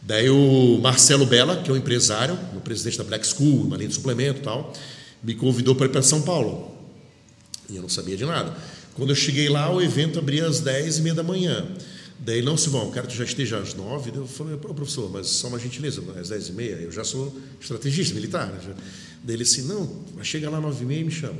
[0.02, 3.88] Daí o Marcelo Bella, que é um empresário, o presidente da Black School, uma linha
[3.88, 4.72] de suplemento e tal,
[5.22, 6.72] me convidou para ir para São Paulo.
[7.70, 8.54] E eu não sabia de nada.
[8.94, 11.66] Quando eu cheguei lá, o evento abria às 10 e meia da manhã.
[12.18, 14.12] Daí, não, Silvão, quero que tu já esteja às 9.
[14.14, 18.14] Eu falei, professor, mas só uma gentileza, às 10 e meia, eu já sou estrategista
[18.14, 18.46] militar.
[18.46, 18.74] Né?
[19.22, 21.38] Daí ele assim, não, mas chega lá às 9 e meia e me chama.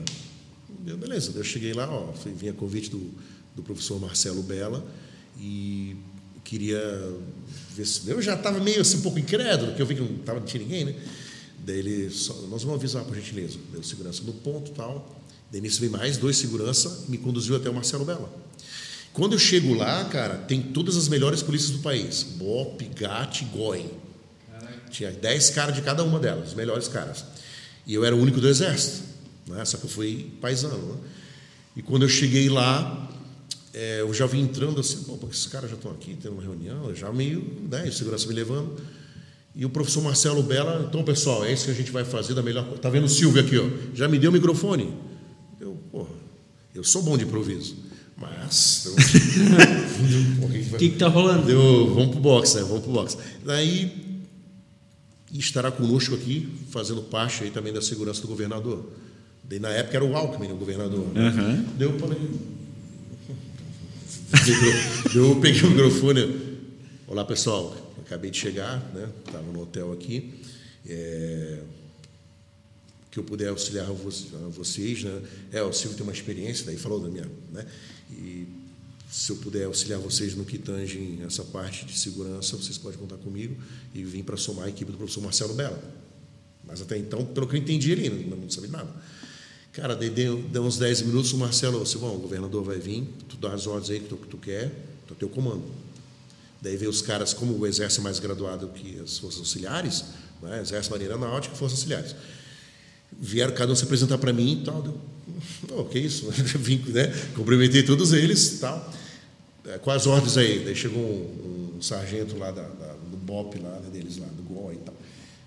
[0.87, 3.11] Eu, beleza, daí eu cheguei lá, ó, vinha convite do,
[3.55, 4.85] do professor Marcelo Bella
[5.39, 5.97] e
[6.43, 6.83] queria
[7.75, 8.09] ver se.
[8.11, 10.47] Eu já estava meio assim, um pouco incrédulo, porque eu vi que não, tava, não
[10.47, 10.95] tinha ninguém, né?
[11.65, 13.59] Daí ele, só, nós vamos avisar, por gentileza.
[13.73, 15.24] Deu segurança no ponto tal.
[15.55, 18.29] Denise veio mais, dois segurança, me conduziu até o Marcelo Bela.
[19.13, 23.89] Quando eu chego lá, cara, tem todas as melhores polícias do país: BOP, GAT, GOI.
[24.91, 27.25] Tinha dez caras de cada uma delas, os melhores caras.
[27.87, 29.05] E eu era o único do exército,
[29.47, 29.65] né?
[29.65, 30.77] só que eu fui paisano.
[30.77, 30.97] Né?
[31.77, 33.09] E quando eu cheguei lá,
[33.73, 36.43] é, eu já vim entrando assim, pô, porque esses caras já estão aqui, tendo uma
[36.43, 38.77] reunião, já meio, né, segurança me levando.
[39.55, 42.43] E o professor Marcelo Bela, então, pessoal, é isso que a gente vai fazer da
[42.43, 42.65] melhor.
[42.79, 43.69] Tá vendo o Silvio aqui, ó?
[43.95, 45.14] Já me deu o microfone.
[46.75, 47.77] Eu sou bom de improviso.
[48.17, 48.89] Mas.
[50.75, 51.47] O que, que tá rolando?
[51.47, 52.63] Deu, vamos pro boxe, né?
[52.63, 53.17] Vamos pro boxe.
[53.45, 54.21] Daí
[55.33, 58.91] estará conosco aqui, fazendo parte aí também da segurança do governador.
[59.45, 61.01] Daí, na época era o Alckmin, o governador.
[61.01, 61.65] Uhum.
[61.77, 62.17] Deu para
[65.15, 66.59] Eu peguei o microfone.
[67.07, 67.77] Olá, pessoal.
[68.05, 69.09] acabei de chegar, né?
[69.27, 70.35] Estava no hotel aqui.
[70.87, 71.61] É,
[73.15, 73.87] que eu puder auxiliar
[74.51, 75.23] vocês, né?
[75.53, 77.65] É, o Silvio tem uma experiência, daí falou da minha, né?
[78.11, 78.45] E
[79.09, 83.17] se eu puder auxiliar vocês no que tange essa parte de segurança, vocês podem contar
[83.19, 83.57] comigo
[83.95, 85.81] e vim para somar a equipe do professor Marcelo Bela.
[86.65, 88.93] Mas até então, pelo que eu entendi ali, não, não sabia nada.
[89.73, 93.07] Cara, daí deu, deu uns 10 minutos, o Marcelo disse, bom, o governador vai vir,
[93.29, 94.73] tu dá as ordens aí que tu, que tu quer,
[95.07, 95.63] tu teu comando.
[96.61, 100.05] Daí veio os caras, como o exército é mais graduado que as forças auxiliares,
[100.43, 100.61] né?
[100.61, 102.17] exército, marinha aeronáutica e forças auxiliares
[103.21, 104.83] vieram cada um se apresentar para mim e tal.
[104.83, 104.99] Deu,
[105.77, 106.31] oh, que isso?
[106.59, 107.13] Vim, né?
[107.35, 108.93] Cumprimentei todos eles e tal.
[109.67, 110.63] É, com as ordens aí.
[110.65, 114.43] Daí chegou um, um sargento lá da, da, do BOP, lá, né, deles lá, do
[114.43, 114.95] GOA e tal.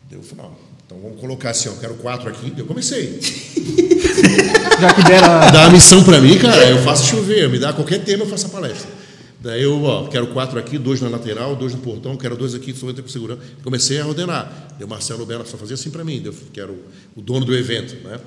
[0.09, 2.53] Deu, falei, não, então vamos colocar assim, ó, quero quatro aqui.
[2.57, 3.19] Eu comecei.
[4.79, 5.51] Já que deram a...
[5.51, 8.47] Dá a missão para mim, cara, eu faço chover, me dá qualquer tema, eu faço
[8.47, 8.89] a palestra.
[9.47, 12.73] Daí eu, ó, quero quatro aqui, dois na lateral, dois no portão, quero dois aqui,
[12.73, 13.41] só com segurança.
[13.63, 14.75] Comecei a ordenar.
[14.77, 16.77] Deu Marcelo Bela só fazia assim para mim, deu, que era o,
[17.15, 18.19] o, dono do evento, né?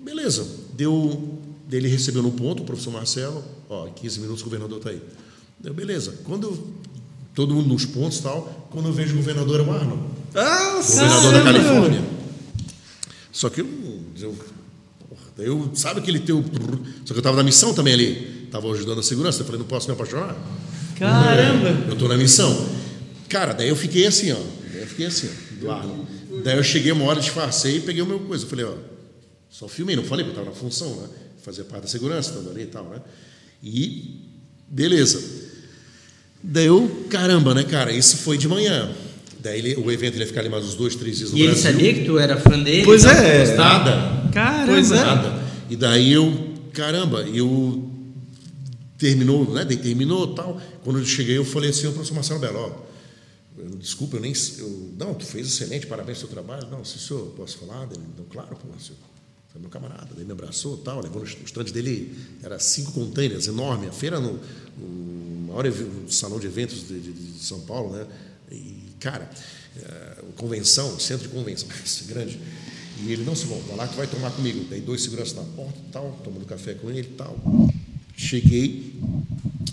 [0.00, 0.44] Beleza.
[0.72, 1.38] Deu,
[1.70, 5.00] ele recebeu no ponto, o professor Marcelo, ó, 15 minutos o governador está aí.
[5.60, 6.18] Deu, beleza.
[6.24, 6.66] Quando
[7.32, 10.02] todo mundo nos pontos tal, quando eu vejo o governador é o Arnold.
[10.34, 12.04] Ah, governador da Califórnia.
[13.30, 13.68] Só que eu,
[14.20, 14.36] eu,
[15.38, 16.42] eu sabe aquele teu.
[17.04, 19.40] Só que eu estava na missão também ali estava ajudando a segurança.
[19.40, 20.36] Eu falei, não posso me apaixonar?
[20.96, 21.86] Caramba!
[21.88, 22.68] Eu estou na missão.
[23.28, 24.36] Cara, daí eu fiquei assim, ó.
[24.72, 26.06] Daí eu fiquei assim, ó, do lado.
[26.44, 28.44] Daí eu cheguei uma hora, disfarcei e peguei o meu coisa.
[28.44, 28.74] Eu falei, ó,
[29.50, 31.08] só filmei, não falei, porque eu estava na função, né?
[31.42, 33.00] Fazer parte da segurança, estava ali e tal, né?
[33.60, 34.20] E,
[34.68, 35.20] beleza.
[36.40, 38.88] Daí eu, caramba, né, cara, isso foi de manhã.
[39.40, 41.42] Daí ele, o evento ele ia ficar ali mais uns dois, três dias no e
[41.44, 41.64] Brasil.
[41.64, 42.84] E ele sabia que tu era fã dele?
[42.84, 43.56] Pois é.
[43.56, 44.30] Nada.
[44.32, 44.72] Caramba.
[44.72, 45.04] Pois é.
[45.04, 45.42] Nada.
[45.68, 47.83] E daí eu, caramba, eu
[48.98, 49.64] terminou, né?
[49.64, 50.60] Terminou tal.
[50.82, 52.94] Quando eu cheguei, eu falei assim, o professor Marcelo Belo, ó,
[53.58, 54.32] eu, desculpa, eu nem.
[54.58, 56.68] Eu, não, tu fez excelente, parabéns pelo seu trabalho.
[56.70, 57.84] Não, se o senhor posso falar?
[57.84, 58.98] Ele, não, claro, pô, senhor.
[59.52, 60.08] Foi meu camarada.
[60.16, 62.12] Daí me abraçou tal, levou no stand dele,
[62.42, 63.86] era cinco containers, enorme.
[63.86, 64.40] A feira no,
[64.76, 65.64] no maior
[66.08, 68.04] salão de eventos de, de, de, São Paulo, né?
[68.50, 69.30] E, cara,
[69.76, 71.68] é, convenção, centro de convenção,
[72.08, 72.40] grande.
[73.04, 74.66] E ele, não, Simão, vai lá que vai tomar comigo.
[74.68, 77.38] Daí dois seguranças na porta tal, tomando café com ele e tal.
[78.16, 78.94] Cheguei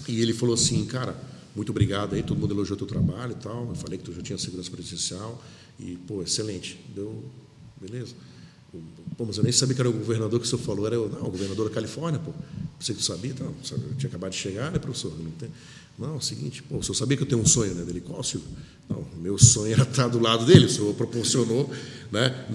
[0.08, 1.16] e ele falou assim, cara,
[1.56, 3.68] muito obrigado aí, todo mundo elogiou teu trabalho e tal.
[3.68, 5.42] Eu falei que tu já tinha segurança presencial
[5.80, 6.80] e, pô, excelente.
[6.96, 7.24] Deu,
[7.80, 8.14] beleza.
[9.18, 11.10] Pô, mas eu nem sabia que era o governador que o senhor falou, era o,
[11.10, 12.32] não, o governador da Califórnia, pô.
[12.80, 13.36] Você que sabia?
[13.40, 15.14] Não, eu tinha acabado de chegar, né, professor?
[15.20, 15.50] Não, tem,
[16.00, 17.84] não, é o seguinte, pô, o senhor sabia que eu tenho um sonho, né?
[17.84, 18.48] Dele, qual, Silvio?
[18.90, 21.70] Não, meu sonho era estar do lado dele, o senhor proporcionou,
[22.12, 22.48] né?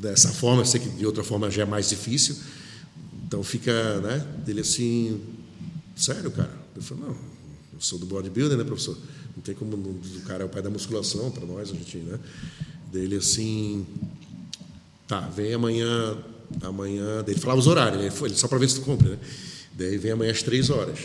[0.00, 2.36] Dessa forma, eu sei que de outra forma já é mais difícil,
[3.26, 4.24] então fica, né?
[4.44, 5.20] Dele assim,
[5.96, 6.52] sério, cara?
[6.76, 8.96] Eu falei, não, eu sou do bodybuilder, né, professor?
[9.34, 12.18] Não tem como, o cara é o pai da musculação para nós, a gente, né?
[12.92, 13.84] Dele assim,
[15.08, 16.16] tá, vem amanhã,
[16.62, 18.12] amanhã, ele falava os horários, né?
[18.22, 19.18] Ele só para ver se tu cumpre, né?
[19.72, 20.98] Daí vem amanhã às três horas,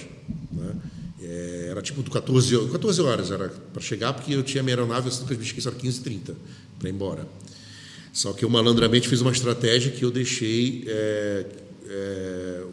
[0.52, 0.76] né?
[1.24, 5.10] É, era tipo do 14, 14 horas era para chegar, porque eu tinha minha aeronave,
[5.10, 6.36] eu nunca me esqueci, era 15 h 30
[6.78, 7.28] para ir embora.
[8.14, 11.46] Só que eu malandramente fiz uma estratégia que eu deixei é,
[11.92, 12.66] é,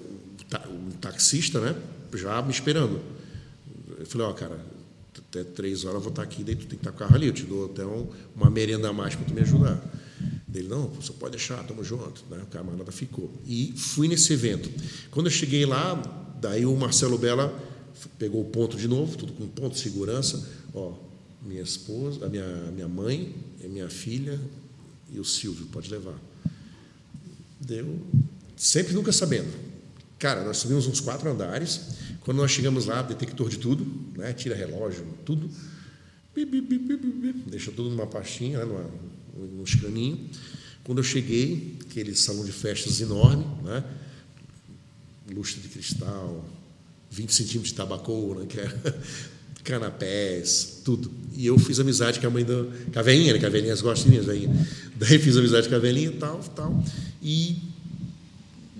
[0.70, 1.76] um taxista, né,
[2.14, 3.00] já me esperando.
[3.98, 4.58] Eu falei, ó, oh, cara,
[5.18, 7.14] até três horas eu vou estar aqui, daí tu tem que estar com o carro
[7.14, 9.82] ali, eu te dou até um, uma merenda a mais para tu me ajudar.
[10.58, 12.24] Ele, não, você pode deixar, tamo junto.
[12.28, 12.38] Né?
[12.42, 13.30] O camarada ficou.
[13.46, 14.68] E fui nesse evento.
[15.10, 15.94] Quando eu cheguei lá,
[16.40, 17.56] daí o Marcelo Bela
[18.18, 20.48] pegou o ponto de novo, tudo com ponto de segurança.
[20.74, 20.94] Ó,
[21.42, 24.40] minha esposa, a minha, minha mãe, minha filha
[25.12, 26.18] e o Silvio, pode levar.
[27.60, 28.00] Deu
[28.58, 29.48] sempre nunca sabendo.
[30.18, 31.80] Cara, nós subimos uns quatro andares.
[32.20, 33.86] Quando nós chegamos lá, detector de tudo,
[34.16, 34.32] né?
[34.32, 35.48] tira relógio, tudo.
[37.46, 38.64] Deixa tudo numa pastinha, né?
[38.64, 38.90] numa,
[39.56, 40.36] nos caninhos.
[40.82, 43.84] Quando eu cheguei, aquele salão de festas enorme, né?
[45.32, 46.44] lustre de cristal,
[47.10, 48.46] 20 centímetros de tabacoura, né?
[48.46, 48.94] que é
[49.62, 51.10] canapés, tudo.
[51.36, 53.38] E eu fiz amizade com a mãe da com a velhinha, né?
[53.38, 54.66] que a velhinhas gostam de mim,
[54.96, 56.84] Daí fiz amizade com a velhinha e tal, tal.
[57.22, 57.56] E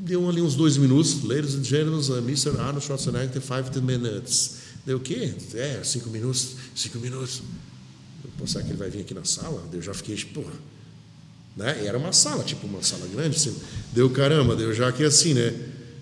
[0.09, 1.23] deu ali uns dois minutos.
[1.23, 2.59] Ladies and gentlemen, uh, Mr.
[2.59, 4.57] Arnold Schwarzenegger, five ten minutes.
[4.87, 5.35] Deu o quê?
[5.55, 7.43] É, cinco minutos, cinco minutos.
[8.41, 9.63] Eu, será que ele vai vir aqui na sala?
[9.71, 10.53] Eu já fiquei, porra.
[11.55, 11.85] Né?
[11.85, 13.37] Era uma sala, tipo uma sala grande.
[13.37, 13.55] Assim.
[13.93, 15.55] Deu caramba, deu já aqui assim, né?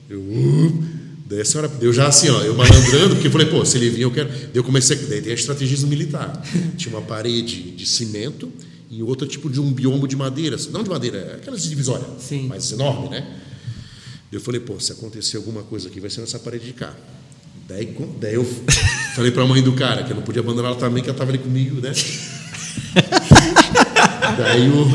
[0.09, 0.85] Eu, uh,
[1.27, 3.91] daí a senhora, deu já assim, ó, eu malandrando, porque eu falei, pô, se ele
[3.91, 4.29] vir, eu quero.
[4.29, 6.41] Daí eu comecei, daí tem a estratégia militar.
[6.77, 8.53] Tinha uma parede de cimento
[8.89, 10.71] e outra tipo de um biombo de madeira, assim.
[10.71, 12.07] não de madeira, aquelas divisórias,
[12.47, 13.43] mas enorme, né?
[14.37, 16.95] Eu falei, pô, se acontecer alguma coisa aqui, vai ser nessa parede de cá.
[17.67, 18.45] Daí, daí eu
[19.17, 21.31] falei pra mãe do cara que eu não podia abandonar ela também, que ela tava
[21.31, 21.93] ali comigo, né?
[24.37, 24.87] Daí eu,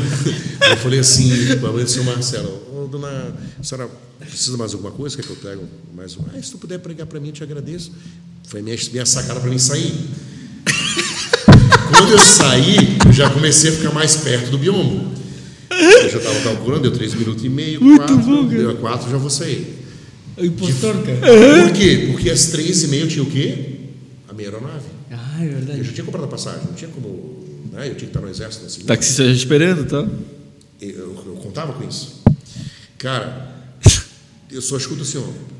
[0.70, 3.90] eu falei assim pra mãe do seu Marcelo, ô dona, a senhora
[4.20, 5.16] precisa mais alguma coisa?
[5.16, 5.60] Quer que eu traga
[5.92, 6.20] mais um?
[6.32, 7.90] Ah, se tu puder pregar pra mim, eu te agradeço.
[8.44, 9.92] Foi a minha, minha sacada pra mim sair.
[11.90, 15.21] Quando eu saí, eu já comecei a ficar mais perto do biombo.
[15.82, 19.30] Eu já estava calculando, deu 3 minutos e meio, 4, deu a 4, já vou
[19.30, 19.78] sair.
[20.36, 21.18] O impostor, cara.
[21.66, 22.08] Por quê?
[22.12, 23.80] Porque às 3 e meia eu tinha o quê?
[24.28, 24.86] A minha aeronave.
[25.10, 25.82] Ah, é Eu verdade.
[25.84, 27.42] já tinha comprado a passagem, não tinha como.
[27.72, 27.82] Né?
[27.88, 30.08] Eu tinha que estar no exército nesse Taxista já esperando, tá?
[30.80, 32.22] eu, eu, eu contava com isso.
[32.98, 33.52] Cara,
[34.50, 35.52] eu só escuto assim, ó.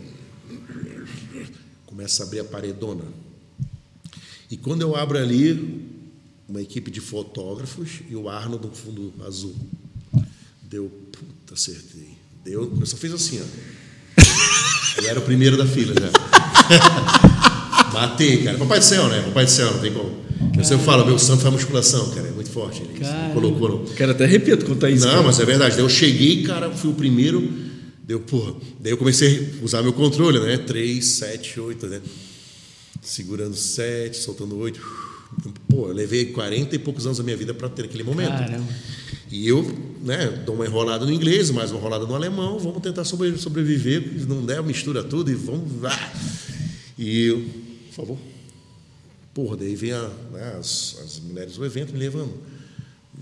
[1.86, 3.04] Começa a abrir a paredona.
[4.50, 5.84] E quando eu abro ali,
[6.48, 9.54] uma equipe de fotógrafos e o Arno no fundo azul.
[10.72, 12.16] Deu, puta, acertei.
[12.42, 14.22] Deu, eu só fiz assim, ó.
[15.02, 16.10] Eu era o primeiro da fila já.
[17.92, 18.56] Matei, cara.
[18.56, 19.20] Papai do céu, né?
[19.20, 20.22] Papai do céu, não tem como.
[20.56, 22.28] Eu sempre falo, meu santo faz musculação, cara.
[22.28, 22.82] É muito forte.
[22.82, 23.04] Ele
[23.34, 25.04] colocou no, O cara até arrepia contar isso.
[25.04, 25.26] não, cara.
[25.26, 25.74] mas é verdade.
[25.74, 27.52] Daí eu cheguei, cara, fui o primeiro.
[28.04, 28.54] Deu, porra.
[28.80, 30.56] Daí eu comecei a usar meu controle, né?
[30.56, 32.00] 3, 7, 8, né?
[33.02, 34.80] Segurando 7, soltando 8.
[35.68, 38.30] Pô, eu levei 40 e poucos anos da minha vida para ter aquele momento.
[38.30, 38.72] Caramba.
[39.32, 39.62] E eu,
[40.02, 44.02] né, dou uma enrolada no inglês, mais uma enrolada no alemão, vamos tentar sobre- sobreviver,
[44.20, 45.82] se não der, mistura tudo e vamos.
[45.86, 46.12] Ah!
[46.98, 47.38] E eu,
[47.88, 48.18] por favor.
[49.32, 52.30] Porra, daí vem a, né, as, as mulheres do evento me levando.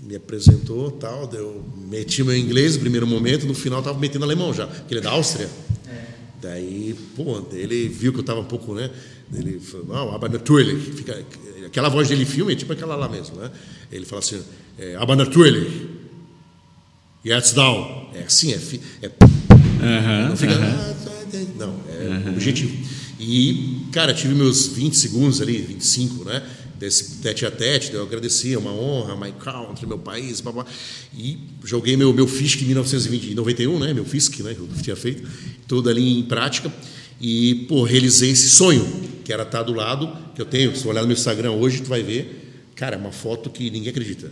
[0.03, 4.53] Me apresentou tal, eu meti meu inglês no primeiro momento, no final estava metendo alemão
[4.53, 5.49] já, porque ele é da Áustria.
[6.41, 8.89] Daí, pô, ele viu que eu estava um pouco, né?
[9.33, 10.75] Ele falou, não, aber natürlich.
[10.91, 11.23] Fica,
[11.65, 13.49] aquela voz dele filme é tipo aquela lá mesmo, né?
[13.89, 14.41] Ele fala assim,
[14.77, 15.90] é, aber natürlich.
[17.23, 18.09] Jetzt down.
[18.13, 18.59] É assim, é.
[19.05, 19.11] é
[19.83, 20.53] Aham, não fica.
[20.53, 20.65] aham.
[20.65, 22.75] "Ah, tá, tá", Não, é objetivo.
[23.19, 26.41] E, cara, tive meus 20 segundos ali, 25, né?
[26.79, 30.65] Desse tete a tete, eu agradeci, é uma honra, my country, meu país, blá, blá.
[31.15, 33.93] E joguei meu, meu FISC em 1991, né?
[33.93, 34.55] Meu FISC, né?
[34.55, 35.27] Que eu tinha feito,
[35.67, 36.73] todo ali em prática.
[37.19, 38.83] E, pô, realizei esse sonho,
[39.23, 40.75] que era estar do lado, que eu tenho.
[40.75, 43.89] Se olhar no meu Instagram hoje, tu vai ver, cara, é uma foto que ninguém
[43.89, 44.31] acredita.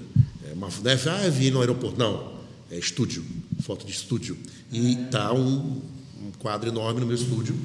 [0.50, 1.00] É uma, né?
[1.06, 2.00] Ah, eu vi no aeroporto.
[2.00, 2.39] Não,
[2.72, 3.24] é estúdio,
[3.62, 4.38] foto de estúdio.
[4.72, 5.82] E tá um,
[6.22, 7.56] um quadro enorme no meu estúdio,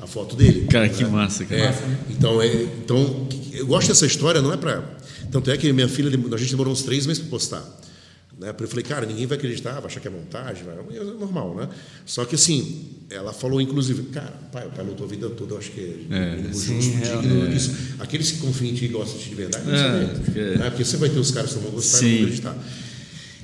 [0.00, 0.66] a foto dele.
[0.66, 1.60] Cara, que massa, cara.
[1.62, 4.82] É, então, é, então, eu gosto dessa história, não é para.
[5.30, 7.80] Tanto é que minha filha, a gente demorou uns três meses para postar.
[8.38, 8.48] Né?
[8.52, 10.74] Porque Eu falei, cara, ninguém vai acreditar, vai achar que é montagem, vai...
[10.96, 11.68] é normal, né?
[12.04, 15.58] Só que assim, ela falou, inclusive, cara, pai, o pai lutou a vida toda, eu
[15.58, 17.70] acho que é, É, sim, justo, é, digno disso.
[18.00, 20.70] Aqueles que confiam em ti e gostam de ti de verdade, não É, porque- Né?
[20.70, 22.56] Porque você vai ter os caras que não vão gostar e não vão acreditar.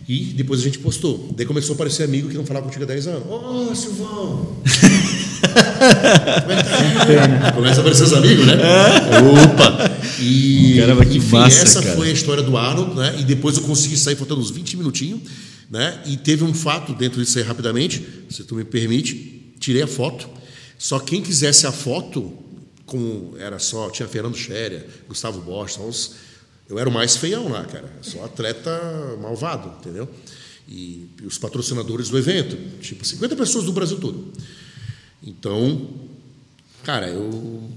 [0.09, 1.33] E depois a gente postou.
[1.37, 3.23] Daí começou a aparecer amigo que não falava contigo há 10 anos.
[3.29, 4.57] Ô, Silvão!
[5.81, 7.53] Como é tá?
[7.53, 8.55] Começa a aparecer os amigos, né?
[9.45, 9.91] Opa!
[10.21, 11.97] E, Caramba, que enfim, massa, essa cara.
[11.97, 13.17] foi a história do Arnold, né?
[13.19, 15.21] E depois eu consegui sair faltando uns 20 minutinhos,
[15.71, 16.03] né?
[16.07, 20.29] E teve um fato dentro disso aí rapidamente, se tu me permite, tirei a foto.
[20.79, 22.33] Só quem quisesse a foto,
[22.85, 26.15] como era só, tinha Fernando Scherer, Gustavo só uns,
[26.71, 27.93] eu era o mais feião lá, cara.
[28.01, 28.71] Só atleta
[29.21, 30.09] malvado, entendeu?
[30.69, 34.33] E, e os patrocinadores do evento, tipo 50 pessoas do Brasil todo.
[35.21, 35.91] Então,
[36.85, 37.69] cara, eu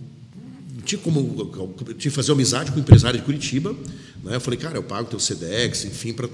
[0.85, 1.43] tinha como
[1.85, 3.75] tinha que fazer amizade com o empresário de Curitiba,
[4.23, 4.35] né?
[4.35, 6.29] Eu falei, cara, eu pago teu Sedex, enfim, para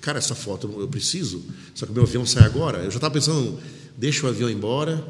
[0.00, 1.44] cara, essa foto eu preciso.
[1.74, 2.78] Só que o meu avião sai agora.
[2.78, 3.60] Eu já estava pensando,
[3.96, 5.06] deixa o avião embora,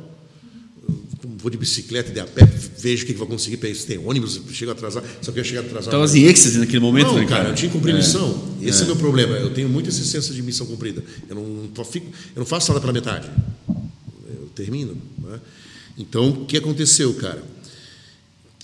[1.22, 2.44] vou de bicicleta, de a pé,
[2.78, 3.86] vejo o que que vou conseguir para isso.
[3.86, 5.90] Tem ônibus, chego atrasado, só que eu ia chegar atrasado.
[5.90, 7.48] Tava em êxtase naquele momento, não, né, cara, cara?
[7.50, 8.56] eu tinha que cumprir missão.
[8.62, 8.84] Esse é.
[8.84, 9.36] o meu problema.
[9.36, 11.02] Eu tenho muito esse senso de missão cumprida.
[11.28, 13.28] Eu não, fico, eu não faço nada pela metade.
[13.68, 14.96] Eu termino.
[15.18, 15.40] Né?
[15.98, 17.42] Então, o que aconteceu, cara?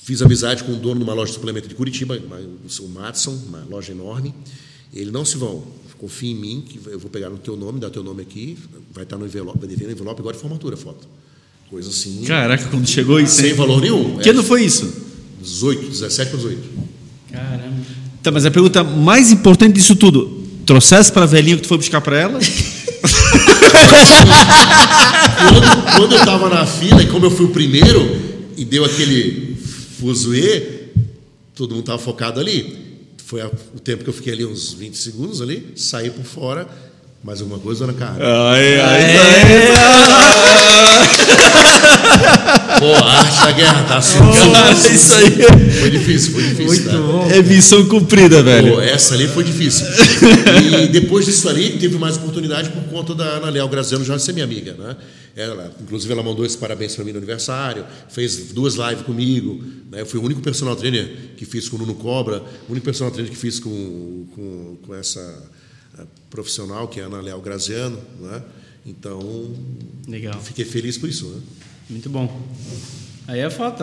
[0.02, 3.64] Fiz amizade com o dono de uma loja de suplemento de Curitiba, o Matson, uma
[3.64, 4.32] loja enorme.
[4.92, 5.66] Ele, não, Silvão,
[5.98, 8.56] confia em mim, que eu vou pegar no teu nome, dar teu nome aqui,
[8.92, 11.08] vai estar no envelope, vai vir no envelope agora de formatura, foto.
[11.70, 12.22] Coisa assim.
[12.24, 13.40] Caraca, quando chegou isso.
[13.40, 14.18] Sem valor nenhum.
[14.18, 14.92] Que ano foi isso?
[15.42, 16.62] 18, 17 para 18.
[17.32, 17.76] Caramba.
[18.22, 21.76] Tá, mas a pergunta mais importante disso tudo: trouxesse para a velhinha que tu foi
[21.76, 22.38] buscar para ela?
[25.50, 28.16] quando, quando eu estava na fila, e como eu fui o primeiro,
[28.56, 29.56] e deu aquele
[30.00, 30.88] fuzuê,
[31.54, 32.86] todo mundo estava focado ali.
[33.24, 36.68] Foi a, o tempo que eu fiquei ali, uns 20 segundos ali, saí por fora.
[37.22, 38.18] Mais alguma coisa, dona Carla?
[38.52, 39.86] Ai, ai, ai.
[42.78, 44.18] Pô, a arte da guerra, tá assim.
[44.18, 45.30] Cara, isso aí
[45.80, 46.66] Foi difícil, foi difícil.
[46.66, 46.98] Muito tá?
[46.98, 47.30] bom.
[47.30, 48.74] é missão cumprida, velho.
[48.74, 49.86] Pô, essa ali foi difícil.
[50.84, 54.32] E depois disso ali, teve mais oportunidade por conta da Ana Leal Graziano já ser
[54.32, 54.96] minha amiga, né?
[55.34, 59.62] Ela, inclusive, ela mandou esse parabéns para mim no aniversário, fez duas lives comigo.
[59.90, 60.00] Né?
[60.00, 63.12] Eu fui o único personal trainer que fiz com o Nuno Cobra, o único personal
[63.12, 65.20] trainer que fiz com, com, com essa
[66.30, 68.42] profissional, que é a Ana Leal Graziano, né?
[68.86, 69.20] Então,
[70.08, 70.34] Legal.
[70.42, 71.40] fiquei feliz por isso, né?
[71.90, 72.30] Muito bom.
[73.26, 73.78] Aí é foto.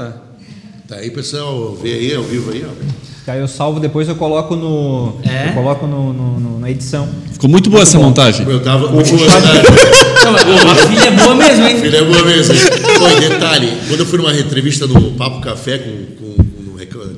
[0.87, 3.31] Tá aí, pessoal, vê aí ao vivo aí, ó.
[3.31, 5.17] Aí eu salvo depois eu coloco no.
[5.23, 5.49] É?
[5.49, 7.07] Eu coloco no, no- no- na edição.
[7.31, 8.45] Ficou muito boa essa montagem.
[8.49, 8.87] Eu tava.
[8.87, 9.67] O- o Última shot- verdade.
[9.67, 11.79] A filha é boa mesmo, hein?
[11.79, 12.53] Filha é boa mesmo.
[12.55, 17.15] Pô, detalhe, quando eu fui numa entrevista no Papo Café com, com, com no Record,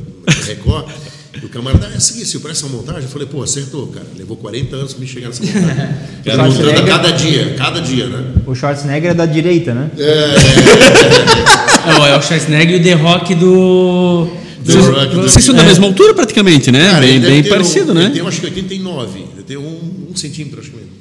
[1.43, 4.05] o camarada, é assim, se parece uma montagem, eu falei, pô, acertou, cara.
[4.17, 5.89] Levou 40 anos pra me chegar nessa montagem.
[6.25, 8.31] Era montando a cada dia, cada dia, né?
[8.45, 9.89] O Schwarzenegger é da direita, né?
[9.97, 10.35] É,
[12.01, 14.27] o- é o Schwarzenegger e o The Rock do.
[14.65, 16.89] The do- Rock do- Vocês são da mesma altura praticamente, né?
[16.91, 18.09] Cara, bem bem parecido, um, né?
[18.13, 20.91] Tem, acho que 89, ele tem um, um centímetro, acho que mesmo.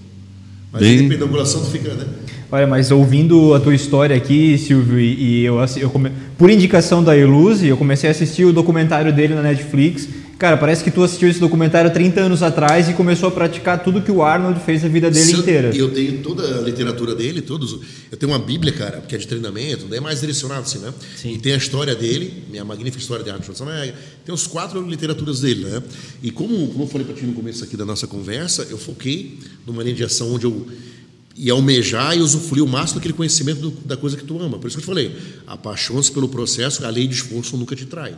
[0.73, 2.05] Mas Bem- depende da angulação, tu fica, né?
[2.53, 7.03] Olha, mas ouvindo a tua história aqui, Silvio, e, e eu, eu come- por indicação
[7.03, 10.07] da Eluze, eu comecei a assistir o documentário dele na Netflix.
[10.39, 14.03] Cara, parece que tu assistiu esse documentário 30 anos atrás e começou a praticar tudo
[14.03, 15.75] que o Arnold fez a vida dele eu- inteira.
[15.75, 17.79] E eu tenho toda a literatura dele, todos.
[18.11, 20.93] Eu tenho uma Bíblia, cara, que é de treinamento, daí é mais direcionado assim, né?
[21.17, 21.35] Sim.
[21.35, 23.95] E tem a história dele, minha magnífica história de Arnold Schwarzenegger.
[24.25, 25.83] Tem os quatro literaturas dele, né?
[26.23, 29.39] E como, como eu falei para ti no começo aqui da nossa conversa, eu foquei
[29.67, 30.67] numa linha de ação onde eu
[31.37, 34.59] ia almejar e usufruir o máximo daquele conhecimento do- da coisa que tu ama.
[34.59, 35.17] Por isso que eu te falei,
[35.47, 38.15] apaixone-se pelo processo, a lei de esforço nunca te trai.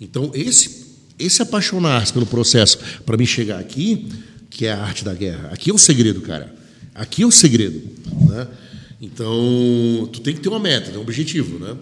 [0.00, 0.85] Então, esse,
[1.18, 4.08] esse apaixonar-se pelo processo para mim chegar aqui,
[4.50, 6.54] que é a arte da guerra, aqui é o segredo, cara.
[6.94, 7.82] Aqui é o segredo.
[8.28, 8.48] Né?
[9.00, 11.58] Então, tu tem que ter uma meta, um objetivo.
[11.58, 11.76] Né?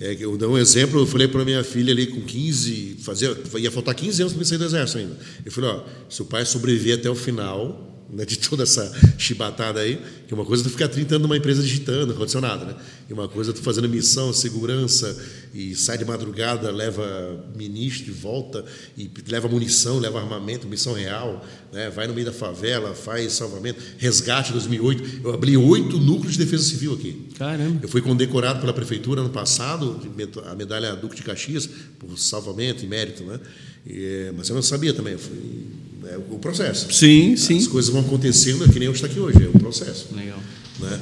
[0.00, 3.70] É, eu dou um exemplo, eu falei para minha filha ali com 15, fazia, ia
[3.70, 5.16] faltar 15 anos para sair do exército ainda.
[5.44, 9.80] Eu falei, ó, se o pai sobreviver até o final, né, de toda essa chibatada
[9.80, 9.98] aí,
[10.28, 12.76] que uma coisa é tu ficar 30 anos numa empresa digitando, condicionada, né?
[13.08, 15.16] E uma coisa é tu fazendo missão, segurança,
[15.54, 18.64] e sai de madrugada, leva ministro e volta,
[18.96, 21.88] e leva munição, leva armamento, missão real, né?
[21.90, 25.20] vai no meio da favela, faz salvamento, resgate 2008.
[25.24, 27.28] Eu abri oito núcleos de defesa civil aqui.
[27.38, 27.80] Caramba.
[27.82, 30.00] Eu fui condecorado pela prefeitura ano passado,
[30.46, 31.68] a medalha Duque de Caxias,
[31.98, 33.40] por salvamento e mérito, né?
[33.86, 35.66] E, mas eu não sabia também, eu fui,
[36.12, 36.92] é o processo.
[36.92, 37.64] Sim, As sim.
[37.66, 40.08] coisas vão acontecendo, é que nem eu estou aqui hoje, é o processo.
[40.14, 40.38] Legal.
[40.80, 40.98] Né?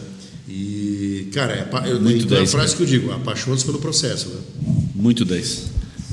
[0.49, 3.79] E, cara, é, eu, Muito então é a 10, frase que eu digo, apaixone-se pelo
[3.79, 4.29] processo.
[4.29, 4.73] Né?
[4.95, 5.71] Muito 10.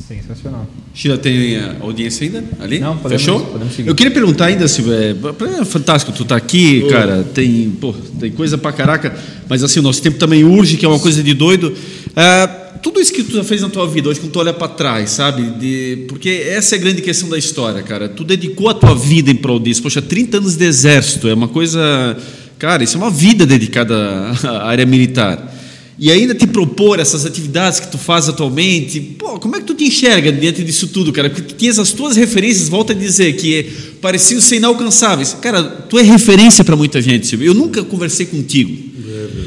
[0.08, 0.66] Sensacional.
[0.94, 2.80] Sheila, tem a audiência ainda ali?
[2.80, 3.42] Não, podemos- Fechou?
[3.42, 3.90] podemos seguir.
[3.90, 7.94] Eu queria perguntar ainda, Silvio, é, pra- é fantástico tu tá aqui, cara, tem, pô,
[8.20, 9.18] tem coisa pra caraca,
[9.50, 11.74] mas assim, o nosso tempo também urge, que é uma coisa de doido.
[12.16, 14.68] Ah, tudo isso que tu já fez na tua vida, hoje quando tu olha pra
[14.68, 15.44] trás, sabe?
[15.60, 18.10] De, porque essa é a grande questão da história, cara.
[18.10, 19.82] Tu dedicou a tua vida em prol disso.
[19.82, 22.18] Poxa, 30 anos de exército, é uma coisa...
[22.60, 23.96] Cara, isso é uma vida dedicada
[24.44, 25.56] à área militar.
[26.00, 29.74] E ainda te propor essas atividades que tu faz atualmente, pô, como é que tu
[29.74, 31.30] te enxerga diante disso tudo, cara?
[31.30, 33.64] Porque tinhas as tuas referências, volta a dizer, que
[34.00, 35.36] pareciam ser inalcançáveis.
[35.42, 37.48] Cara, tu é referência para muita gente, Silvio.
[37.48, 38.97] Eu nunca conversei contigo.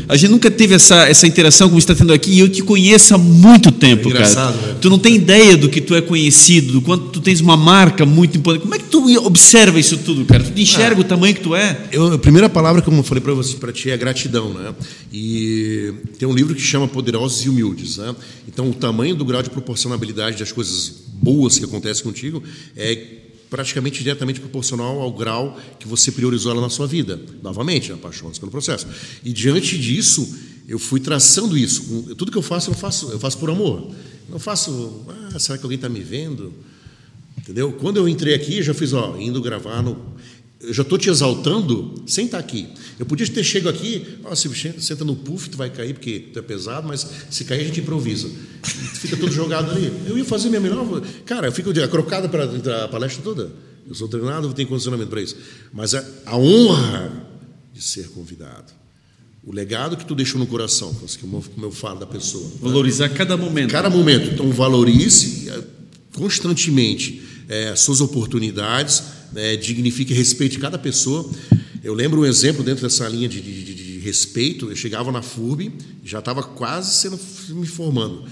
[0.08, 3.14] A gente nunca teve essa, essa interação como está tendo aqui e eu te conheço
[3.14, 4.72] há muito tempo, É engraçado, cara.
[4.72, 4.78] né?
[4.80, 8.04] Tu não tem ideia do que tu é conhecido, do quanto tu tens uma marca
[8.06, 8.62] muito importante.
[8.62, 10.42] Como é que tu observa isso tudo, cara?
[10.42, 11.88] Tu te enxerga o tamanho que tu é?
[11.92, 14.74] Eu, a primeira palavra que eu falei para você, para ti, é gratidão, né?
[15.12, 18.14] E tem um livro que chama Poderosos e Humildes, né?
[18.48, 20.92] Então, o tamanho do grau de proporcionabilidade das coisas
[21.22, 22.42] boas que acontecem contigo
[22.76, 22.98] é
[23.50, 27.20] praticamente diretamente proporcional ao grau que você priorizou ela na sua vida.
[27.42, 28.86] Novamente, apaixone-se pelo processo.
[29.24, 32.14] E diante disso, eu fui traçando isso.
[32.16, 33.90] Tudo que eu faço, eu faço, eu faço por amor.
[34.28, 35.04] Não faço,
[35.34, 36.54] ah, será que alguém está me vendo?
[37.36, 37.72] Entendeu?
[37.72, 39.98] Quando eu entrei aqui, eu já fiz, ó, indo gravar no.
[40.62, 42.68] Eu já estou te exaltando sem estar aqui.
[42.98, 46.38] Eu podia ter chego aqui, ó, se senta no puff, tu vai cair porque tu
[46.38, 48.28] é pesado, mas se cair a gente improvisa.
[48.62, 49.90] Fica todo jogado ali.
[50.06, 51.00] Eu ia fazer minha melhor.
[51.24, 53.50] Cara, eu fico de crocada para a palestra toda.
[53.88, 55.36] Eu sou treinado, eu tenho condicionamento para isso.
[55.72, 57.26] Mas a, a honra
[57.72, 58.72] de ser convidado.
[59.42, 62.44] O legado que tu deixou no coração, como como eu falo da pessoa.
[62.44, 62.50] né?
[62.60, 63.70] Valorizar cada momento.
[63.70, 64.34] Cada momento.
[64.34, 65.62] Então, valorize eh,
[66.12, 67.22] constantemente
[67.72, 71.28] as suas oportunidades, né, dignifique e respeite cada pessoa.
[71.82, 74.70] Eu lembro um exemplo dentro dessa linha de, de- de- respeito.
[74.70, 77.20] Eu chegava na FURB, já estava quase sendo
[77.50, 78.24] me formando.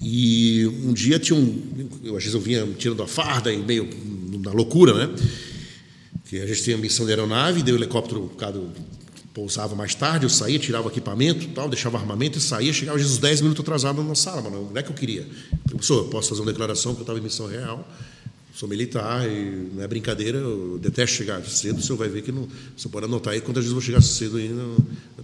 [0.00, 1.62] E um dia tinha um.
[2.02, 3.88] Eu, às vezes eu vinha tirando a farda e meio
[4.42, 5.14] na loucura, né?
[6.26, 8.72] Que a gente tinha missão de aeronave, deu o helicóptero, do
[9.34, 13.18] pousava mais tarde, eu saía, tirava equipamento, tal, deixava armamento e saía, chegava às vezes
[13.18, 14.70] 10 minutos atrasado na sala, mano.
[14.72, 15.26] Não é que eu queria.
[15.68, 17.86] Professor, eu posso fazer uma declaração porque eu estava em missão real,
[18.54, 22.30] sou militar e não é brincadeira, eu detesto chegar cedo, o senhor vai ver que
[22.30, 22.48] não.
[22.76, 24.62] Você pode anotar aí quantas vezes eu vou chegar cedo ainda,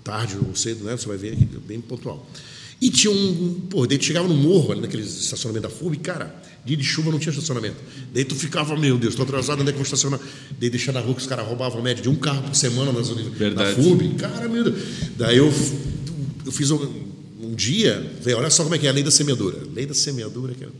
[0.02, 0.96] tarde ou cedo, né?
[0.96, 2.28] Você vai ver aqui, bem pontual.
[2.80, 3.60] E tinha um.
[3.68, 6.34] Pô, daí tu chegava no morro, ali naquele estacionamento da FUB, cara,
[6.64, 7.76] dia de chuva não tinha estacionamento.
[8.12, 10.18] Daí tu ficava, meu Deus, tô atrasado, onde é que eu vou estacionar?
[10.58, 12.90] Daí deixar na rua que os caras roubavam a média de um carro por semana
[12.90, 13.76] nas Verdade.
[13.76, 14.14] na FUB.
[14.14, 14.82] Cara, meu Deus.
[15.18, 15.52] Daí eu,
[16.46, 16.82] eu fiz um,
[17.42, 19.58] um dia, véio, olha só como é que é a lei da semeadura.
[19.74, 20.72] Lei da semeadura, cara.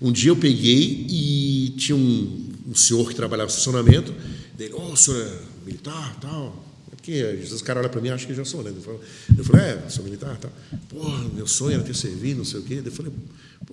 [0.00, 4.14] Um dia eu peguei e tinha um, um senhor que trabalhava no estacionamento.
[4.56, 6.68] Dele, ô, oh, senhor é militar, tal
[7.08, 8.70] porque às vezes os caras olham para mim e acham que eu já sou, né?
[8.70, 10.48] Eu falei, é, sou militar, tá.
[10.90, 11.02] Pô,
[11.34, 12.82] meu sonho era ter servido, não sei o quê.
[12.84, 13.10] Eu falei,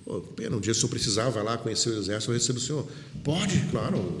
[0.04, 2.62] pô, pena, um dia se eu precisar, vai lá conhecer o exército, eu recebo o
[2.62, 2.86] senhor.
[3.22, 4.16] Pode, claro,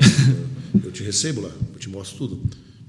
[0.74, 2.42] eu, eu te recebo lá, eu te mostro tudo.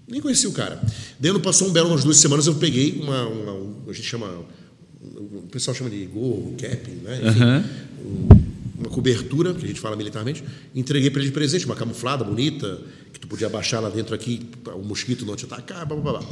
[0.05, 0.81] Nem conheci o cara.
[1.17, 4.07] Daí não passou um belo, umas duas semanas, eu peguei uma, uma, uma a gente
[4.07, 4.27] chama,
[5.01, 7.21] o pessoal chama de gorro, cap, né?
[7.23, 7.43] Enfim,
[8.03, 8.46] uhum.
[8.77, 10.43] Uma cobertura, que a gente fala militarmente,
[10.75, 12.79] entreguei para ele de presente, uma camuflada bonita,
[13.11, 16.29] que tu podia baixar lá dentro aqui, o mosquito não te atacar, blá, blá, blá.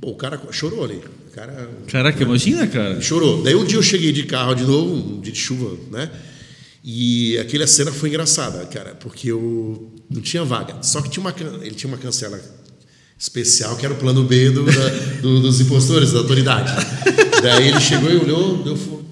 [0.00, 1.00] Pô, o cara chorou ali.
[1.28, 2.24] O cara, Caraca, né?
[2.24, 3.00] imagina, cara.
[3.00, 3.42] Chorou.
[3.42, 6.10] Daí um dia eu cheguei de carro de novo, um dia de chuva, né?
[6.82, 10.82] E aquela cena foi engraçada, cara, porque eu não tinha vaga.
[10.82, 12.40] Só que tinha uma, ele tinha uma cancela
[13.18, 14.88] especial, que era o plano B do, da,
[15.20, 16.72] do, dos impostores, da autoridade.
[17.42, 19.04] Daí ele chegou e olhou, deu,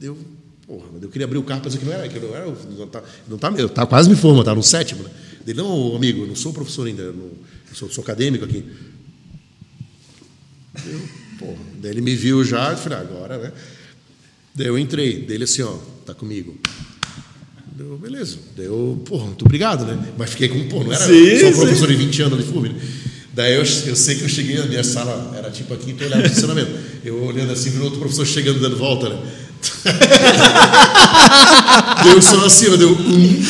[0.00, 0.18] deu
[0.66, 2.86] porra, eu queria abrir o carro para dizer que não era, que não era, não
[2.86, 5.10] tá, não tá, eu tava quase me formando, estava no sétimo, né?
[5.46, 7.30] Ele, não, amigo, eu não sou professor ainda, não,
[7.72, 8.64] sou, sou, acadêmico aqui.
[10.86, 11.00] Eu,
[11.38, 13.52] porra, daí ele me viu já, eu falei, ah, agora, né?
[14.54, 15.76] Daí eu entrei, dele assim, ó,
[16.06, 16.58] tá comigo.
[17.76, 18.38] Deu, beleza.
[18.56, 20.12] Deu, porra, muito obrigado, né?
[20.16, 22.68] Mas fiquei com, pô, não era sim, só um professor de 20 anos de FUB.
[22.68, 22.80] Né?
[23.32, 26.12] Daí eu, eu sei que eu cheguei na minha sala, era tipo aqui, então eu
[26.12, 26.70] olhava o funcionamento.
[27.04, 29.20] Eu olhando assim, vi outro professor chegando, dando volta, né?
[32.04, 33.42] Deu só assim, ó, deu um.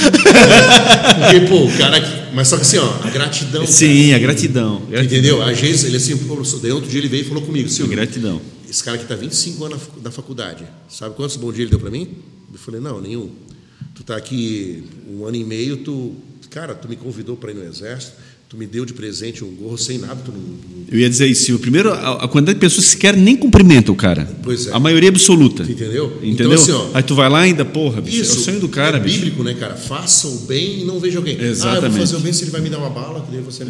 [1.21, 2.31] Porque, pô, o cara.
[2.33, 3.67] Mas só que assim, ó, a gratidão.
[3.67, 4.83] Sim, cara, a gratidão.
[4.91, 5.43] Entendeu?
[5.43, 7.97] Às vezes ele assim, pô, daí outro dia ele veio e falou comigo, Silvio.
[7.97, 8.41] Gratidão.
[8.69, 10.65] Esse cara aqui tá 25 anos na faculdade.
[10.89, 12.09] Sabe quantos bom dia ele deu para mim?
[12.53, 13.31] Eu falei, não, nenhum.
[13.95, 16.15] Tu tá aqui um ano e meio, tu.
[16.51, 18.13] Cara, tu me convidou para ir no exército
[18.55, 20.15] Tu me deu de presente um gorro sem nada.
[20.25, 20.85] Tu não, não...
[20.89, 21.59] Eu ia dizer isso.
[21.59, 24.31] Primeiro, a, a, quantidade de pessoas sequer nem cumprimentam o cara.
[24.45, 24.73] Pois é.
[24.73, 25.65] A maioria absoluta.
[25.65, 26.19] Entendeu?
[26.23, 26.53] Entendeu?
[26.53, 28.61] Então, assim, ó, Aí tu vai lá e ainda, porra, bicho, isso, é o sonho
[28.61, 29.43] do cara, é bíblico, bicho.
[29.43, 29.75] né, cara?
[29.75, 31.37] Faça o bem e não veja alguém.
[31.37, 31.83] Exatamente.
[31.83, 33.41] Ah, eu vou fazer o bem se ele vai me dar uma bala, que daí
[33.41, 33.67] você é,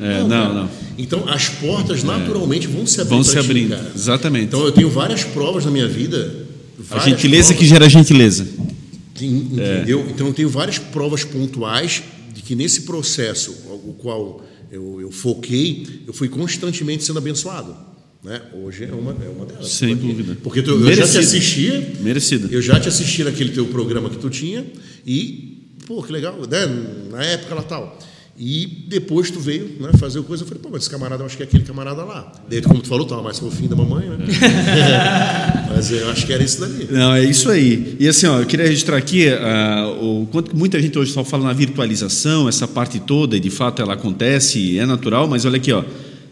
[0.00, 2.06] é, não, não, não, Então, as portas é.
[2.06, 3.14] naturalmente vão se abrindo.
[3.14, 4.46] Vão se abrindo, ti, exatamente.
[4.46, 6.46] Então, eu tenho várias provas na minha vida.
[6.90, 8.44] A gentileza provas, que gera gentileza.
[9.14, 10.04] Entendeu?
[10.12, 12.02] Então, eu tenho várias provas pontuais
[12.46, 13.50] que nesse processo,
[13.84, 14.40] o qual
[14.70, 17.76] eu, eu foquei, eu fui constantemente sendo abençoado.
[18.22, 18.40] Né?
[18.54, 19.68] Hoje é uma, é uma delas.
[19.68, 20.38] Sem dúvida.
[20.42, 21.92] Porque tu, eu já te assistia.
[22.00, 22.48] Merecido.
[22.52, 24.64] Eu já te assisti naquele teu programa que tu tinha
[25.04, 26.66] e, pô, que legal, né?
[27.10, 27.98] na época lá tal.
[28.38, 31.26] E depois tu veio né, fazer o coisa, eu falei, pô, mas esse camarada, eu
[31.26, 32.32] acho que é aquele camarada lá.
[32.48, 34.18] Daí, como tu falou, tava mais fofinho da mamãe, né?
[35.76, 36.88] mas eu acho que era isso dali.
[36.90, 37.96] Não, é isso aí.
[38.00, 41.44] E assim, ó, eu queria registrar aqui uh, o quanto muita gente hoje só fala
[41.44, 45.70] na virtualização, essa parte toda, e de fato ela acontece, é natural, mas olha aqui,
[45.70, 45.84] ó,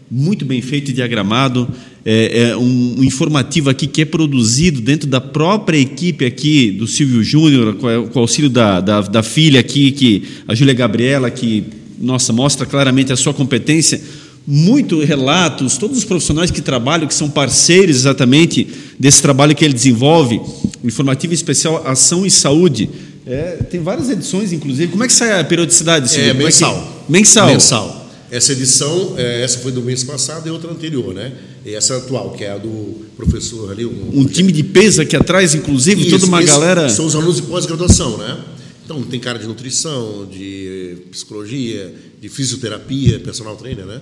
[0.09, 1.69] muito bem feito e diagramado,
[2.03, 6.87] é, é um, um, informativo aqui que é produzido dentro da própria equipe aqui do
[6.87, 11.29] Silvio Júnior, com, com o auxílio da, da, da filha aqui, que a Júlia Gabriela,
[11.29, 11.65] que
[11.99, 14.01] nossa, mostra claramente a sua competência.
[14.47, 18.67] Muito relatos, todos os profissionais que trabalham, que são parceiros exatamente
[18.99, 20.39] desse trabalho que ele desenvolve,
[20.83, 22.89] informativo especial Ação e Saúde.
[23.25, 24.91] É, tem várias edições, inclusive.
[24.91, 26.09] Como é que sai a periodicidade?
[26.09, 26.29] Silvio?
[26.29, 26.75] É mensal.
[26.75, 27.11] É que...
[27.11, 27.47] Mensal.
[27.47, 28.05] Mensal.
[28.29, 31.31] Essa edição, é, essa foi do mês passado e outra anterior, né?
[31.65, 33.85] E essa atual, que é a do professor ali.
[33.85, 36.89] Um, um time de peso aqui atrás, inclusive, Isso, toda uma galera.
[36.89, 38.37] São os alunos de pós-graduação, né?
[38.83, 44.01] Então, tem cara de nutrição, de psicologia, de fisioterapia, personal trainer, né?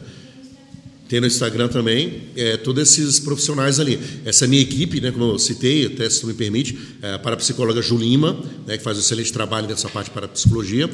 [1.08, 4.00] Tem no Instagram também, é, todos esses profissionais ali.
[4.26, 7.82] Essa minha equipe, né, como eu citei, até se tu me permite, é a parapsicóloga
[7.82, 10.90] Julima, né, que faz um excelente trabalho nessa parte para psicologia.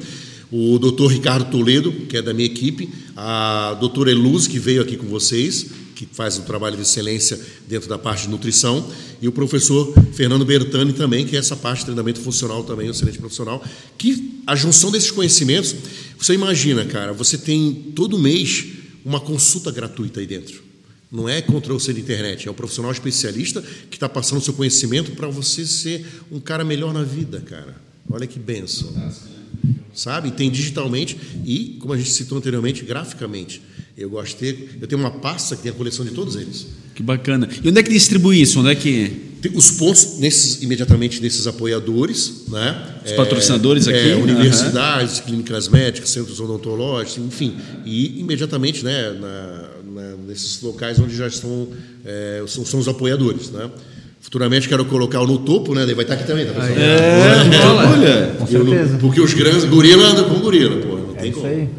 [0.51, 2.89] O doutor Ricardo Toledo, que é da minha equipe.
[3.15, 5.67] A doutora Eluz, que veio aqui com vocês
[5.99, 7.37] que faz um trabalho de excelência
[7.67, 8.89] dentro da parte de nutrição,
[9.21, 12.91] e o professor Fernando Bertani também, que é essa parte de treinamento funcional também, um
[12.91, 13.61] excelente profissional,
[13.97, 15.75] que a junção desses conhecimentos,
[16.17, 18.65] você imagina, cara, você tem todo mês
[19.03, 20.63] uma consulta gratuita aí dentro.
[21.11, 25.11] Não é Ctrl-C de internet, é o profissional especialista que está passando o seu conhecimento
[25.11, 27.75] para você ser um cara melhor na vida, cara.
[28.09, 28.93] Olha que benção.
[29.93, 30.31] Sabe?
[30.31, 33.61] Tem digitalmente e, como a gente citou anteriormente, graficamente.
[33.97, 34.77] Eu ter.
[34.79, 36.67] Eu tenho uma pasta que tem a coleção de todos eles.
[36.95, 37.49] Que bacana.
[37.63, 38.59] E onde é que distribui isso?
[38.59, 39.28] Onde é que.
[39.41, 42.75] Tem os pontos nesses, imediatamente nesses apoiadores, né?
[43.05, 44.11] Os patrocinadores é, aqui?
[44.11, 47.55] É, universidades, clínicas médicas, centros odontológicos, enfim.
[47.85, 51.69] E imediatamente, né, na, na, nesses locais onde já estão,
[52.05, 53.69] é, são, são, os apoiadores, né?
[54.19, 55.85] Futuramente quero colocar no topo, né?
[55.85, 56.77] Daí vai estar aqui também, tá pessoal?
[56.77, 58.35] É, olha.
[58.37, 58.97] Com certeza.
[58.97, 60.97] porque os grandes, gorila anda com gorila, pô.
[60.97, 61.49] Não é tem isso como.
[61.49, 61.69] aí.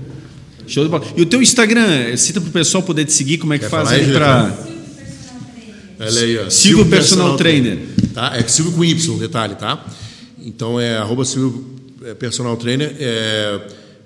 [0.67, 1.05] Show de bola.
[1.15, 3.89] E o teu Instagram, cita pro pessoal poder te seguir, como é que Quer faz
[3.91, 4.70] aí para
[6.01, 6.51] Olha aí, ó.
[6.51, 7.79] Silvio Personal Trainer.
[8.15, 8.37] Tá?
[8.37, 9.85] É Silvio com Y, detalhe, tá?
[10.43, 11.65] Então é arroba Silvio
[12.05, 12.97] é, Personal Trainer.
[12.99, 13.61] É,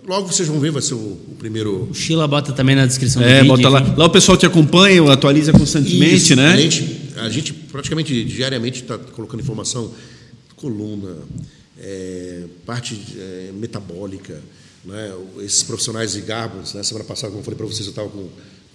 [0.07, 1.89] logo vocês vão ver, vai ser o, o primeiro.
[1.91, 3.49] O Sheila bota também na descrição do É, vídeo.
[3.57, 3.81] bota lá.
[3.81, 3.95] enfim.
[3.97, 6.49] Lá o pessoal te acompanha, atualiza constantemente, Isso, né?
[6.53, 9.93] A gente, a gente praticamente diariamente está colocando informação,
[10.57, 11.16] coluna,
[11.81, 14.41] é, parte é, metabólica,
[14.85, 15.12] né?
[15.41, 16.75] esses profissionais de Garbos.
[16.75, 16.83] Né?
[16.83, 18.29] Semana passada, como eu falei para vocês, eu estava com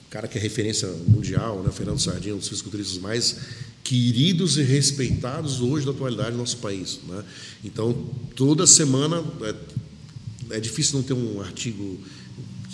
[0.10, 1.72] cara que é referência mundial, né?
[1.72, 3.36] Fernando Sardinha, um dos fisiculturistas mais
[3.84, 7.00] queridos e respeitados hoje da atualidade do nosso país.
[7.08, 7.24] Né?
[7.64, 12.00] Então, toda semana é, é difícil não ter um artigo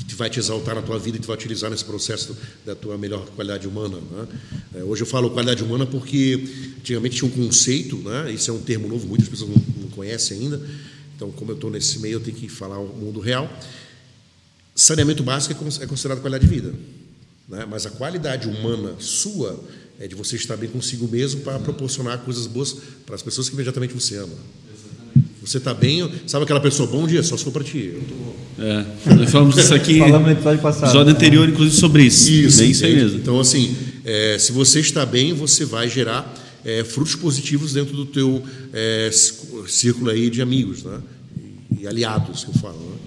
[0.07, 2.35] que vai te exaltar na tua vida e te vai utilizar nesse processo
[2.65, 3.97] da tua melhor qualidade humana.
[3.97, 4.27] Né?
[4.75, 6.43] É, hoje eu falo qualidade humana porque
[6.79, 8.31] antigamente tinha um conceito, né?
[8.31, 10.61] isso é um termo novo, muitas pessoas não, não conhecem ainda.
[11.15, 13.49] Então, como eu estou nesse meio, eu tenho que falar o mundo real.
[14.75, 16.75] Saneamento básico é é considerado qualidade de vida.
[17.47, 17.65] Né?
[17.69, 19.59] Mas a qualidade humana sua
[19.99, 23.55] é de você estar bem consigo mesmo para proporcionar coisas boas para as pessoas que
[23.55, 24.33] imediatamente você ama.
[25.41, 27.93] Você está bem, sabe aquela pessoa, bom dia, só se for para ti.
[27.93, 30.85] Eu tô- É, nós falamos isso aqui Falamos no episódio passado.
[30.85, 32.25] episódio anterior, inclusive, sobre isso.
[32.59, 33.19] Bem isso aí mesmo.
[33.19, 36.33] Então, assim, é, se você está bem, você vai gerar
[36.65, 38.41] é, frutos positivos dentro do teu
[38.73, 39.35] é, cí-
[39.67, 40.99] círculo aí de amigos, né?
[41.79, 42.97] E aliados, que eu falo, né?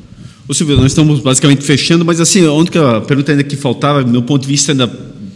[0.48, 4.42] Ô Silvio, nós estamos basicamente fechando, mas assim, a pergunta ainda que faltava, meu ponto
[4.42, 4.88] de vista, ainda.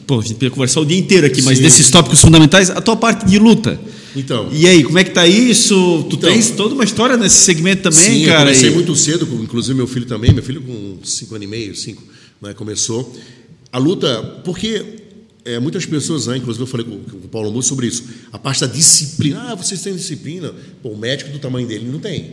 [0.06, 1.64] Pô, a gente podia conversar o dia inteiro aqui, mas Sim.
[1.64, 3.78] desses tópicos fundamentais, a tua parte de luta.
[4.16, 6.04] Então, E aí, como é que tá isso?
[6.10, 6.30] Tu Então.
[6.30, 8.40] tens toda uma história nesse segmento também, Sim, eu cara.
[8.46, 11.74] comecei e- muito cedo, inclusive meu filho também, meu filho com cinco anos e meio,
[11.76, 12.02] cinco,
[12.42, 13.14] né, começou.
[13.70, 14.82] A luta, porque
[15.44, 18.38] é, muitas pessoas, né, inclusive eu falei com, com o Paulo Musso sobre isso, a
[18.38, 20.52] parte da disciplina, ah, vocês têm disciplina,
[20.82, 22.32] Pô, o médico do tamanho dele não tem.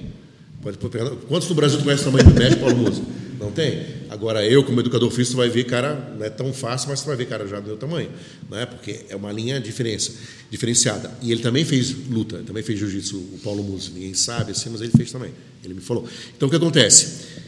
[0.62, 3.04] Pode, pegar- quantos no Brasil tu conhece tamanho do médico, Paulo Musso?
[3.40, 4.00] Não tem.
[4.10, 7.16] Agora, eu, como educador físico, vai ver, cara, não é tão fácil, mas tu vai
[7.16, 8.10] ver, cara, já do meu tamanho.
[8.50, 8.66] Né?
[8.66, 10.12] Porque é uma linha diferença,
[10.52, 11.10] diferenciada.
[11.22, 13.92] E ele também fez luta, também fez jiu-jitsu, o Paulo Musso.
[13.94, 15.32] Ninguém sabe assim, mas ele fez também.
[15.64, 16.06] Ele me falou.
[16.36, 17.40] Então, o que acontece?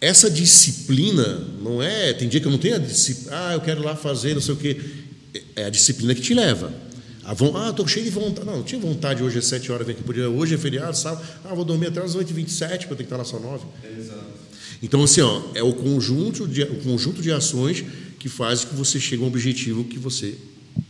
[0.00, 2.12] Essa disciplina não é.
[2.12, 3.30] Tem dia que eu não tenho a disciplina.
[3.32, 4.76] Ah, eu quero lá fazer, não sei o quê.
[5.56, 6.72] É a disciplina que te leva.
[7.24, 8.46] A von, ah, estou cheio de vontade.
[8.46, 10.28] Não, não tinha vontade hoje às 7 horas, vem aqui por dia.
[10.28, 11.26] Hoje é feriado, sábado.
[11.44, 13.64] Ah, vou dormir até às 8h27, porque eu tenho que estar lá só 9.
[14.82, 17.84] Então, assim, ó, é o conjunto, de, o conjunto de ações
[18.18, 20.36] que faz que você chegue a um objetivo que você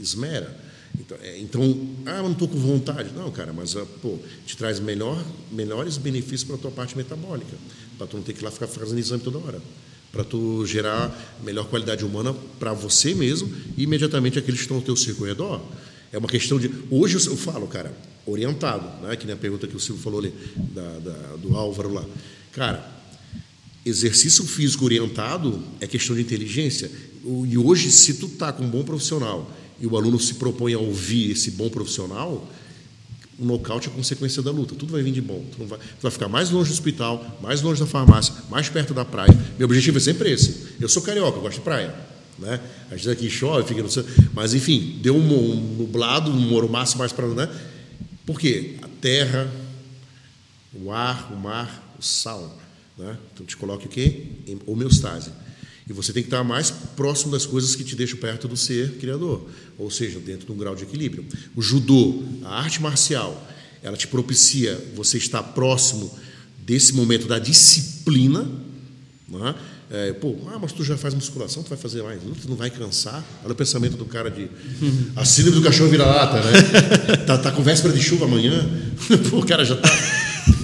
[0.01, 0.65] esmera.
[0.99, 3.11] Então, é, então ah, eu não estou com vontade.
[3.15, 7.57] Não, cara, mas ah, pô, te traz melhor, melhores benefícios para a tua parte metabólica,
[7.99, 9.61] para tu não ter que ir lá ficar fazendo exame toda hora,
[10.13, 11.13] para tu gerar
[11.45, 15.29] melhor qualidade humana para você mesmo e imediatamente aqueles que estão ao teu circo ao
[15.29, 15.61] redor.
[16.15, 16.71] É uma questão de.
[16.93, 17.93] Hoje eu falo, cara,
[18.25, 19.17] orientado, né?
[19.17, 22.05] que nem a pergunta que o Silvio falou ali, da, da- do Álvaro lá.
[22.53, 22.89] Cara,
[23.85, 26.89] exercício físico orientado é questão de inteligência.
[27.49, 29.51] E hoje, se tu tá com um bom profissional
[29.81, 32.49] e o aluno se propõe a ouvir esse bom profissional,
[33.37, 34.77] o nocaute é consequência da luta.
[34.77, 35.45] Tudo vai vir de bom.
[35.57, 38.95] Tu, vai, tu vai ficar mais longe do hospital, mais longe da farmácia, mais perto
[38.95, 39.37] da praia.
[39.59, 40.69] Meu objetivo é sempre esse.
[40.81, 41.93] Eu sou carioca, eu gosto de praia.
[42.39, 42.61] Né?
[42.91, 44.05] A gente aqui chove, fica no céu.
[44.33, 47.27] Mas, enfim, deu um, um nublado, um mormaço mais para.
[47.29, 47.49] Né?
[48.27, 48.77] Por quê?
[48.83, 49.51] A terra,
[50.73, 52.59] o ar, o mar, o sal.
[52.99, 53.17] Né?
[53.33, 54.27] Então te coloca o quê?
[54.47, 55.31] Em homeostase.
[55.89, 58.97] E você tem que estar mais próximo das coisas que te deixam perto do ser
[58.97, 59.47] criador,
[59.77, 61.27] ou seja, dentro de um grau de equilíbrio.
[61.55, 63.47] O judô, a arte marcial,
[63.83, 66.11] ela te propicia você estar próximo
[66.59, 68.49] desse momento da disciplina.
[69.29, 69.55] Né?
[69.91, 72.71] É, pô, ah, mas tu já faz musculação, tu vai fazer mais, tu não vai
[72.71, 73.23] cansar.
[73.45, 74.49] Olha o pensamento do cara de.
[75.15, 77.17] A síndrome do cachorro vira-lata, né?
[77.27, 78.69] tá, tá com véspera de chuva amanhã,
[79.31, 79.91] pô, o cara já tá.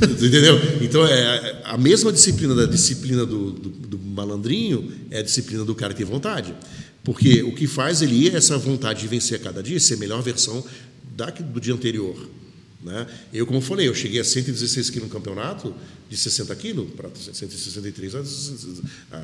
[0.02, 0.58] Entendeu?
[0.80, 5.74] Então, é, a mesma disciplina da disciplina do, do, do malandrinho é a disciplina do
[5.74, 6.54] cara que tem vontade.
[7.04, 9.94] Porque o que faz ele ir é essa vontade de vencer a cada dia, ser
[9.94, 10.64] a melhor versão
[11.16, 12.16] da, do dia anterior.
[12.82, 13.06] Né?
[13.32, 15.74] Eu, como falei, eu cheguei a 116 quilos no campeonato,
[16.08, 18.18] de 60 quilos para 163 a,
[19.12, 19.22] a,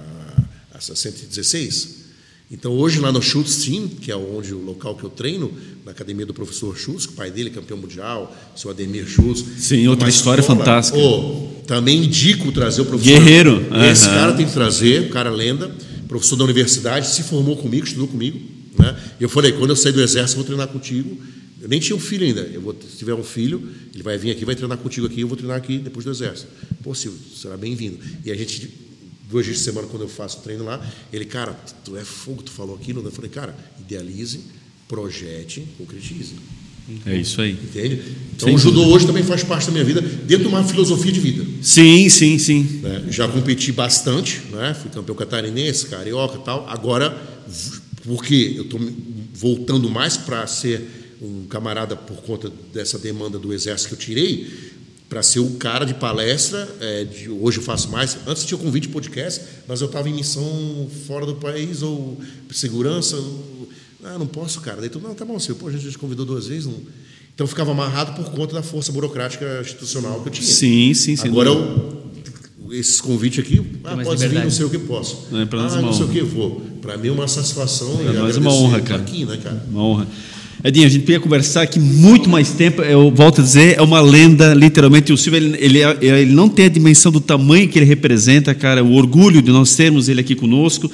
[0.75, 2.07] a 116.
[2.49, 5.53] Então, hoje, lá no Schultz Team, que é onde o local que eu treino,
[5.85, 9.45] na academia do professor Schultz, que o pai dele é campeão mundial, seu Ademir Schultz.
[9.59, 10.61] Sim, outra história escola.
[10.61, 10.97] fantástica.
[10.97, 13.19] Ô, também indico trazer o professor.
[13.19, 13.67] Guerreiro.
[13.91, 15.75] Esse cara tem que trazer, o cara lenda,
[16.07, 18.39] professor da universidade, se formou comigo, estudou comigo.
[18.79, 18.97] Né?
[19.19, 21.19] Eu falei, quando eu sair do exército, vou treinar contigo.
[21.67, 22.43] Eu nem tinha um filho ainda.
[22.43, 25.27] Eu vou, se tiver um filho, ele vai vir aqui, vai treinar contigo aqui, eu
[25.27, 26.47] vou treinar aqui depois do exército.
[26.81, 27.99] Pô, Silvio, será bem-vindo.
[28.25, 28.71] E a gente,
[29.29, 30.81] duas vezes por semana, quando eu faço treino lá,
[31.13, 33.05] ele, cara, tu é fogo, tu falou aquilo.
[33.05, 34.43] Eu falei, cara, idealize,
[34.87, 36.35] projete, concretize.
[37.05, 37.51] É isso aí.
[37.51, 38.01] Entende?
[38.37, 41.19] Então, o judô hoje também faz parte da minha vida, dentro de uma filosofia de
[41.19, 41.45] vida.
[41.61, 42.63] Sim, sim, sim.
[42.81, 43.07] Né?
[43.11, 44.73] Já competi bastante, né?
[44.73, 46.65] fui campeão catarinense, carioca e tal.
[46.69, 47.11] Agora,
[48.05, 48.81] porque eu estou
[49.35, 54.51] voltando mais para ser um camarada por conta dessa demanda do exército que eu tirei,
[55.09, 56.69] para ser o cara de palestra.
[56.81, 58.17] É, de, hoje eu faço mais.
[58.27, 62.19] Antes tinha convite de podcast, mas eu estava em missão fora do país ou
[62.51, 63.17] segurança.
[64.05, 64.81] Ah, não posso, cara.
[64.81, 65.57] Daí tu, não, tá bom, senhor.
[65.57, 66.67] Pô, a gente te convidou duas vezes.
[66.67, 66.75] Não...
[67.35, 70.47] Então eu ficava amarrado por conta da força burocrática institucional que eu tinha.
[70.47, 71.29] Sim, sim, sim.
[71.29, 72.07] Agora eu,
[72.71, 75.27] esses convites aqui, ah, pode vir, não sei o que posso.
[75.31, 76.61] Não é ah, uma não sei o que vou.
[76.81, 77.97] Para mim é uma satisfação.
[77.97, 79.03] Pra e nós é uma agradecer honra, cara.
[79.03, 79.67] Aqui, né, cara?
[79.69, 80.09] Uma honra.
[80.69, 82.83] Edinho, a gente podia conversar aqui muito mais tempo.
[82.83, 85.13] Eu volto a dizer, é uma lenda, literalmente.
[85.13, 88.53] O Silvio, ele, ele, é, ele não tem a dimensão do tamanho que ele representa,
[88.53, 88.83] cara.
[88.83, 90.91] O orgulho de nós termos ele aqui conosco,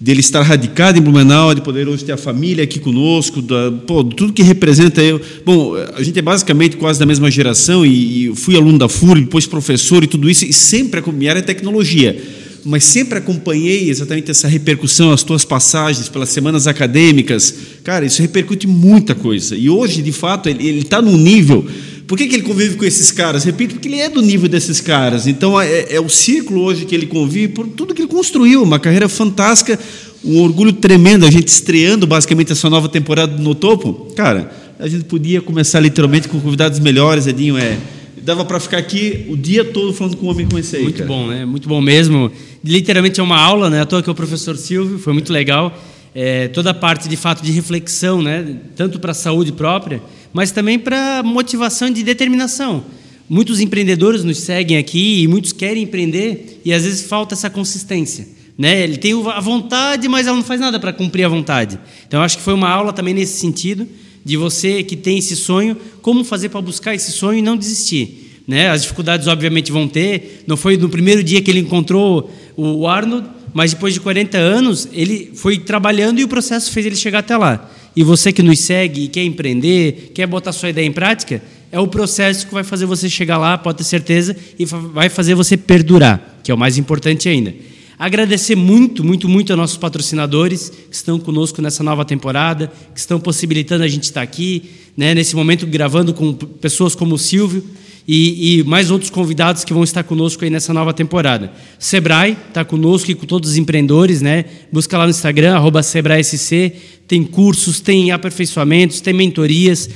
[0.00, 4.02] dele estar radicado em Blumenau, de poder hoje ter a família aqui conosco, da, pô,
[4.02, 5.00] tudo que representa.
[5.00, 8.88] Eu, bom, a gente é basicamente quase da mesma geração e, e fui aluno da
[8.88, 12.20] FURI, depois professor e tudo isso, e sempre a minha área é tecnologia
[12.66, 17.54] mas sempre acompanhei exatamente essa repercussão, as tuas passagens pelas semanas acadêmicas.
[17.84, 19.54] Cara, isso repercute muita coisa.
[19.54, 21.64] E hoje, de fato, ele está num nível.
[22.08, 23.44] Por que, que ele convive com esses caras?
[23.44, 25.28] Repito, porque ele é do nível desses caras.
[25.28, 28.64] Então, é, é o círculo hoje que ele convive por tudo que ele construiu.
[28.64, 29.78] Uma carreira fantástica,
[30.24, 31.24] um orgulho tremendo.
[31.24, 34.12] A gente estreando basicamente essa nova temporada no topo.
[34.16, 37.56] Cara, a gente podia começar literalmente com convidados melhores, Edinho.
[37.56, 37.78] É,
[38.26, 40.82] dava para ficar aqui o dia todo falando com um homem como esse aí.
[40.82, 41.08] Muito cara.
[41.08, 41.44] bom, né?
[41.44, 42.30] Muito bom mesmo.
[42.66, 43.80] Literalmente é uma aula, né?
[43.80, 45.72] À toa que é o professor Silvio, foi muito legal.
[46.12, 48.56] É, toda a parte, de fato, de reflexão, né?
[48.74, 50.02] Tanto para a saúde própria,
[50.32, 52.84] mas também para motivação de determinação.
[53.28, 58.26] Muitos empreendedores nos seguem aqui e muitos querem empreender e às vezes falta essa consistência.
[58.58, 58.82] Né?
[58.82, 61.78] Ele tem a vontade, mas ela não faz nada para cumprir a vontade.
[62.08, 63.86] Então, acho que foi uma aula também nesse sentido,
[64.24, 68.26] de você que tem esse sonho, como fazer para buscar esse sonho e não desistir.
[68.46, 68.70] Né?
[68.70, 70.44] As dificuldades, obviamente, vão ter.
[70.46, 74.88] Não foi no primeiro dia que ele encontrou o Arnold, mas depois de 40 anos,
[74.92, 77.70] ele foi trabalhando e o processo fez ele chegar até lá.
[77.94, 81.80] E você que nos segue e quer empreender, quer botar sua ideia em prática, é
[81.80, 85.56] o processo que vai fazer você chegar lá, pode ter certeza, e vai fazer você
[85.56, 87.54] perdurar, que é o mais importante ainda.
[87.98, 93.18] Agradecer muito, muito, muito a nossos patrocinadores que estão conosco nessa nova temporada, que estão
[93.18, 97.64] possibilitando a gente estar aqui, né, nesse momento gravando com pessoas como o Silvio
[98.08, 101.52] e, e, mais outros convidados que vão estar conosco aí nessa nova temporada.
[101.76, 104.44] Sebrae está conosco e com todos os empreendedores, né?
[104.72, 106.72] Busca lá no Instagram, arroba SebraeSC,
[107.08, 109.90] tem cursos, tem aperfeiçoamentos, tem mentorias.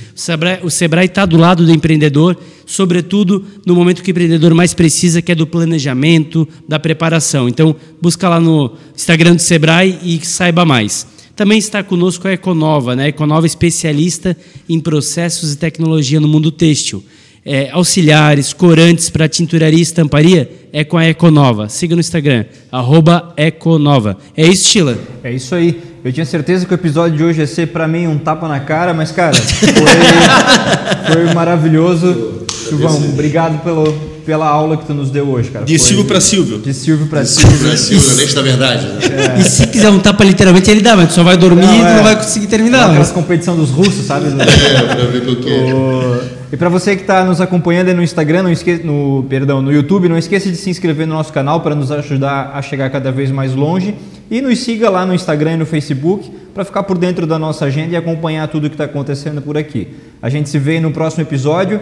[0.61, 5.21] O Sebrae está do lado do empreendedor, sobretudo no momento que o empreendedor mais precisa,
[5.21, 7.47] que é do planejamento, da preparação.
[7.47, 11.07] Então, busca lá no Instagram do Sebrae e saiba mais.
[11.33, 13.07] Também está conosco a Econova, né?
[13.07, 14.35] Econova especialista
[14.67, 17.01] em processos e tecnologia no mundo têxtil
[17.45, 21.67] é, auxiliares, corantes para tinturaria e estamparia é com a Econova.
[21.69, 24.17] Siga no Instagram, arroba Econova.
[24.37, 24.97] É isso, Sheila?
[25.23, 25.81] É isso aí.
[26.03, 28.59] Eu tinha certeza que o episódio de hoje ia ser para mim um tapa na
[28.59, 32.41] cara, mas, cara, foi, foi maravilhoso.
[32.69, 33.91] Silvão, obrigado pelo,
[34.25, 35.65] pela aula que tu nos deu hoje, cara.
[35.65, 36.57] De Foi- Silvio para Silvio.
[36.59, 38.15] De Silvio para Silvio Silvio.
[38.15, 38.85] Lente da verdade.
[38.87, 39.35] né?
[39.39, 41.79] E se quiser um tapa literalmente, ele dá, mas tu só vai dormir Não, e
[41.81, 41.95] tu é.
[41.97, 42.89] não vai conseguir terminar.
[42.89, 44.27] Aquelas competição dos russos, sabe?
[44.27, 45.73] É, pra ver qual que é.
[45.73, 48.73] O- E para você que está nos acompanhando aí no Instagram, não esque...
[48.83, 52.51] no perdão, no YouTube, não esqueça de se inscrever no nosso canal para nos ajudar
[52.53, 53.95] a chegar cada vez mais longe
[54.29, 57.63] e nos siga lá no Instagram e no Facebook para ficar por dentro da nossa
[57.63, 59.87] agenda e acompanhar tudo que está acontecendo por aqui.
[60.21, 61.79] A gente se vê no próximo episódio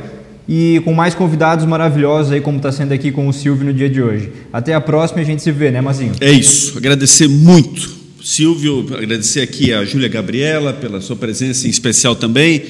[0.48, 3.90] e com mais convidados maravilhosos aí como está sendo aqui com o Silvio no dia
[3.90, 4.32] de hoje.
[4.54, 6.14] Até a próxima e a gente se vê, né, Mazinho?
[6.22, 6.78] É isso.
[6.78, 7.90] Agradecer muito,
[8.24, 12.62] Silvio, agradecer aqui a Júlia Gabriela pela sua presença em especial também.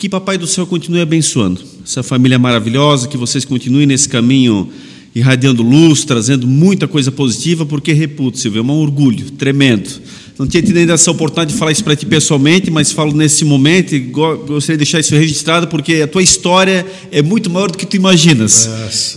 [0.00, 4.72] Que Papai do Céu continue abençoando essa família maravilhosa, que vocês continuem nesse caminho
[5.14, 9.90] irradiando luz, trazendo muita coisa positiva, porque, reputo, Silvio, é um orgulho tremendo.
[10.40, 13.44] Não tinha tido ainda essa oportunidade de falar isso para ti pessoalmente, mas falo nesse
[13.44, 17.70] momento e go- gostaria de deixar isso registrado, porque a tua história é muito maior
[17.70, 18.64] do que tu imaginas.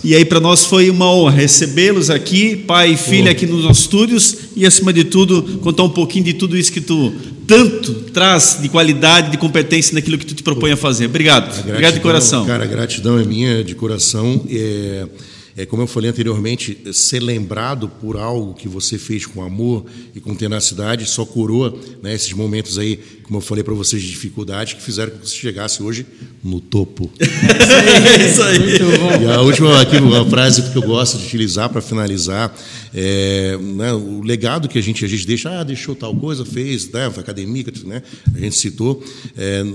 [0.04, 3.84] E aí, para nós foi uma honra recebê-los aqui, pai e filha, aqui nos nossos
[3.84, 7.14] estúdios, e acima de tudo, contar um pouquinho de tudo isso que tu
[7.48, 11.06] tanto traz de qualidade, de competência naquilo que tu te propõe a fazer.
[11.06, 11.46] Obrigado.
[11.52, 12.46] Obrigado de Gratidão, coração.
[12.46, 14.42] Cara, a gratidão é minha de coração.
[14.50, 15.06] É,
[15.56, 19.86] é, como eu falei anteriormente, ser lembrado por algo que você fez com amor
[20.16, 24.10] e com tenacidade só coroa né, esses momentos aí, como eu falei para vocês, de
[24.10, 26.06] dificuldade que fizeram com que você chegasse hoje
[26.44, 27.12] no topo.
[28.14, 28.60] É isso aí.
[28.60, 29.22] Muito bom.
[29.22, 32.54] E a última aqui, uma frase que eu gosto de utilizar para finalizar,
[32.94, 36.90] é, né, o legado que a gente, a gente deixa, ah, deixou tal coisa, fez,
[36.92, 38.04] né, academia, né,
[38.36, 39.04] a gente citou,
[39.38, 39.66] é,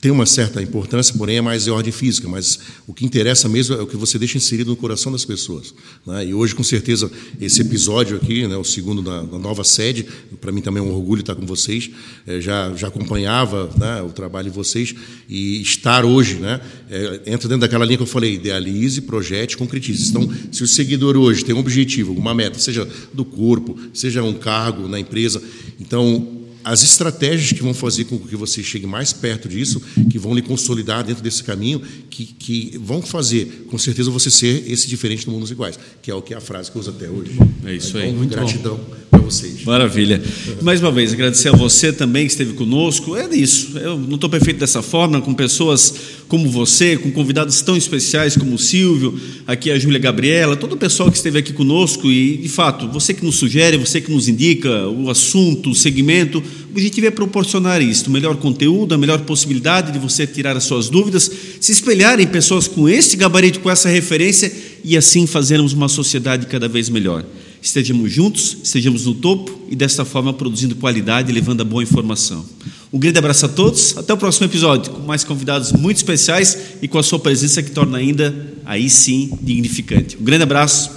[0.00, 3.74] tem uma certa importância, porém é mais de ordem física, mas o que interessa mesmo
[3.76, 5.74] é o que você deixa inserido no coração das pessoas.
[6.06, 6.26] Né?
[6.26, 7.10] E hoje, com certeza,
[7.40, 10.06] esse episódio aqui, né, o segundo da, da nova sede,
[10.40, 11.90] para mim também é um orgulho estar com vocês,
[12.26, 14.94] é, já, já acompanhava né, o trabalho de vocês
[15.28, 16.60] e estar hoje, né,
[16.90, 20.10] é, entra dentro daquela linha que eu falei, idealize, projete, concretize.
[20.10, 24.34] Então, se o seguidor hoje tem um objetivo, uma meta, seja do corpo, seja um
[24.34, 25.42] cargo na empresa,
[25.80, 26.35] então
[26.66, 29.80] as estratégias que vão fazer com que você chegue mais perto disso,
[30.10, 31.80] que vão lhe consolidar dentro desse caminho,
[32.10, 36.10] que, que vão fazer, com certeza, você ser esse diferente do mundo dos iguais, que
[36.10, 37.38] é o que é a frase que eu uso até hoje.
[37.64, 38.08] É isso aí.
[38.08, 39.64] Então, Muito gratidão para vocês.
[39.64, 40.22] Maravilha.
[40.62, 43.16] Mais uma vez, agradecer a você também que esteve conosco.
[43.16, 43.76] É isso.
[43.76, 45.94] Eu não estou perfeito dessa forma, com pessoas
[46.28, 50.76] como você, com convidados tão especiais como o Silvio, aqui a Júlia Gabriela, todo o
[50.76, 54.28] pessoal que esteve aqui conosco e, de fato, você que nos sugere, você que nos
[54.28, 59.92] indica o assunto, o segmento, o objetivo é proporcionar isso, melhor conteúdo, a melhor possibilidade
[59.92, 61.30] de você tirar as suas dúvidas,
[61.60, 64.52] se espelhar em pessoas com este gabarito, com essa referência
[64.84, 67.24] e assim fazermos uma sociedade cada vez melhor.
[67.66, 72.46] Estejamos juntos, estejamos no topo e desta forma produzindo qualidade e levando a boa informação.
[72.92, 76.86] Um grande abraço a todos, até o próximo episódio, com mais convidados muito especiais e
[76.86, 80.16] com a sua presença que torna ainda, aí sim, dignificante.
[80.16, 80.92] Um grande abraço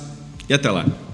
[0.48, 1.09] e até lá.